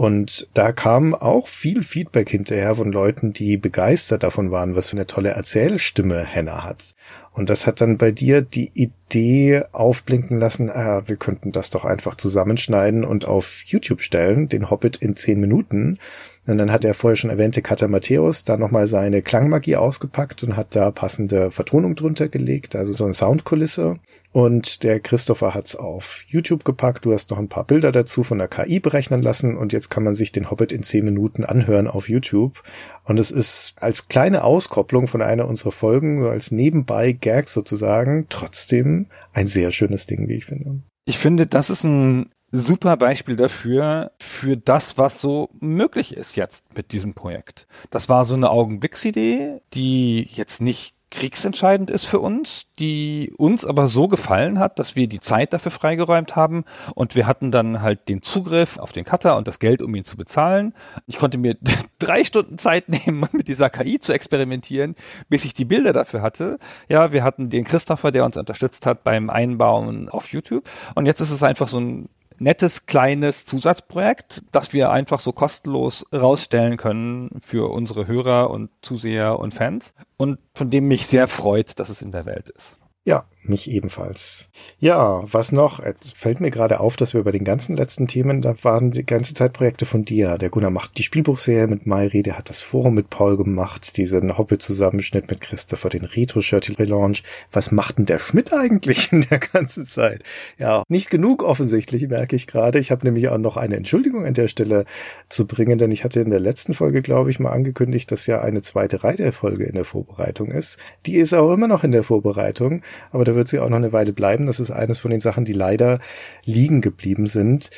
Und 0.00 0.48
da 0.54 0.72
kam 0.72 1.14
auch 1.14 1.46
viel 1.46 1.82
Feedback 1.82 2.30
hinterher 2.30 2.74
von 2.74 2.90
Leuten, 2.90 3.34
die 3.34 3.58
begeistert 3.58 4.22
davon 4.22 4.50
waren, 4.50 4.74
was 4.74 4.88
für 4.88 4.96
eine 4.96 5.06
tolle 5.06 5.28
Erzählstimme 5.28 6.24
Henna 6.24 6.64
hat. 6.64 6.94
Und 7.32 7.50
das 7.50 7.66
hat 7.66 7.82
dann 7.82 7.98
bei 7.98 8.10
dir 8.10 8.40
die 8.40 8.70
Idee 8.72 9.62
aufblinken 9.72 10.40
lassen, 10.40 10.70
ah, 10.70 11.02
wir 11.04 11.16
könnten 11.16 11.52
das 11.52 11.68
doch 11.68 11.84
einfach 11.84 12.14
zusammenschneiden 12.14 13.04
und 13.04 13.26
auf 13.26 13.62
YouTube 13.66 14.00
stellen, 14.00 14.48
den 14.48 14.70
Hobbit 14.70 14.96
in 14.96 15.16
zehn 15.16 15.38
Minuten. 15.38 15.98
Und 16.46 16.56
dann 16.56 16.72
hat 16.72 16.82
der 16.82 16.94
vorher 16.94 17.16
schon 17.16 17.28
erwähnte 17.28 17.60
Kater 17.60 17.86
Matthäus 17.86 18.44
da 18.44 18.56
nochmal 18.56 18.86
seine 18.86 19.20
Klangmagie 19.20 19.76
ausgepackt 19.76 20.42
und 20.42 20.56
hat 20.56 20.74
da 20.74 20.90
passende 20.92 21.50
Vertonung 21.50 21.94
drunter 21.94 22.28
gelegt, 22.28 22.74
also 22.74 22.94
so 22.94 23.04
eine 23.04 23.12
Soundkulisse. 23.12 23.98
Und 24.32 24.84
der 24.84 25.00
Christopher 25.00 25.54
hat's 25.54 25.74
auf 25.74 26.22
YouTube 26.28 26.64
gepackt. 26.64 27.04
Du 27.04 27.12
hast 27.12 27.30
noch 27.30 27.38
ein 27.38 27.48
paar 27.48 27.64
Bilder 27.64 27.90
dazu 27.90 28.22
von 28.22 28.38
der 28.38 28.46
KI 28.46 28.78
berechnen 28.78 29.22
lassen 29.22 29.56
und 29.56 29.72
jetzt 29.72 29.90
kann 29.90 30.04
man 30.04 30.14
sich 30.14 30.30
den 30.30 30.50
Hobbit 30.50 30.70
in 30.70 30.84
zehn 30.84 31.04
Minuten 31.04 31.44
anhören 31.44 31.88
auf 31.88 32.08
YouTube. 32.08 32.62
Und 33.04 33.18
es 33.18 33.32
ist 33.32 33.74
als 33.76 34.06
kleine 34.06 34.44
Auskopplung 34.44 35.08
von 35.08 35.20
einer 35.20 35.48
unserer 35.48 35.72
Folgen, 35.72 36.24
als 36.24 36.52
nebenbei 36.52 37.10
Gag 37.12 37.48
sozusagen, 37.48 38.26
trotzdem 38.28 39.06
ein 39.32 39.48
sehr 39.48 39.72
schönes 39.72 40.06
Ding, 40.06 40.28
wie 40.28 40.34
ich 40.34 40.44
finde. 40.44 40.80
Ich 41.06 41.18
finde, 41.18 41.46
das 41.46 41.70
ist 41.70 41.82
ein 41.82 42.30
super 42.52 42.96
Beispiel 42.96 43.34
dafür, 43.34 44.12
für 44.20 44.56
das, 44.56 44.96
was 44.96 45.20
so 45.20 45.50
möglich 45.58 46.16
ist 46.16 46.36
jetzt 46.36 46.76
mit 46.76 46.92
diesem 46.92 47.14
Projekt. 47.14 47.66
Das 47.90 48.08
war 48.08 48.24
so 48.24 48.34
eine 48.34 48.50
Augenblicksidee, 48.50 49.60
die 49.74 50.22
jetzt 50.22 50.60
nicht 50.60 50.94
kriegsentscheidend 51.10 51.90
ist 51.90 52.06
für 52.06 52.20
uns, 52.20 52.66
die 52.78 53.32
uns 53.36 53.64
aber 53.64 53.88
so 53.88 54.08
gefallen 54.08 54.58
hat, 54.58 54.78
dass 54.78 54.96
wir 54.96 55.08
die 55.08 55.20
Zeit 55.20 55.52
dafür 55.52 55.72
freigeräumt 55.72 56.36
haben 56.36 56.64
und 56.94 57.14
wir 57.14 57.26
hatten 57.26 57.50
dann 57.50 57.82
halt 57.82 58.08
den 58.08 58.22
Zugriff 58.22 58.78
auf 58.78 58.92
den 58.92 59.04
Cutter 59.04 59.36
und 59.36 59.48
das 59.48 59.58
Geld, 59.58 59.82
um 59.82 59.94
ihn 59.94 60.04
zu 60.04 60.16
bezahlen. 60.16 60.72
Ich 61.06 61.16
konnte 61.16 61.38
mir 61.38 61.56
drei 61.98 62.24
Stunden 62.24 62.58
Zeit 62.58 62.88
nehmen, 62.88 63.28
mit 63.32 63.48
dieser 63.48 63.70
KI 63.70 63.98
zu 63.98 64.12
experimentieren, 64.12 64.94
bis 65.28 65.44
ich 65.44 65.54
die 65.54 65.64
Bilder 65.64 65.92
dafür 65.92 66.22
hatte. 66.22 66.58
Ja, 66.88 67.12
wir 67.12 67.24
hatten 67.24 67.50
den 67.50 67.64
Christopher, 67.64 68.12
der 68.12 68.24
uns 68.24 68.36
unterstützt 68.36 68.86
hat 68.86 69.04
beim 69.04 69.30
Einbauen 69.30 70.08
auf 70.08 70.32
YouTube 70.32 70.68
und 70.94 71.06
jetzt 71.06 71.20
ist 71.20 71.30
es 71.30 71.42
einfach 71.42 71.68
so 71.68 71.80
ein 71.80 72.08
nettes 72.40 72.86
kleines 72.86 73.44
Zusatzprojekt, 73.44 74.42
das 74.50 74.72
wir 74.72 74.90
einfach 74.90 75.20
so 75.20 75.32
kostenlos 75.32 76.04
rausstellen 76.12 76.76
können 76.76 77.28
für 77.40 77.70
unsere 77.70 78.06
Hörer 78.06 78.50
und 78.50 78.70
Zuseher 78.82 79.38
und 79.38 79.54
Fans 79.54 79.94
und 80.16 80.38
von 80.54 80.70
dem 80.70 80.88
mich 80.88 81.06
sehr 81.06 81.28
freut, 81.28 81.78
dass 81.78 81.90
es 81.90 82.02
in 82.02 82.12
der 82.12 82.24
Welt 82.24 82.48
ist. 82.48 82.76
Ja, 83.04 83.24
mich 83.42 83.70
ebenfalls. 83.70 84.48
Ja, 84.78 85.22
was 85.24 85.52
noch? 85.52 85.80
Es 85.80 86.12
fällt 86.14 86.40
mir 86.40 86.50
gerade 86.50 86.80
auf, 86.80 86.96
dass 86.96 87.14
wir 87.14 87.22
bei 87.24 87.32
den 87.32 87.44
ganzen 87.44 87.76
letzten 87.76 88.06
Themen, 88.06 88.42
da 88.42 88.54
waren 88.62 88.90
die 88.90 89.04
ganze 89.04 89.34
Zeit 89.34 89.52
Projekte 89.52 89.86
von 89.86 90.04
dir. 90.04 90.36
Der 90.38 90.50
Gunnar 90.50 90.70
macht 90.70 90.98
die 90.98 91.02
Spielbuchserie 91.02 91.66
mit 91.66 91.86
Mairi, 91.86 92.22
der 92.22 92.36
hat 92.36 92.50
das 92.50 92.60
Forum 92.60 92.94
mit 92.94 93.10
Paul 93.10 93.36
gemacht, 93.36 93.96
diesen 93.96 94.36
Hobbit-Zusammenschnitt 94.36 95.30
mit 95.30 95.40
Christopher, 95.40 95.88
den 95.88 96.04
Retro-Shirt-Relaunch. 96.04 97.22
Was 97.50 97.70
macht 97.70 97.98
denn 97.98 98.06
der 98.06 98.18
Schmidt 98.18 98.52
eigentlich 98.52 99.12
in 99.12 99.22
der 99.22 99.38
ganzen 99.38 99.86
Zeit? 99.86 100.22
Ja, 100.58 100.82
nicht 100.88 101.10
genug 101.10 101.42
offensichtlich, 101.42 102.06
merke 102.08 102.36
ich 102.36 102.46
gerade. 102.46 102.78
Ich 102.78 102.90
habe 102.90 103.06
nämlich 103.06 103.28
auch 103.28 103.38
noch 103.38 103.56
eine 103.56 103.76
Entschuldigung 103.76 104.26
an 104.26 104.34
der 104.34 104.48
Stelle 104.48 104.84
zu 105.28 105.46
bringen, 105.46 105.78
denn 105.78 105.90
ich 105.90 106.04
hatte 106.04 106.20
in 106.20 106.30
der 106.30 106.40
letzten 106.40 106.74
Folge, 106.74 107.02
glaube 107.02 107.30
ich, 107.30 107.40
mal 107.40 107.52
angekündigt, 107.52 108.10
dass 108.12 108.26
ja 108.26 108.40
eine 108.40 108.62
zweite 108.62 109.02
Reiterfolge 109.02 109.64
in 109.64 109.74
der 109.74 109.84
Vorbereitung 109.84 110.50
ist. 110.50 110.78
Die 111.06 111.16
ist 111.16 111.32
auch 111.32 111.52
immer 111.52 111.68
noch 111.68 111.84
in 111.84 111.92
der 111.92 112.02
Vorbereitung, 112.02 112.82
aber 113.10 113.29
da 113.30 113.36
wird 113.36 113.48
sie 113.48 113.60
auch 113.60 113.68
noch 113.68 113.76
eine 113.76 113.92
Weile 113.92 114.12
bleiben. 114.12 114.46
Das 114.46 114.60
ist 114.60 114.70
eines 114.70 114.98
von 114.98 115.10
den 115.10 115.20
Sachen, 115.20 115.44
die 115.44 115.52
leider 115.52 116.00
liegen 116.44 116.80
geblieben 116.80 117.26
sind. 117.26 117.70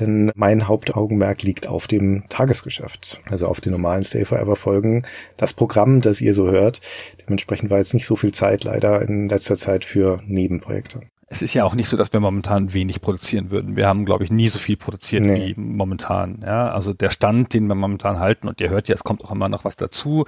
Denn 0.00 0.32
mein 0.34 0.66
Hauptaugenmerk 0.66 1.42
liegt 1.42 1.66
auf 1.66 1.86
dem 1.86 2.24
Tagesgeschäft, 2.28 3.20
also 3.28 3.46
auf 3.46 3.60
den 3.60 3.72
normalen 3.72 4.02
Stay 4.02 4.24
Forever 4.24 4.56
Folgen. 4.56 5.02
Das 5.36 5.52
Programm, 5.52 6.00
das 6.00 6.20
ihr 6.20 6.34
so 6.34 6.50
hört. 6.50 6.80
Dementsprechend 7.26 7.70
war 7.70 7.78
jetzt 7.78 7.94
nicht 7.94 8.06
so 8.06 8.16
viel 8.16 8.32
Zeit 8.32 8.64
leider 8.64 9.02
in 9.02 9.28
letzter 9.28 9.56
Zeit 9.56 9.84
für 9.84 10.20
Nebenprojekte. 10.26 11.00
Es 11.26 11.42
ist 11.42 11.54
ja 11.54 11.64
auch 11.64 11.74
nicht 11.74 11.88
so, 11.88 11.96
dass 11.96 12.12
wir 12.12 12.20
momentan 12.20 12.74
wenig 12.74 13.00
produzieren 13.00 13.50
würden. 13.50 13.76
Wir 13.76 13.88
haben, 13.88 14.04
glaube 14.04 14.24
ich, 14.24 14.30
nie 14.30 14.48
so 14.48 14.58
viel 14.58 14.76
produziert 14.76 15.24
nee. 15.24 15.54
wie 15.56 15.60
momentan. 15.60 16.42
Ja, 16.46 16.68
also 16.68 16.92
der 16.92 17.10
Stand, 17.10 17.54
den 17.54 17.66
wir 17.66 17.74
momentan 17.74 18.20
halten, 18.20 18.46
und 18.46 18.60
ihr 18.60 18.70
hört 18.70 18.88
ja, 18.88 18.94
es 18.94 19.04
kommt 19.04 19.24
auch 19.24 19.32
immer 19.32 19.48
noch 19.48 19.64
was 19.64 19.74
dazu 19.74 20.26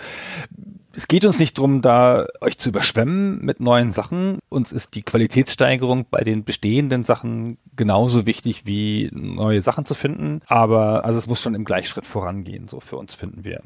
es 0.97 1.09
geht 1.09 1.25
uns 1.27 1.39
nicht 1.39 1.59
drum, 1.59 1.83
da 1.83 2.27
euch 2.41 2.57
zu 2.57 2.71
überschwemmen 2.71 3.45
mit 3.45 3.61
neuen 3.61 3.93
Sachen. 3.93 4.39
Uns 4.49 4.73
ist 4.73 4.95
die 4.95 5.03
Qualitätssteigerung 5.03 6.07
bei 6.11 6.25
den 6.25 6.43
bestehenden 6.45 7.03
Sachen 7.03 7.59
genauso 7.77 8.25
wichtig 8.25 8.65
wie 8.65 9.11
neue 9.13 9.61
Sachen 9.61 9.85
zu 9.85 9.95
finden. 9.95 10.41
Aber 10.47 11.05
also 11.05 11.19
es 11.19 11.27
muss 11.27 11.43
schon 11.43 11.55
im 11.55 11.65
Gleichschritt 11.65 12.07
vorangehen, 12.07 12.67
so 12.69 12.81
für 12.81 12.97
uns 12.97 13.15
finden 13.15 13.45
wir. 13.45 13.61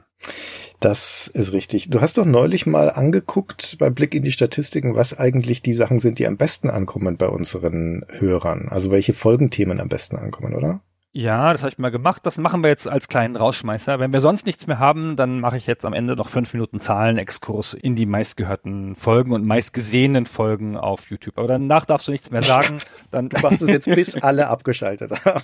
Das 0.80 1.28
ist 1.28 1.52
richtig. 1.52 1.90
Du 1.90 2.00
hast 2.00 2.18
doch 2.18 2.24
neulich 2.24 2.66
mal 2.66 2.90
angeguckt 2.90 3.76
bei 3.78 3.90
Blick 3.90 4.14
in 4.14 4.24
die 4.24 4.32
Statistiken, 4.32 4.96
was 4.96 5.16
eigentlich 5.16 5.62
die 5.62 5.74
Sachen 5.74 6.00
sind, 6.00 6.18
die 6.18 6.26
am 6.26 6.36
besten 6.36 6.68
ankommen 6.68 7.16
bei 7.16 7.28
unseren 7.28 8.04
Hörern. 8.08 8.68
Also 8.68 8.90
welche 8.90 9.14
Folgenthemen 9.14 9.78
am 9.78 9.88
besten 9.88 10.16
ankommen, 10.16 10.54
oder? 10.54 10.80
Ja, 11.12 11.52
das 11.52 11.62
habe 11.62 11.70
ich 11.70 11.78
mal 11.78 11.90
gemacht. 11.90 12.24
Das 12.24 12.38
machen 12.38 12.62
wir 12.62 12.68
jetzt 12.68 12.86
als 12.86 13.08
kleinen 13.08 13.34
Rausschmeißer. 13.34 13.98
Wenn 13.98 14.12
wir 14.12 14.20
sonst 14.20 14.46
nichts 14.46 14.68
mehr 14.68 14.78
haben, 14.78 15.16
dann 15.16 15.40
mache 15.40 15.56
ich 15.56 15.66
jetzt 15.66 15.84
am 15.84 15.92
Ende 15.92 16.14
noch 16.14 16.28
fünf 16.28 16.52
Minuten 16.52 16.78
Zahlenexkurs 16.78 17.74
in 17.74 17.96
die 17.96 18.06
meistgehörten 18.06 18.94
Folgen 18.94 19.32
und 19.32 19.44
meistgesehenen 19.44 20.24
Folgen 20.24 20.76
auf 20.76 21.10
YouTube. 21.10 21.36
Aber 21.38 21.48
danach 21.48 21.84
darfst 21.84 22.06
du 22.06 22.12
nichts 22.12 22.30
mehr 22.30 22.44
sagen. 22.44 22.78
Dann 23.10 23.28
du 23.28 23.40
machst 23.42 23.60
es 23.60 23.68
jetzt, 23.68 23.86
bis 23.94 24.22
alle 24.22 24.46
abgeschaltet 24.46 25.24
haben. 25.24 25.42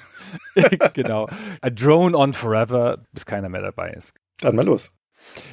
genau. 0.94 1.28
A 1.60 1.70
drone 1.70 2.16
on 2.16 2.32
forever, 2.32 2.98
bis 3.12 3.26
keiner 3.26 3.48
mehr 3.48 3.62
dabei 3.62 3.90
ist. 3.90 4.14
Dann 4.40 4.54
mal 4.54 4.64
los. 4.64 4.92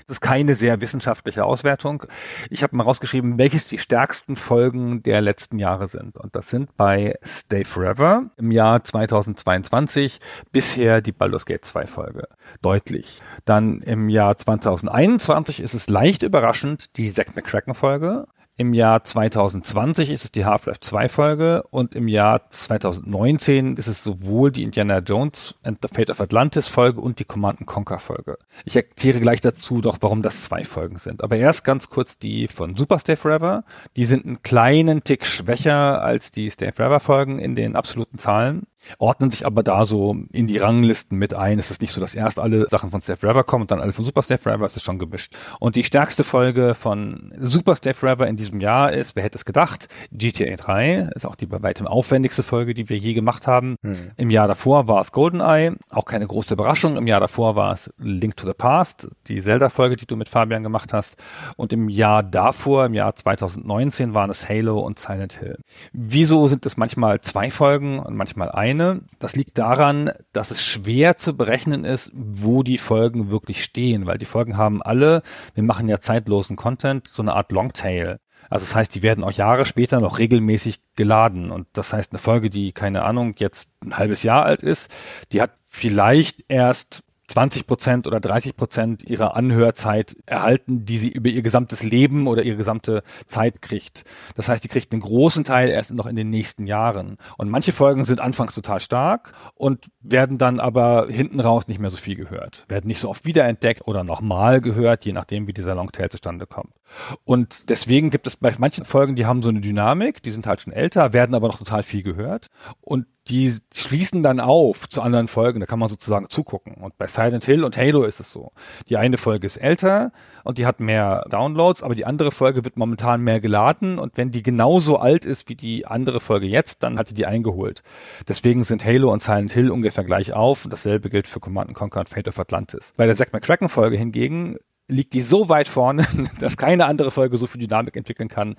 Das 0.07 0.17
ist 0.17 0.21
keine 0.21 0.55
sehr 0.55 0.81
wissenschaftliche 0.81 1.45
Auswertung. 1.45 2.03
Ich 2.49 2.63
habe 2.63 2.75
mal 2.75 2.83
rausgeschrieben, 2.83 3.37
welches 3.37 3.67
die 3.67 3.77
stärksten 3.77 4.35
Folgen 4.35 5.03
der 5.03 5.21
letzten 5.21 5.59
Jahre 5.59 5.87
sind. 5.87 6.17
Und 6.17 6.35
das 6.35 6.49
sind 6.49 6.75
bei 6.77 7.15
Stay 7.23 7.63
Forever 7.63 8.29
im 8.37 8.51
Jahr 8.51 8.83
2022 8.83 10.19
bisher 10.51 11.01
die 11.01 11.11
Baldur's 11.11 11.45
Gate 11.45 11.65
2 11.65 11.87
Folge. 11.87 12.27
Deutlich. 12.61 13.21
Dann 13.45 13.81
im 13.81 14.09
Jahr 14.09 14.35
2021 14.35 15.61
ist 15.61 15.73
es 15.73 15.89
leicht 15.89 16.23
überraschend 16.23 16.97
die 16.97 17.11
Zack 17.11 17.35
McCracken 17.35 17.73
Folge. 17.73 18.27
Im 18.55 18.75
Jahr 18.75 19.03
2020 19.03 20.11
ist 20.11 20.25
es 20.25 20.31
die 20.31 20.45
Half-Life 20.45 20.79
2 20.79 21.09
Folge 21.09 21.63
und 21.71 21.95
im 21.95 22.07
Jahr 22.07 22.47
2019 22.51 23.77
ist 23.77 23.87
es 23.87 24.03
sowohl 24.03 24.51
die 24.51 24.61
Indiana 24.61 24.99
Jones 24.99 25.55
and 25.63 25.79
the 25.81 25.87
Fate 25.87 26.11
of 26.11 26.21
Atlantis 26.21 26.67
Folge 26.67 27.01
und 27.01 27.17
die 27.17 27.25
Command 27.25 27.65
Conquer 27.65 27.97
Folge. 27.97 28.37
Ich 28.63 28.75
erkläre 28.75 29.19
gleich 29.21 29.41
dazu 29.41 29.81
doch, 29.81 29.97
warum 30.01 30.21
das 30.21 30.43
zwei 30.43 30.63
Folgen 30.63 30.99
sind. 30.99 31.23
Aber 31.23 31.35
erst 31.35 31.63
ganz 31.63 31.89
kurz 31.89 32.19
die 32.19 32.47
von 32.47 32.75
Super 32.75 32.99
Stay 32.99 33.15
Forever. 33.15 33.63
Die 33.95 34.05
sind 34.05 34.23
einen 34.23 34.43
kleinen 34.43 35.03
Tick 35.03 35.25
schwächer 35.25 36.03
als 36.03 36.29
die 36.29 36.51
Stay 36.51 36.71
Forever 36.71 36.99
Folgen 36.99 37.39
in 37.39 37.55
den 37.55 37.75
absoluten 37.75 38.19
Zahlen. 38.19 38.67
Ordnen 38.97 39.29
sich 39.29 39.45
aber 39.45 39.63
da 39.63 39.85
so 39.85 40.15
in 40.31 40.47
die 40.47 40.57
Ranglisten 40.57 41.17
mit 41.17 41.33
ein. 41.33 41.59
Es 41.59 41.71
ist 41.71 41.81
nicht 41.81 41.93
so, 41.93 42.01
dass 42.01 42.15
erst 42.15 42.39
alle 42.39 42.67
Sachen 42.69 42.91
von 42.91 43.01
Steph 43.01 43.19
Forever 43.21 43.43
kommen 43.43 43.63
und 43.63 43.71
dann 43.71 43.81
alle 43.81 43.93
von 43.93 44.05
Super 44.05 44.23
Steph 44.23 44.41
Forever, 44.41 44.65
es 44.65 44.75
ist 44.75 44.83
schon 44.83 44.99
gemischt. 44.99 45.35
Und 45.59 45.75
die 45.75 45.83
stärkste 45.83 46.23
Folge 46.23 46.75
von 46.75 47.33
Super 47.37 47.75
Steph 47.75 47.97
Forever 47.97 48.27
in 48.27 48.35
diesem 48.35 48.59
Jahr 48.59 48.93
ist, 48.93 49.15
wer 49.15 49.23
hätte 49.23 49.37
es 49.37 49.45
gedacht, 49.45 49.87
GTA 50.11 50.55
3, 50.55 51.09
ist 51.15 51.25
auch 51.25 51.35
die 51.35 51.45
bei 51.45 51.61
weitem 51.61 51.87
aufwendigste 51.87 52.43
Folge, 52.43 52.73
die 52.73 52.89
wir 52.89 52.97
je 52.97 53.13
gemacht 53.13 53.47
haben. 53.47 53.75
Hm. 53.83 53.93
Im 54.17 54.29
Jahr 54.29 54.47
davor 54.47 54.87
war 54.87 55.01
es 55.01 55.11
GoldenEye, 55.11 55.75
auch 55.89 56.05
keine 56.05 56.27
große 56.27 56.53
Überraschung. 56.53 56.97
Im 56.97 57.07
Jahr 57.07 57.19
davor 57.19 57.55
war 57.55 57.73
es 57.73 57.91
Link 57.97 58.37
to 58.37 58.47
the 58.47 58.53
Past, 58.53 59.07
die 59.27 59.41
Zelda-Folge, 59.41 59.95
die 59.95 60.05
du 60.05 60.15
mit 60.15 60.29
Fabian 60.29 60.63
gemacht 60.63 60.93
hast. 60.93 61.17
Und 61.55 61.73
im 61.73 61.89
Jahr 61.89 62.23
davor, 62.23 62.85
im 62.85 62.93
Jahr 62.93 63.15
2019, 63.15 64.13
waren 64.13 64.29
es 64.29 64.49
Halo 64.49 64.79
und 64.79 64.99
Silent 64.99 65.33
Hill. 65.39 65.57
Wieso 65.93 66.47
sind 66.47 66.65
es 66.65 66.77
manchmal 66.77 67.21
zwei 67.21 67.51
Folgen 67.51 67.99
und 67.99 68.15
manchmal 68.15 68.51
eine? 68.51 68.72
Das 69.19 69.35
liegt 69.35 69.57
daran, 69.57 70.11
dass 70.31 70.51
es 70.51 70.63
schwer 70.63 71.15
zu 71.15 71.35
berechnen 71.35 71.85
ist, 71.85 72.11
wo 72.13 72.63
die 72.63 72.77
Folgen 72.77 73.31
wirklich 73.31 73.63
stehen, 73.63 74.05
weil 74.05 74.17
die 74.17 74.25
Folgen 74.25 74.57
haben 74.57 74.81
alle, 74.81 75.21
wir 75.53 75.63
machen 75.63 75.87
ja 75.89 75.99
zeitlosen 75.99 76.55
Content, 76.55 77.07
so 77.07 77.21
eine 77.21 77.33
Art 77.33 77.51
Longtail. 77.51 78.19
Also 78.49 78.65
das 78.65 78.75
heißt, 78.75 78.93
die 78.95 79.01
werden 79.01 79.23
auch 79.23 79.31
Jahre 79.31 79.65
später 79.65 79.99
noch 79.99 80.19
regelmäßig 80.19 80.81
geladen. 80.95 81.51
Und 81.51 81.67
das 81.73 81.93
heißt, 81.93 82.11
eine 82.11 82.19
Folge, 82.19 82.49
die, 82.49 82.71
keine 82.71 83.03
Ahnung, 83.03 83.35
jetzt 83.37 83.69
ein 83.83 83.97
halbes 83.97 84.23
Jahr 84.23 84.45
alt 84.45 84.63
ist, 84.63 84.91
die 85.31 85.41
hat 85.41 85.51
vielleicht 85.65 86.43
erst 86.49 87.03
20 87.33 87.65
Prozent 87.65 88.05
oder 88.05 88.19
30 88.19 88.55
Prozent 88.55 89.03
ihrer 89.09 89.35
Anhörzeit 89.35 90.15
erhalten, 90.27 90.85
die 90.85 90.99
sie 90.99 91.09
über 91.09 91.29
ihr 91.29 91.41
gesamtes 91.41 91.81
Leben 91.81 92.27
oder 92.27 92.43
ihre 92.43 92.57
gesamte 92.57 93.01
Zeit 93.25 93.63
kriegt. 93.63 94.03
Das 94.35 94.49
heißt, 94.49 94.63
die 94.63 94.67
kriegt 94.67 94.91
einen 94.91 95.01
großen 95.01 95.43
Teil 95.43 95.69
erst 95.69 95.95
noch 95.95 96.05
in 96.05 96.15
den 96.15 96.29
nächsten 96.29 96.67
Jahren. 96.67 97.17
Und 97.39 97.49
manche 97.49 97.73
Folgen 97.73 98.05
sind 98.05 98.19
anfangs 98.19 98.53
total 98.53 98.79
stark 98.79 99.31
und 99.55 99.87
werden 99.99 100.37
dann 100.37 100.59
aber 100.59 101.07
hinten 101.09 101.39
raus 101.39 101.67
nicht 101.67 101.79
mehr 101.79 101.89
so 101.89 101.97
viel 101.97 102.15
gehört, 102.15 102.65
werden 102.67 102.87
nicht 102.87 102.99
so 102.99 103.09
oft 103.09 103.25
wiederentdeckt 103.25 103.87
oder 103.87 104.03
nochmal 104.03 104.61
gehört, 104.61 105.03
je 105.03 105.13
nachdem, 105.13 105.47
wie 105.47 105.53
dieser 105.53 105.73
Longtail 105.73 106.09
zustande 106.09 106.45
kommt. 106.45 106.75
Und 107.23 107.69
deswegen 107.69 108.09
gibt 108.09 108.27
es 108.27 108.35
bei 108.35 108.53
manchen 108.57 108.85
Folgen, 108.85 109.15
die 109.15 109.25
haben 109.25 109.41
so 109.41 109.49
eine 109.49 109.61
Dynamik, 109.61 110.21
die 110.23 110.31
sind 110.31 110.47
halt 110.47 110.61
schon 110.61 110.73
älter, 110.73 111.13
werden 111.13 111.35
aber 111.35 111.47
noch 111.47 111.57
total 111.57 111.83
viel 111.83 112.03
gehört. 112.03 112.47
Und 112.81 113.05
die 113.29 113.55
schließen 113.73 114.21
dann 114.21 114.41
auf 114.41 114.89
zu 114.89 115.01
anderen 115.01 115.29
Folgen, 115.29 115.61
da 115.61 115.65
kann 115.65 115.79
man 115.79 115.87
sozusagen 115.87 116.29
zugucken. 116.29 116.75
Und 116.75 116.97
bei 116.97 117.07
Silent 117.07 117.45
Hill 117.45 117.63
und 117.63 117.77
Halo 117.77 118.03
ist 118.03 118.19
es 118.19 118.31
so. 118.31 118.51
Die 118.89 118.97
eine 118.97 119.17
Folge 119.17 119.47
ist 119.47 119.57
älter 119.57 120.11
und 120.43 120.57
die 120.57 120.65
hat 120.65 120.81
mehr 120.81 121.25
Downloads, 121.29 121.83
aber 121.83 121.95
die 121.95 122.05
andere 122.05 122.31
Folge 122.31 122.65
wird 122.65 122.75
momentan 122.75 123.21
mehr 123.21 123.39
geladen 123.39 123.97
und 123.97 124.17
wenn 124.17 124.31
die 124.31 124.43
genauso 124.43 124.97
alt 124.97 125.23
ist 125.23 125.47
wie 125.47 125.55
die 125.55 125.85
andere 125.85 126.19
Folge 126.19 126.47
jetzt, 126.47 126.83
dann 126.83 126.99
hat 126.99 127.07
sie 127.07 127.13
die 127.13 127.25
eingeholt. 127.25 127.81
Deswegen 128.27 128.65
sind 128.65 128.83
Halo 128.83 129.13
und 129.13 129.23
Silent 129.23 129.53
Hill 129.53 129.71
ungefähr 129.71 130.03
gleich 130.03 130.33
auf 130.33 130.65
und 130.65 130.71
dasselbe 130.73 131.09
gilt 131.09 131.27
für 131.27 131.39
Command 131.39 131.73
Conquer 131.73 132.01
und 132.01 132.09
Fate 132.09 132.27
of 132.27 132.39
Atlantis. 132.39 132.93
Bei 132.97 133.05
der 133.05 133.15
Zack 133.15 133.31
McCracken 133.31 133.69
Folge 133.69 133.95
hingegen 133.95 134.57
liegt 134.87 135.13
die 135.13 135.21
so 135.21 135.49
weit 135.49 135.67
vorne, 135.67 136.05
dass 136.39 136.57
keine 136.57 136.85
andere 136.85 137.11
Folge 137.11 137.37
so 137.37 137.47
viel 137.47 137.61
Dynamik 137.61 137.95
entwickeln 137.95 138.29
kann. 138.29 138.55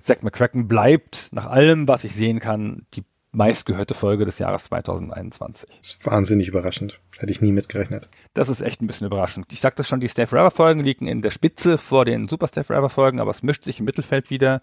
Zack 0.00 0.22
McCracken 0.22 0.68
bleibt 0.68 1.28
nach 1.32 1.46
allem, 1.46 1.88
was 1.88 2.04
ich 2.04 2.14
sehen 2.14 2.40
kann, 2.40 2.86
die 2.94 3.04
meistgehörte 3.32 3.92
Folge 3.92 4.24
des 4.24 4.38
Jahres 4.38 4.64
2021. 4.64 5.68
Das 5.78 5.88
ist 5.90 6.06
wahnsinnig 6.06 6.48
überraschend. 6.48 7.00
Hätte 7.18 7.30
ich 7.30 7.42
nie 7.42 7.52
mitgerechnet. 7.52 8.08
Das 8.32 8.48
ist 8.48 8.62
echt 8.62 8.80
ein 8.80 8.86
bisschen 8.86 9.06
überraschend. 9.06 9.52
Ich 9.52 9.60
sagte 9.60 9.84
schon, 9.84 10.00
die 10.00 10.08
Stay 10.08 10.26
Forever 10.26 10.50
Folgen 10.50 10.80
liegen 10.80 11.06
in 11.06 11.20
der 11.20 11.30
Spitze 11.30 11.76
vor 11.76 12.06
den 12.06 12.28
Super 12.28 12.46
Stay 12.46 12.64
Forever 12.64 12.88
Folgen, 12.88 13.20
aber 13.20 13.30
es 13.30 13.42
mischt 13.42 13.64
sich 13.64 13.78
im 13.78 13.84
Mittelfeld 13.84 14.30
wieder. 14.30 14.62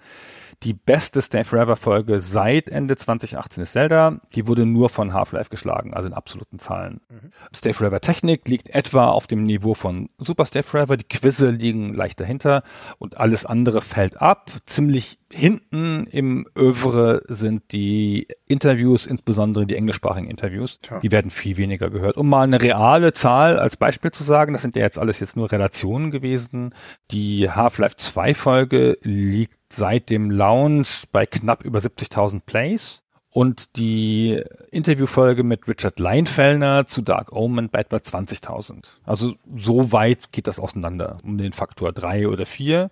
Die 0.63 0.73
beste 0.73 1.21
Stay 1.21 1.43
Forever 1.43 1.75
Folge 1.75 2.21
seit 2.21 2.69
Ende 2.69 2.95
2018 2.95 3.63
ist 3.63 3.73
Zelda. 3.73 4.21
Die 4.33 4.47
wurde 4.47 4.65
nur 4.65 4.87
von 4.87 5.13
Half-Life 5.13 5.49
geschlagen, 5.49 5.93
also 5.93 6.07
in 6.07 6.13
absoluten 6.13 6.57
Zahlen. 6.57 7.01
Mhm. 7.09 7.31
Stay 7.53 7.73
Forever 7.73 7.99
Technik 7.99 8.47
liegt 8.47 8.69
etwa 8.69 9.09
auf 9.09 9.27
dem 9.27 9.43
Niveau 9.43 9.73
von 9.73 10.09
Super 10.19 10.45
Stay 10.45 10.63
Forever. 10.63 10.95
Die 10.95 11.03
Quizze 11.03 11.49
liegen 11.49 11.93
leicht 11.93 12.21
dahinter 12.21 12.63
und 12.97 13.17
alles 13.17 13.45
andere 13.45 13.81
fällt 13.81 14.21
ab. 14.21 14.51
Ziemlich 14.65 15.19
hinten 15.29 16.05
im 16.05 16.47
Övre 16.57 17.23
sind 17.27 17.73
die 17.73 18.27
Interviews, 18.53 19.05
insbesondere 19.05 19.65
die 19.65 19.75
englischsprachigen 19.75 20.29
Interviews. 20.29 20.79
Ja. 20.89 20.99
Die 20.99 21.11
werden 21.11 21.31
viel 21.31 21.57
weniger 21.57 21.89
gehört. 21.89 22.15
Um 22.15 22.29
mal 22.29 22.43
eine 22.43 22.61
reale 22.61 23.11
Zahl 23.11 23.59
als 23.59 23.75
Beispiel 23.75 24.11
zu 24.11 24.23
sagen, 24.23 24.53
das 24.53 24.61
sind 24.61 24.75
ja 24.75 24.83
jetzt 24.83 24.97
alles 24.97 25.19
jetzt 25.19 25.35
nur 25.35 25.51
Relationen 25.51 26.11
gewesen. 26.11 26.73
Die 27.11 27.49
Half-Life 27.49 27.97
2 27.97 28.33
Folge 28.33 28.97
liegt 29.01 29.59
seit 29.69 30.09
dem 30.09 30.31
Launch 30.31 31.05
bei 31.11 31.25
knapp 31.25 31.65
über 31.65 31.79
70.000 31.79 32.41
Plays. 32.45 33.03
Und 33.33 33.77
die 33.77 34.43
Interviewfolge 34.69 35.43
mit 35.43 35.67
Richard 35.67 35.99
Leinfellner 35.99 36.85
zu 36.85 37.01
Dark 37.01 37.31
Omen 37.31 37.69
bei 37.69 37.79
etwa 37.79 37.95
20.000. 37.95 38.91
Also 39.05 39.33
so 39.55 39.91
weit 39.91 40.31
geht 40.31 40.45
das 40.45 40.59
auseinander, 40.59 41.17
um 41.23 41.39
den 41.39 41.51
Faktor 41.51 41.93
drei 41.93 42.27
oder 42.27 42.45
vier. 42.45 42.91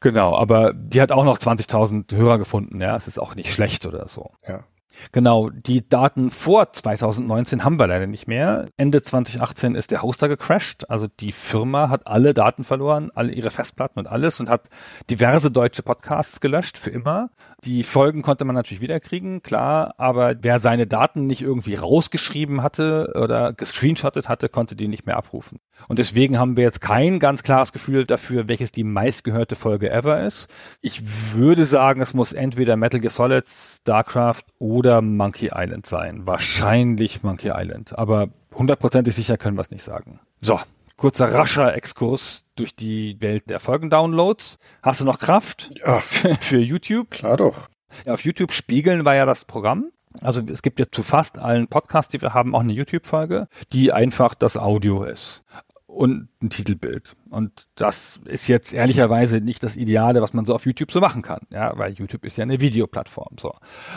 Genau, 0.00 0.36
aber 0.36 0.72
die 0.72 1.00
hat 1.00 1.12
auch 1.12 1.24
noch 1.24 1.38
20.000 1.38 2.14
Hörer 2.14 2.38
gefunden, 2.38 2.80
ja. 2.80 2.96
Es 2.96 3.06
ist 3.06 3.18
auch 3.18 3.34
nicht 3.34 3.52
schlecht 3.52 3.86
oder 3.86 4.08
so. 4.08 4.30
Ja. 4.46 4.64
Genau, 5.12 5.50
die 5.50 5.88
Daten 5.88 6.30
vor 6.30 6.72
2019 6.72 7.64
haben 7.64 7.78
wir 7.78 7.86
leider 7.86 8.06
nicht 8.06 8.28
mehr. 8.28 8.66
Ende 8.76 9.02
2018 9.02 9.74
ist 9.74 9.90
der 9.90 10.02
Hoster 10.02 10.28
gecrashed, 10.28 10.90
also 10.90 11.06
die 11.08 11.32
Firma 11.32 11.88
hat 11.90 12.06
alle 12.06 12.34
Daten 12.34 12.64
verloren, 12.64 13.10
alle 13.14 13.32
ihre 13.32 13.50
Festplatten 13.50 13.98
und 13.98 14.06
alles 14.06 14.40
und 14.40 14.48
hat 14.48 14.68
diverse 15.10 15.50
deutsche 15.50 15.82
Podcasts 15.82 16.40
gelöscht 16.40 16.78
für 16.78 16.90
immer. 16.90 17.30
Die 17.64 17.82
Folgen 17.82 18.22
konnte 18.22 18.44
man 18.44 18.54
natürlich 18.54 18.80
wiederkriegen, 18.80 19.42
klar, 19.42 19.94
aber 19.98 20.34
wer 20.40 20.60
seine 20.60 20.86
Daten 20.86 21.26
nicht 21.26 21.42
irgendwie 21.42 21.74
rausgeschrieben 21.74 22.62
hatte 22.62 23.12
oder 23.14 23.52
gescreenshottet 23.52 24.28
hatte, 24.28 24.48
konnte 24.48 24.76
die 24.76 24.88
nicht 24.88 25.06
mehr 25.06 25.16
abrufen. 25.16 25.58
Und 25.88 25.98
deswegen 25.98 26.38
haben 26.38 26.56
wir 26.56 26.64
jetzt 26.64 26.80
kein 26.80 27.18
ganz 27.18 27.42
klares 27.42 27.72
Gefühl 27.72 28.06
dafür, 28.06 28.48
welches 28.48 28.72
die 28.72 28.84
meistgehörte 28.84 29.56
Folge 29.56 29.90
ever 29.90 30.24
ist. 30.24 30.48
Ich 30.80 31.02
würde 31.34 31.64
sagen, 31.64 32.00
es 32.00 32.14
muss 32.14 32.32
entweder 32.32 32.76
Metal 32.76 33.00
Gear 33.00 33.10
Solid, 33.10 33.44
StarCraft 33.46 34.42
oder 34.58 35.00
Monkey 35.02 35.50
Island 35.54 35.86
sein. 35.86 36.26
Wahrscheinlich 36.26 37.22
Monkey 37.22 37.52
Island, 37.54 37.96
aber 37.96 38.28
hundertprozentig 38.54 39.14
sicher 39.14 39.36
können 39.36 39.56
wir 39.56 39.62
es 39.62 39.70
nicht 39.70 39.84
sagen. 39.84 40.20
So, 40.40 40.60
kurzer 40.96 41.32
rascher 41.32 41.74
Exkurs 41.74 42.44
durch 42.56 42.74
die 42.74 43.20
Welt 43.20 43.48
der 43.48 43.60
Folgendownloads. 43.60 44.58
Hast 44.82 45.00
du 45.00 45.04
noch 45.04 45.18
Kraft 45.18 45.70
ja. 45.84 46.00
für 46.40 46.58
YouTube? 46.58 47.10
Klar 47.10 47.36
doch. 47.36 47.68
Ja, 48.04 48.14
auf 48.14 48.24
YouTube 48.24 48.52
spiegeln 48.52 49.04
war 49.04 49.14
ja 49.14 49.26
das 49.26 49.44
Programm. 49.44 49.90
Also 50.22 50.40
es 50.50 50.62
gibt 50.62 50.78
ja 50.78 50.86
zu 50.90 51.02
fast 51.02 51.38
allen 51.38 51.68
Podcasts, 51.68 52.10
die 52.10 52.22
wir 52.22 52.32
haben, 52.32 52.54
auch 52.54 52.60
eine 52.60 52.72
YouTube-Folge, 52.72 53.48
die 53.74 53.92
einfach 53.92 54.34
das 54.34 54.56
Audio 54.56 55.04
ist 55.04 55.44
und 55.96 56.28
ein 56.42 56.50
Titelbild. 56.50 57.16
Und 57.30 57.66
das 57.74 58.20
ist 58.26 58.48
jetzt 58.48 58.74
ehrlicherweise 58.74 59.40
nicht 59.40 59.62
das 59.62 59.76
Ideale, 59.76 60.20
was 60.20 60.34
man 60.34 60.44
so 60.44 60.54
auf 60.54 60.66
YouTube 60.66 60.92
so 60.92 61.00
machen 61.00 61.22
kann, 61.22 61.40
ja, 61.50 61.72
weil 61.76 61.94
YouTube 61.94 62.24
ist 62.24 62.36
ja 62.36 62.42
eine 62.42 62.60
Videoplattform, 62.60 63.36
so. 63.40 63.54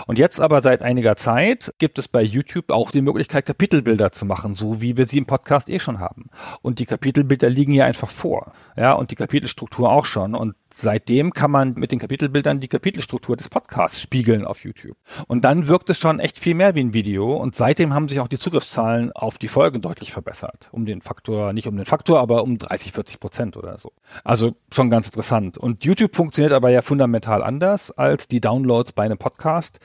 Und 0.08 0.18
jetzt 0.18 0.40
aber 0.40 0.62
seit 0.62 0.82
einiger 0.82 1.18
Zeit 1.18 1.74
gibt 1.78 2.00
es 2.00 2.08
bei 2.08 2.22
YouTube 2.22 2.72
auch 2.72 2.92
die 2.92 3.02
Möglichkeit, 3.02 3.46
Kapitelbilder 3.46 4.14
zu 4.14 4.26
machen, 4.26 4.54
so 4.54 4.82
wie 4.82 4.96
wir 4.96 5.06
sie 5.06 5.18
im 5.18 5.26
Podcast 5.26 5.70
eh 5.70 5.80
schon 5.80 6.00
haben. 6.00 6.28
Und 6.62 6.80
die 6.80 6.86
Kapitelbilder 6.86 7.50
liegen 7.50 7.74
ja 7.74 7.86
einfach 7.86 8.10
vor, 8.10 8.54
ja, 8.78 8.94
und 8.94 9.12
die 9.12 9.16
Kapitelstruktur 9.16 9.92
auch 9.92 10.06
schon. 10.06 10.36
Und 10.36 10.56
seitdem 10.82 11.34
kann 11.34 11.52
man 11.52 11.74
mit 11.74 11.92
den 11.92 12.00
Kapitelbildern 12.00 12.60
die 12.60 12.68
Kapitelstruktur 12.68 13.36
des 13.36 13.50
Podcasts 13.50 14.02
spiegeln 14.02 14.46
auf 14.46 14.64
YouTube. 14.64 14.98
Und 15.28 15.44
dann 15.44 15.68
wirkt 15.68 15.90
es 15.90 16.00
schon 16.00 16.20
echt 16.20 16.40
viel 16.40 16.56
mehr 16.56 16.76
wie 16.76 16.82
ein 16.82 16.94
Video. 16.94 17.34
Und 17.34 17.56
seitdem 17.56 17.94
haben 17.94 18.08
sich 18.08 18.20
auch 18.20 18.28
die 18.28 18.40
Zugriffszahlen 18.40 19.12
auf 19.12 19.38
die 19.38 19.48
Folgen 19.48 19.82
deutlich 19.82 20.12
verbessert. 20.12 20.70
Um 20.72 20.86
den 20.86 21.02
Faktor, 21.02 21.54
nicht 21.54 21.68
um 21.68 21.76
den 21.76 21.86
Faktor, 21.86 22.20
aber 22.20 22.44
um 22.44 22.58
30, 22.58 22.94
40 22.94 23.20
Prozent 23.20 23.58
oder 23.58 23.78
so. 23.78 23.92
Also 24.24 24.56
schon 24.74 24.90
ganz 24.90 25.08
interessant. 25.08 25.58
Und 25.58 25.84
YouTube 25.84 26.16
funktioniert 26.16 26.54
aber 26.54 26.70
ja 26.70 26.82
fundamental 26.82 27.44
anders 27.44 27.92
als 27.92 28.28
die 28.28 28.42
Downloads 28.42 28.94
bei 28.94 29.04
einem 29.04 29.18
Podcast. 29.18 29.80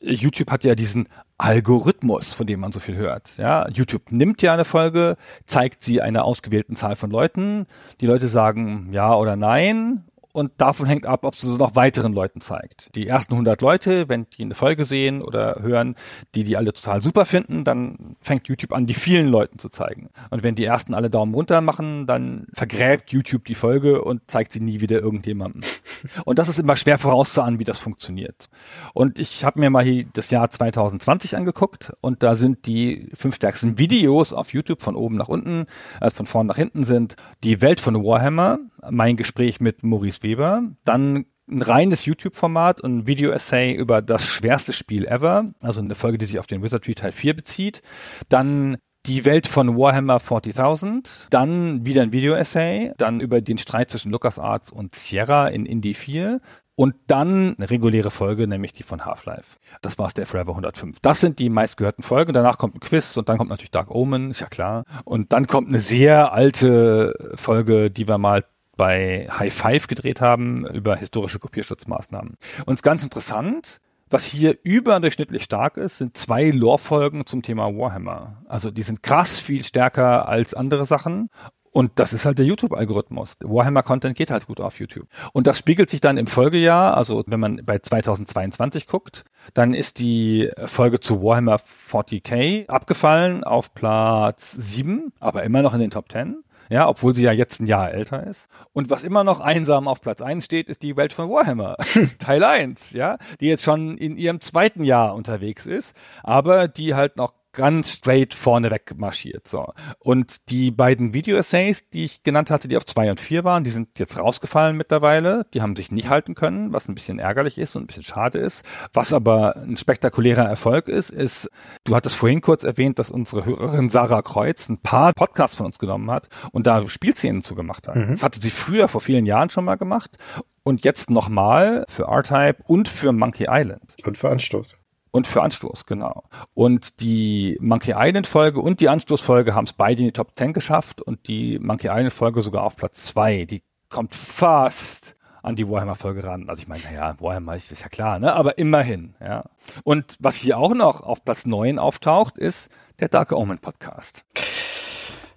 YouTube 0.00 0.50
hat 0.50 0.64
ja 0.64 0.74
diesen 0.74 1.08
Algorithmus, 1.38 2.34
von 2.34 2.46
dem 2.46 2.60
man 2.60 2.72
so 2.72 2.80
viel 2.80 2.96
hört. 2.96 3.36
Ja, 3.38 3.68
YouTube 3.70 4.12
nimmt 4.12 4.42
ja 4.42 4.52
eine 4.52 4.64
Folge, 4.64 5.16
zeigt 5.46 5.82
sie 5.82 6.00
einer 6.00 6.24
ausgewählten 6.24 6.76
Zahl 6.76 6.96
von 6.96 7.10
Leuten. 7.10 7.66
Die 8.00 8.06
Leute 8.06 8.28
sagen 8.28 8.90
ja 8.92 9.14
oder 9.14 9.36
nein 9.36 10.04
und 10.34 10.50
davon 10.58 10.86
hängt 10.86 11.06
ab, 11.06 11.24
ob 11.24 11.36
sie 11.36 11.46
so 11.46 11.56
noch 11.56 11.76
weiteren 11.76 12.12
Leuten 12.12 12.40
zeigt. 12.40 12.94
Die 12.96 13.06
ersten 13.06 13.34
100 13.34 13.60
Leute, 13.62 14.08
wenn 14.08 14.26
die 14.36 14.42
eine 14.42 14.56
Folge 14.56 14.84
sehen 14.84 15.22
oder 15.22 15.60
hören, 15.60 15.94
die 16.34 16.42
die 16.42 16.56
alle 16.56 16.72
total 16.72 17.00
super 17.00 17.24
finden, 17.24 17.62
dann 17.62 18.16
fängt 18.20 18.48
YouTube 18.48 18.72
an, 18.72 18.86
die 18.86 18.94
vielen 18.94 19.28
Leuten 19.28 19.60
zu 19.60 19.68
zeigen. 19.68 20.10
Und 20.30 20.42
wenn 20.42 20.56
die 20.56 20.64
ersten 20.64 20.92
alle 20.92 21.08
Daumen 21.08 21.34
runter 21.34 21.60
machen, 21.60 22.08
dann 22.08 22.48
vergräbt 22.52 23.10
YouTube 23.10 23.44
die 23.44 23.54
Folge 23.54 24.02
und 24.02 24.22
zeigt 24.26 24.50
sie 24.50 24.58
nie 24.58 24.80
wieder 24.80 24.98
irgendjemandem. 24.98 25.62
Und 26.24 26.38
das 26.38 26.48
ist 26.48 26.58
immer 26.58 26.76
schwer 26.76 26.98
vorauszuahnen, 26.98 27.58
wie 27.58 27.64
das 27.64 27.78
funktioniert. 27.78 28.50
Und 28.92 29.18
ich 29.18 29.44
habe 29.44 29.60
mir 29.60 29.70
mal 29.70 29.84
hier 29.84 30.04
das 30.12 30.30
Jahr 30.30 30.50
2020 30.50 31.36
angeguckt 31.36 31.92
und 32.00 32.22
da 32.22 32.36
sind 32.36 32.66
die 32.66 33.08
fünf 33.14 33.36
stärksten 33.36 33.78
Videos 33.78 34.32
auf 34.32 34.52
YouTube 34.52 34.82
von 34.82 34.96
oben 34.96 35.16
nach 35.16 35.28
unten, 35.28 35.64
also 36.00 36.16
von 36.16 36.26
vorn 36.26 36.46
nach 36.46 36.56
hinten 36.56 36.84
sind 36.84 37.16
die 37.42 37.62
Welt 37.62 37.80
von 37.80 37.94
Warhammer, 38.04 38.58
mein 38.90 39.16
Gespräch 39.16 39.60
mit 39.60 39.82
Maurice 39.82 40.22
Weber, 40.22 40.62
dann 40.84 41.26
ein 41.48 41.62
reines 41.62 42.06
YouTube-Format 42.06 42.80
und 42.80 42.98
ein 42.98 43.06
Video-Essay 43.06 43.72
über 43.74 44.00
das 44.00 44.26
schwerste 44.26 44.72
Spiel 44.72 45.04
ever, 45.06 45.52
also 45.60 45.80
eine 45.80 45.94
Folge, 45.94 46.18
die 46.18 46.24
sich 46.24 46.38
auf 46.38 46.46
den 46.46 46.62
Wizardry 46.62 46.94
Teil 46.94 47.12
4 47.12 47.34
bezieht. 47.34 47.82
Dann 48.28 48.78
die 49.06 49.26
Welt 49.26 49.46
von 49.46 49.76
Warhammer 49.76 50.16
40.000, 50.16 51.26
dann 51.28 51.84
wieder 51.84 52.02
ein 52.02 52.12
Video-Essay, 52.12 52.92
dann 52.96 53.20
über 53.20 53.42
den 53.42 53.58
Streit 53.58 53.90
zwischen 53.90 54.10
LucasArts 54.10 54.72
und 54.72 54.94
Sierra 54.94 55.48
in 55.48 55.66
Indie 55.66 55.92
4 55.92 56.40
und 56.76 56.94
dann 57.06 57.54
eine 57.56 57.70
reguläre 57.70 58.10
Folge, 58.10 58.48
nämlich 58.48 58.72
die 58.72 58.82
von 58.82 59.04
Half-Life. 59.04 59.58
Das 59.82 59.98
war 59.98 60.08
Stay 60.08 60.24
Forever 60.24 60.52
105. 60.52 60.98
Das 61.02 61.20
sind 61.20 61.38
die 61.38 61.50
meistgehörten 61.50 62.02
Folgen. 62.02 62.32
Danach 62.32 62.58
kommt 62.58 62.76
ein 62.76 62.80
Quiz 62.80 63.16
und 63.16 63.28
dann 63.28 63.38
kommt 63.38 63.50
natürlich 63.50 63.70
Dark 63.70 63.90
Omen, 63.90 64.30
ist 64.30 64.40
ja 64.40 64.48
klar. 64.48 64.84
Und 65.04 65.32
dann 65.32 65.46
kommt 65.46 65.68
eine 65.68 65.80
sehr 65.80 66.32
alte 66.32 67.32
Folge, 67.36 67.90
die 67.90 68.08
wir 68.08 68.18
mal 68.18 68.44
bei 68.76 69.28
High 69.30 69.52
Five 69.52 69.86
gedreht 69.86 70.20
haben 70.20 70.66
über 70.66 70.96
historische 70.96 71.38
Kopierschutzmaßnahmen. 71.38 72.36
Und 72.66 72.82
ganz 72.82 73.04
interessant, 73.04 73.80
was 74.10 74.26
hier 74.26 74.58
überdurchschnittlich 74.62 75.42
stark 75.42 75.76
ist, 75.76 75.98
sind 75.98 76.16
zwei 76.16 76.50
Lore-Folgen 76.50 77.26
zum 77.26 77.42
Thema 77.42 77.74
Warhammer. 77.74 78.42
Also 78.48 78.70
die 78.70 78.82
sind 78.82 79.02
krass 79.02 79.38
viel 79.40 79.64
stärker 79.64 80.28
als 80.28 80.54
andere 80.54 80.84
Sachen. 80.84 81.30
Und 81.72 81.90
das 81.96 82.12
ist 82.12 82.24
halt 82.24 82.38
der 82.38 82.44
YouTube-Algorithmus. 82.44 83.34
Warhammer-Content 83.42 84.16
geht 84.16 84.30
halt 84.30 84.46
gut 84.46 84.60
auf 84.60 84.78
YouTube. 84.78 85.08
Und 85.32 85.48
das 85.48 85.58
spiegelt 85.58 85.90
sich 85.90 86.00
dann 86.00 86.18
im 86.18 86.28
Folgejahr, 86.28 86.96
also 86.96 87.24
wenn 87.26 87.40
man 87.40 87.62
bei 87.64 87.80
2022 87.80 88.86
guckt, 88.86 89.24
dann 89.54 89.74
ist 89.74 89.98
die 89.98 90.52
Folge 90.66 91.00
zu 91.00 91.20
Warhammer 91.20 91.56
40k 91.56 92.68
abgefallen 92.68 93.42
auf 93.42 93.74
Platz 93.74 94.52
7, 94.52 95.12
aber 95.18 95.42
immer 95.42 95.62
noch 95.62 95.74
in 95.74 95.80
den 95.80 95.90
Top 95.90 96.12
10 96.12 96.44
ja, 96.68 96.88
obwohl 96.88 97.14
sie 97.14 97.22
ja 97.24 97.32
jetzt 97.32 97.60
ein 97.60 97.66
Jahr 97.66 97.92
älter 97.92 98.26
ist. 98.26 98.48
Und 98.72 98.90
was 98.90 99.04
immer 99.04 99.24
noch 99.24 99.40
einsam 99.40 99.88
auf 99.88 100.00
Platz 100.00 100.22
1 100.22 100.44
steht, 100.44 100.68
ist 100.68 100.82
die 100.82 100.96
Welt 100.96 101.12
von 101.12 101.30
Warhammer, 101.30 101.76
Teil 102.18 102.44
1, 102.44 102.92
ja, 102.92 103.18
die 103.40 103.46
jetzt 103.46 103.62
schon 103.64 103.96
in 103.98 104.16
ihrem 104.16 104.40
zweiten 104.40 104.84
Jahr 104.84 105.14
unterwegs 105.14 105.66
ist, 105.66 105.96
aber 106.22 106.68
die 106.68 106.94
halt 106.94 107.16
noch 107.16 107.32
ganz 107.54 107.92
straight 107.92 108.34
vorneweg 108.34 108.94
marschiert. 108.96 109.48
So. 109.48 109.72
Und 109.98 110.50
die 110.50 110.70
beiden 110.70 111.14
Video-Essays, 111.14 111.88
die 111.88 112.04
ich 112.04 112.22
genannt 112.22 112.50
hatte, 112.50 112.68
die 112.68 112.76
auf 112.76 112.84
zwei 112.84 113.10
und 113.10 113.20
vier 113.20 113.44
waren, 113.44 113.64
die 113.64 113.70
sind 113.70 113.98
jetzt 113.98 114.18
rausgefallen 114.18 114.76
mittlerweile. 114.76 115.46
Die 115.54 115.62
haben 115.62 115.76
sich 115.76 115.90
nicht 115.90 116.08
halten 116.08 116.34
können, 116.34 116.72
was 116.72 116.88
ein 116.88 116.94
bisschen 116.94 117.18
ärgerlich 117.18 117.58
ist 117.58 117.76
und 117.76 117.84
ein 117.84 117.86
bisschen 117.86 118.02
schade 118.02 118.38
ist. 118.38 118.64
Was 118.92 119.12
aber 119.12 119.56
ein 119.56 119.76
spektakulärer 119.76 120.44
Erfolg 120.44 120.88
ist, 120.88 121.10
ist, 121.10 121.48
du 121.84 121.94
hattest 121.94 122.16
vorhin 122.16 122.40
kurz 122.40 122.64
erwähnt, 122.64 122.98
dass 122.98 123.10
unsere 123.10 123.46
Hörerin 123.46 123.88
Sarah 123.88 124.22
Kreuz 124.22 124.68
ein 124.68 124.78
paar 124.78 125.12
Podcasts 125.12 125.56
von 125.56 125.66
uns 125.66 125.78
genommen 125.78 126.10
hat 126.10 126.28
und 126.52 126.66
da 126.66 126.86
Spielszenen 126.88 127.42
zu 127.42 127.54
gemacht 127.54 127.88
hat. 127.88 127.96
Mhm. 127.96 128.10
Das 128.10 128.22
hatte 128.22 128.40
sie 128.40 128.50
früher 128.50 128.88
vor 128.88 129.00
vielen 129.00 129.26
Jahren 129.26 129.50
schon 129.50 129.64
mal 129.64 129.76
gemacht 129.76 130.16
und 130.64 130.84
jetzt 130.84 131.10
nochmal 131.10 131.84
für 131.88 132.04
R-Type 132.04 132.56
und 132.66 132.88
für 132.88 133.12
Monkey 133.12 133.46
Island. 133.48 133.94
Und 134.04 134.18
für 134.18 134.30
Anstoß. 134.30 134.76
Und 135.14 135.28
für 135.28 135.42
Anstoß, 135.42 135.86
genau. 135.86 136.24
Und 136.54 136.98
die 136.98 137.56
Monkey 137.60 137.94
Island 137.96 138.26
Folge 138.26 138.60
und 138.60 138.80
die 138.80 138.88
Anstoß-Folge 138.88 139.54
haben 139.54 139.62
es 139.62 139.72
beide 139.72 140.00
in 140.00 140.08
die 140.08 140.12
Top 140.12 140.32
10 140.34 140.52
geschafft 140.52 141.00
und 141.00 141.28
die 141.28 141.60
Monkey 141.60 141.86
Island 141.86 142.12
Folge 142.12 142.42
sogar 142.42 142.64
auf 142.64 142.74
Platz 142.74 143.04
2. 143.04 143.44
Die 143.44 143.62
kommt 143.88 144.12
fast 144.12 145.14
an 145.40 145.54
die 145.54 145.70
Warhammer-Folge 145.70 146.24
ran. 146.24 146.50
Also 146.50 146.62
ich 146.62 146.68
meine, 146.68 146.82
naja, 146.82 147.14
Warhammer 147.20 147.54
ist 147.54 147.70
ja 147.70 147.88
klar, 147.88 148.18
ne? 148.18 148.32
Aber 148.32 148.58
immerhin, 148.58 149.14
ja. 149.20 149.44
Und 149.84 150.16
was 150.18 150.34
hier 150.34 150.58
auch 150.58 150.74
noch 150.74 151.00
auf 151.00 151.24
Platz 151.24 151.46
9 151.46 151.78
auftaucht, 151.78 152.36
ist 152.36 152.68
der 152.98 153.06
Dark 153.06 153.30
Omen 153.30 153.60
Podcast. 153.60 154.24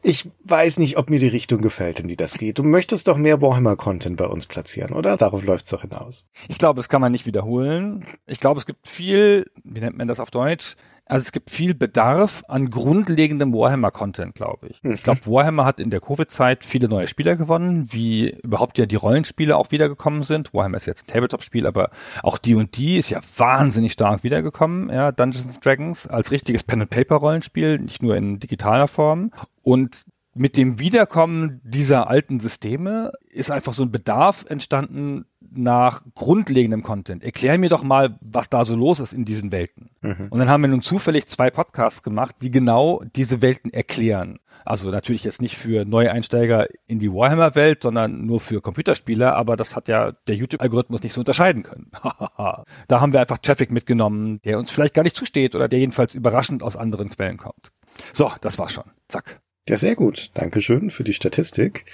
Ich 0.04 0.30
weiß 0.44 0.78
nicht, 0.78 0.98
ob 0.98 1.10
mir 1.10 1.20
die 1.20 1.28
Richtung 1.28 1.62
gefällt, 1.62 2.00
in 2.00 2.08
die 2.08 2.16
das 2.16 2.38
geht. 2.38 2.60
Du 2.60 2.64
möchtest 2.64 3.08
doch 3.08 3.18
mehr 3.18 3.42
Warhammer-Content 3.42 4.18
bei 4.18 4.28
uns 4.28 4.46
platzieren, 4.46 4.94
oder? 4.94 5.18
Darauf 5.18 5.44
läuft's 5.44 5.70
doch 5.70 5.82
hinaus. 5.82 6.26
Ich 6.48 6.58
glaube, 6.58 6.78
das 6.78 6.90
kann 6.90 7.02
man 7.02 7.12
nicht 7.12 7.26
wiederholen. 7.26 8.06
Ich 8.26 8.40
glaube, 8.40 8.60
es 8.60 8.66
gibt 8.66 8.88
viel, 8.88 9.50
wie 9.64 9.80
nennt 9.80 9.98
man 9.98 10.08
das 10.08 10.20
auf 10.20 10.32
Deutsch? 10.32 10.76
Also 11.10 11.24
es 11.24 11.32
gibt 11.32 11.50
viel 11.50 11.74
Bedarf 11.74 12.44
an 12.50 12.70
grundlegendem 12.70 13.54
Warhammer-Content, 13.54 14.36
glaube 14.36 14.68
ich. 14.68 14.84
Mhm. 14.84 14.92
Ich 14.92 15.04
glaube, 15.04 15.22
Warhammer 15.26 15.64
hat 15.64 15.80
in 15.80 15.90
der 15.90 16.02
Covid-Zeit 16.02 16.66
viele 16.66 16.90
neue 16.90 17.08
Spieler 17.08 17.38
gewonnen, 17.38 17.88
wie 17.92 18.32
überhaupt 18.44 18.78
ja 18.78 18.86
die 18.86 18.98
Rollenspiele 18.98 19.56
auch 19.56 19.72
wiedergekommen 19.72 20.24
sind. 20.24 20.54
Warhammer 20.54 20.78
ist 20.78 20.86
jetzt 20.86 21.04
ein 21.04 21.14
Tabletop-Spiel, 21.14 21.66
aber 21.66 21.92
auch 22.24 22.38
D&D 22.38 22.98
ist 22.98 23.10
ja 23.10 23.22
wahnsinnig 23.38 23.94
stark 23.94 24.24
wiedergekommen. 24.24 24.90
Ja, 24.90 25.14
Dungeons 25.14 25.60
Dragons 25.62 26.08
als 26.08 26.32
richtiges 26.32 26.64
Pen-and-Paper-Rollenspiel, 26.64 27.80
nicht 27.80 28.04
nur 28.04 28.18
in 28.18 28.40
digitaler 28.40 28.90
Form. 28.90 29.32
Und 29.68 30.06
mit 30.34 30.56
dem 30.56 30.80
Wiederkommen 30.80 31.60
dieser 31.62 32.10
alten 32.10 32.40
Systeme 32.40 33.12
ist 33.30 33.52
einfach 33.52 33.74
so 33.74 33.84
ein 33.84 33.92
Bedarf 33.92 34.46
entstanden 34.48 35.26
nach 35.42 36.04
grundlegendem 36.16 36.84
Content. 36.84 37.22
Erklär 37.22 37.58
mir 37.58 37.68
doch 37.68 37.84
mal, 37.84 38.18
was 38.22 38.50
da 38.50 38.64
so 38.64 38.78
los 38.78 39.02
ist 39.02 39.12
in 39.12 39.26
diesen 39.26 39.52
Welten. 39.52 39.90
Mhm. 40.00 40.28
Und 40.30 40.40
dann 40.40 40.48
haben 40.48 40.62
wir 40.62 40.70
nun 40.70 40.82
zufällig 40.82 41.28
zwei 41.28 41.50
Podcasts 41.50 42.02
gemacht, 42.02 42.38
die 42.40 42.50
genau 42.50 43.04
diese 43.14 43.42
Welten 43.42 43.74
erklären. 43.74 44.40
Also 44.64 44.90
natürlich 44.90 45.26
jetzt 45.26 45.42
nicht 45.42 45.58
für 45.58 45.84
Neueinsteiger 45.84 46.68
in 46.86 47.00
die 47.00 47.12
Warhammer-Welt, 47.12 47.84
sondern 47.84 48.26
nur 48.26 48.40
für 48.40 48.62
Computerspieler, 48.62 49.36
aber 49.36 49.58
das 49.58 49.76
hat 49.76 49.90
ja 49.90 50.14
der 50.28 50.36
YouTube-Algorithmus 50.36 51.04
nicht 51.04 51.12
so 51.12 51.20
unterscheiden 51.20 51.64
können. 51.64 51.92
da 52.88 53.02
haben 53.02 53.12
wir 53.12 53.20
einfach 53.20 53.40
Traffic 53.40 53.70
mitgenommen, 53.70 54.40
der 54.46 54.60
uns 54.60 54.72
vielleicht 54.72 54.94
gar 54.94 55.04
nicht 55.04 55.18
zusteht 55.18 55.56
oder 55.56 55.68
der 55.68 55.80
jedenfalls 55.80 56.14
überraschend 56.14 56.64
aus 56.64 56.78
anderen 56.78 57.10
Quellen 57.10 57.36
kommt. 57.36 57.74
So, 58.14 58.32
das 58.40 58.58
war's 58.60 58.72
schon. 58.72 58.86
Zack. 59.10 59.42
Ja, 59.68 59.78
sehr 59.78 59.96
gut. 59.96 60.32
Dankeschön 60.34 60.90
für 60.90 61.04
die 61.04 61.14
Statistik. 61.14 61.86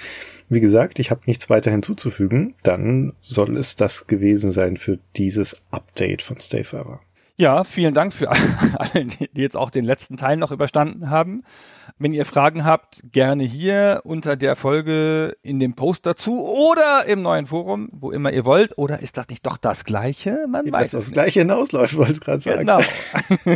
Wie 0.47 0.61
gesagt, 0.61 0.99
ich 0.99 1.09
habe 1.09 1.21
nichts 1.25 1.49
weiter 1.49 1.71
hinzuzufügen. 1.71 2.53
Dann 2.61 3.13
soll 3.19 3.57
es 3.57 3.75
das 3.75 4.05
gewesen 4.05 4.51
sein 4.51 4.77
für 4.77 4.99
dieses 5.15 5.61
Update 5.71 6.21
von 6.21 6.39
Stay 6.39 6.63
Forever. 6.63 7.01
Ja, 7.35 7.63
vielen 7.63 7.95
Dank 7.95 8.13
für 8.13 8.29
alle, 8.77 9.05
die 9.05 9.41
jetzt 9.41 9.57
auch 9.57 9.71
den 9.71 9.85
letzten 9.85 10.17
Teil 10.17 10.37
noch 10.37 10.51
überstanden 10.51 11.09
haben. 11.09 11.43
Wenn 11.97 12.13
ihr 12.13 12.25
Fragen 12.25 12.63
habt, 12.63 13.01
gerne 13.11 13.43
hier 13.43 14.01
unter 14.03 14.35
der 14.35 14.55
Folge 14.55 15.35
in 15.41 15.59
dem 15.59 15.73
Post 15.73 16.05
dazu 16.05 16.45
oder 16.45 17.05
im 17.07 17.23
neuen 17.23 17.47
Forum, 17.47 17.89
wo 17.91 18.11
immer 18.11 18.31
ihr 18.31 18.45
wollt. 18.45 18.77
Oder 18.77 18.99
ist 18.99 19.17
das 19.17 19.29
nicht 19.29 19.45
doch 19.47 19.57
das 19.57 19.83
Gleiche? 19.83 20.45
Man 20.47 20.71
weiß 20.71 20.71
das 20.71 20.85
es 20.85 20.91
das 20.91 21.05
nicht. 21.05 21.13
Gleiche 21.13 21.39
hinausläuft, 21.39 21.97
wollte 21.97 22.11
ich 22.13 22.21
gerade 22.21 22.39
sagen. 22.39 22.59
Genau. 22.59 22.81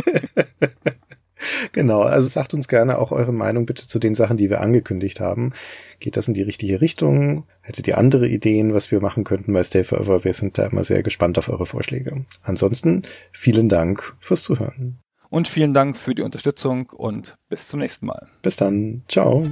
Genau, 1.72 2.02
also 2.02 2.28
sagt 2.28 2.54
uns 2.54 2.68
gerne 2.68 2.98
auch 2.98 3.12
eure 3.12 3.32
Meinung 3.32 3.66
bitte 3.66 3.86
zu 3.86 3.98
den 3.98 4.14
Sachen, 4.14 4.36
die 4.36 4.50
wir 4.50 4.60
angekündigt 4.60 5.20
haben. 5.20 5.52
Geht 6.00 6.16
das 6.16 6.28
in 6.28 6.34
die 6.34 6.42
richtige 6.42 6.80
Richtung? 6.80 7.44
Hättet 7.60 7.86
ihr 7.88 7.98
andere 7.98 8.28
Ideen, 8.28 8.74
was 8.74 8.90
wir 8.90 9.00
machen 9.00 9.24
könnten 9.24 9.52
bei 9.52 9.62
Stay 9.62 9.84
Forever? 9.84 10.24
Wir 10.24 10.32
sind 10.32 10.58
da 10.58 10.66
immer 10.66 10.84
sehr 10.84 11.02
gespannt 11.02 11.38
auf 11.38 11.48
eure 11.48 11.66
Vorschläge. 11.66 12.24
Ansonsten 12.42 13.02
vielen 13.32 13.68
Dank 13.68 14.16
fürs 14.20 14.42
Zuhören. 14.42 14.98
Und 15.30 15.46
vielen 15.46 15.74
Dank 15.74 15.96
für 15.96 16.14
die 16.14 16.22
Unterstützung 16.22 16.88
und 16.90 17.36
bis 17.48 17.68
zum 17.68 17.80
nächsten 17.80 18.06
Mal. 18.06 18.28
Bis 18.42 18.56
dann. 18.56 19.02
Ciao. 19.08 19.44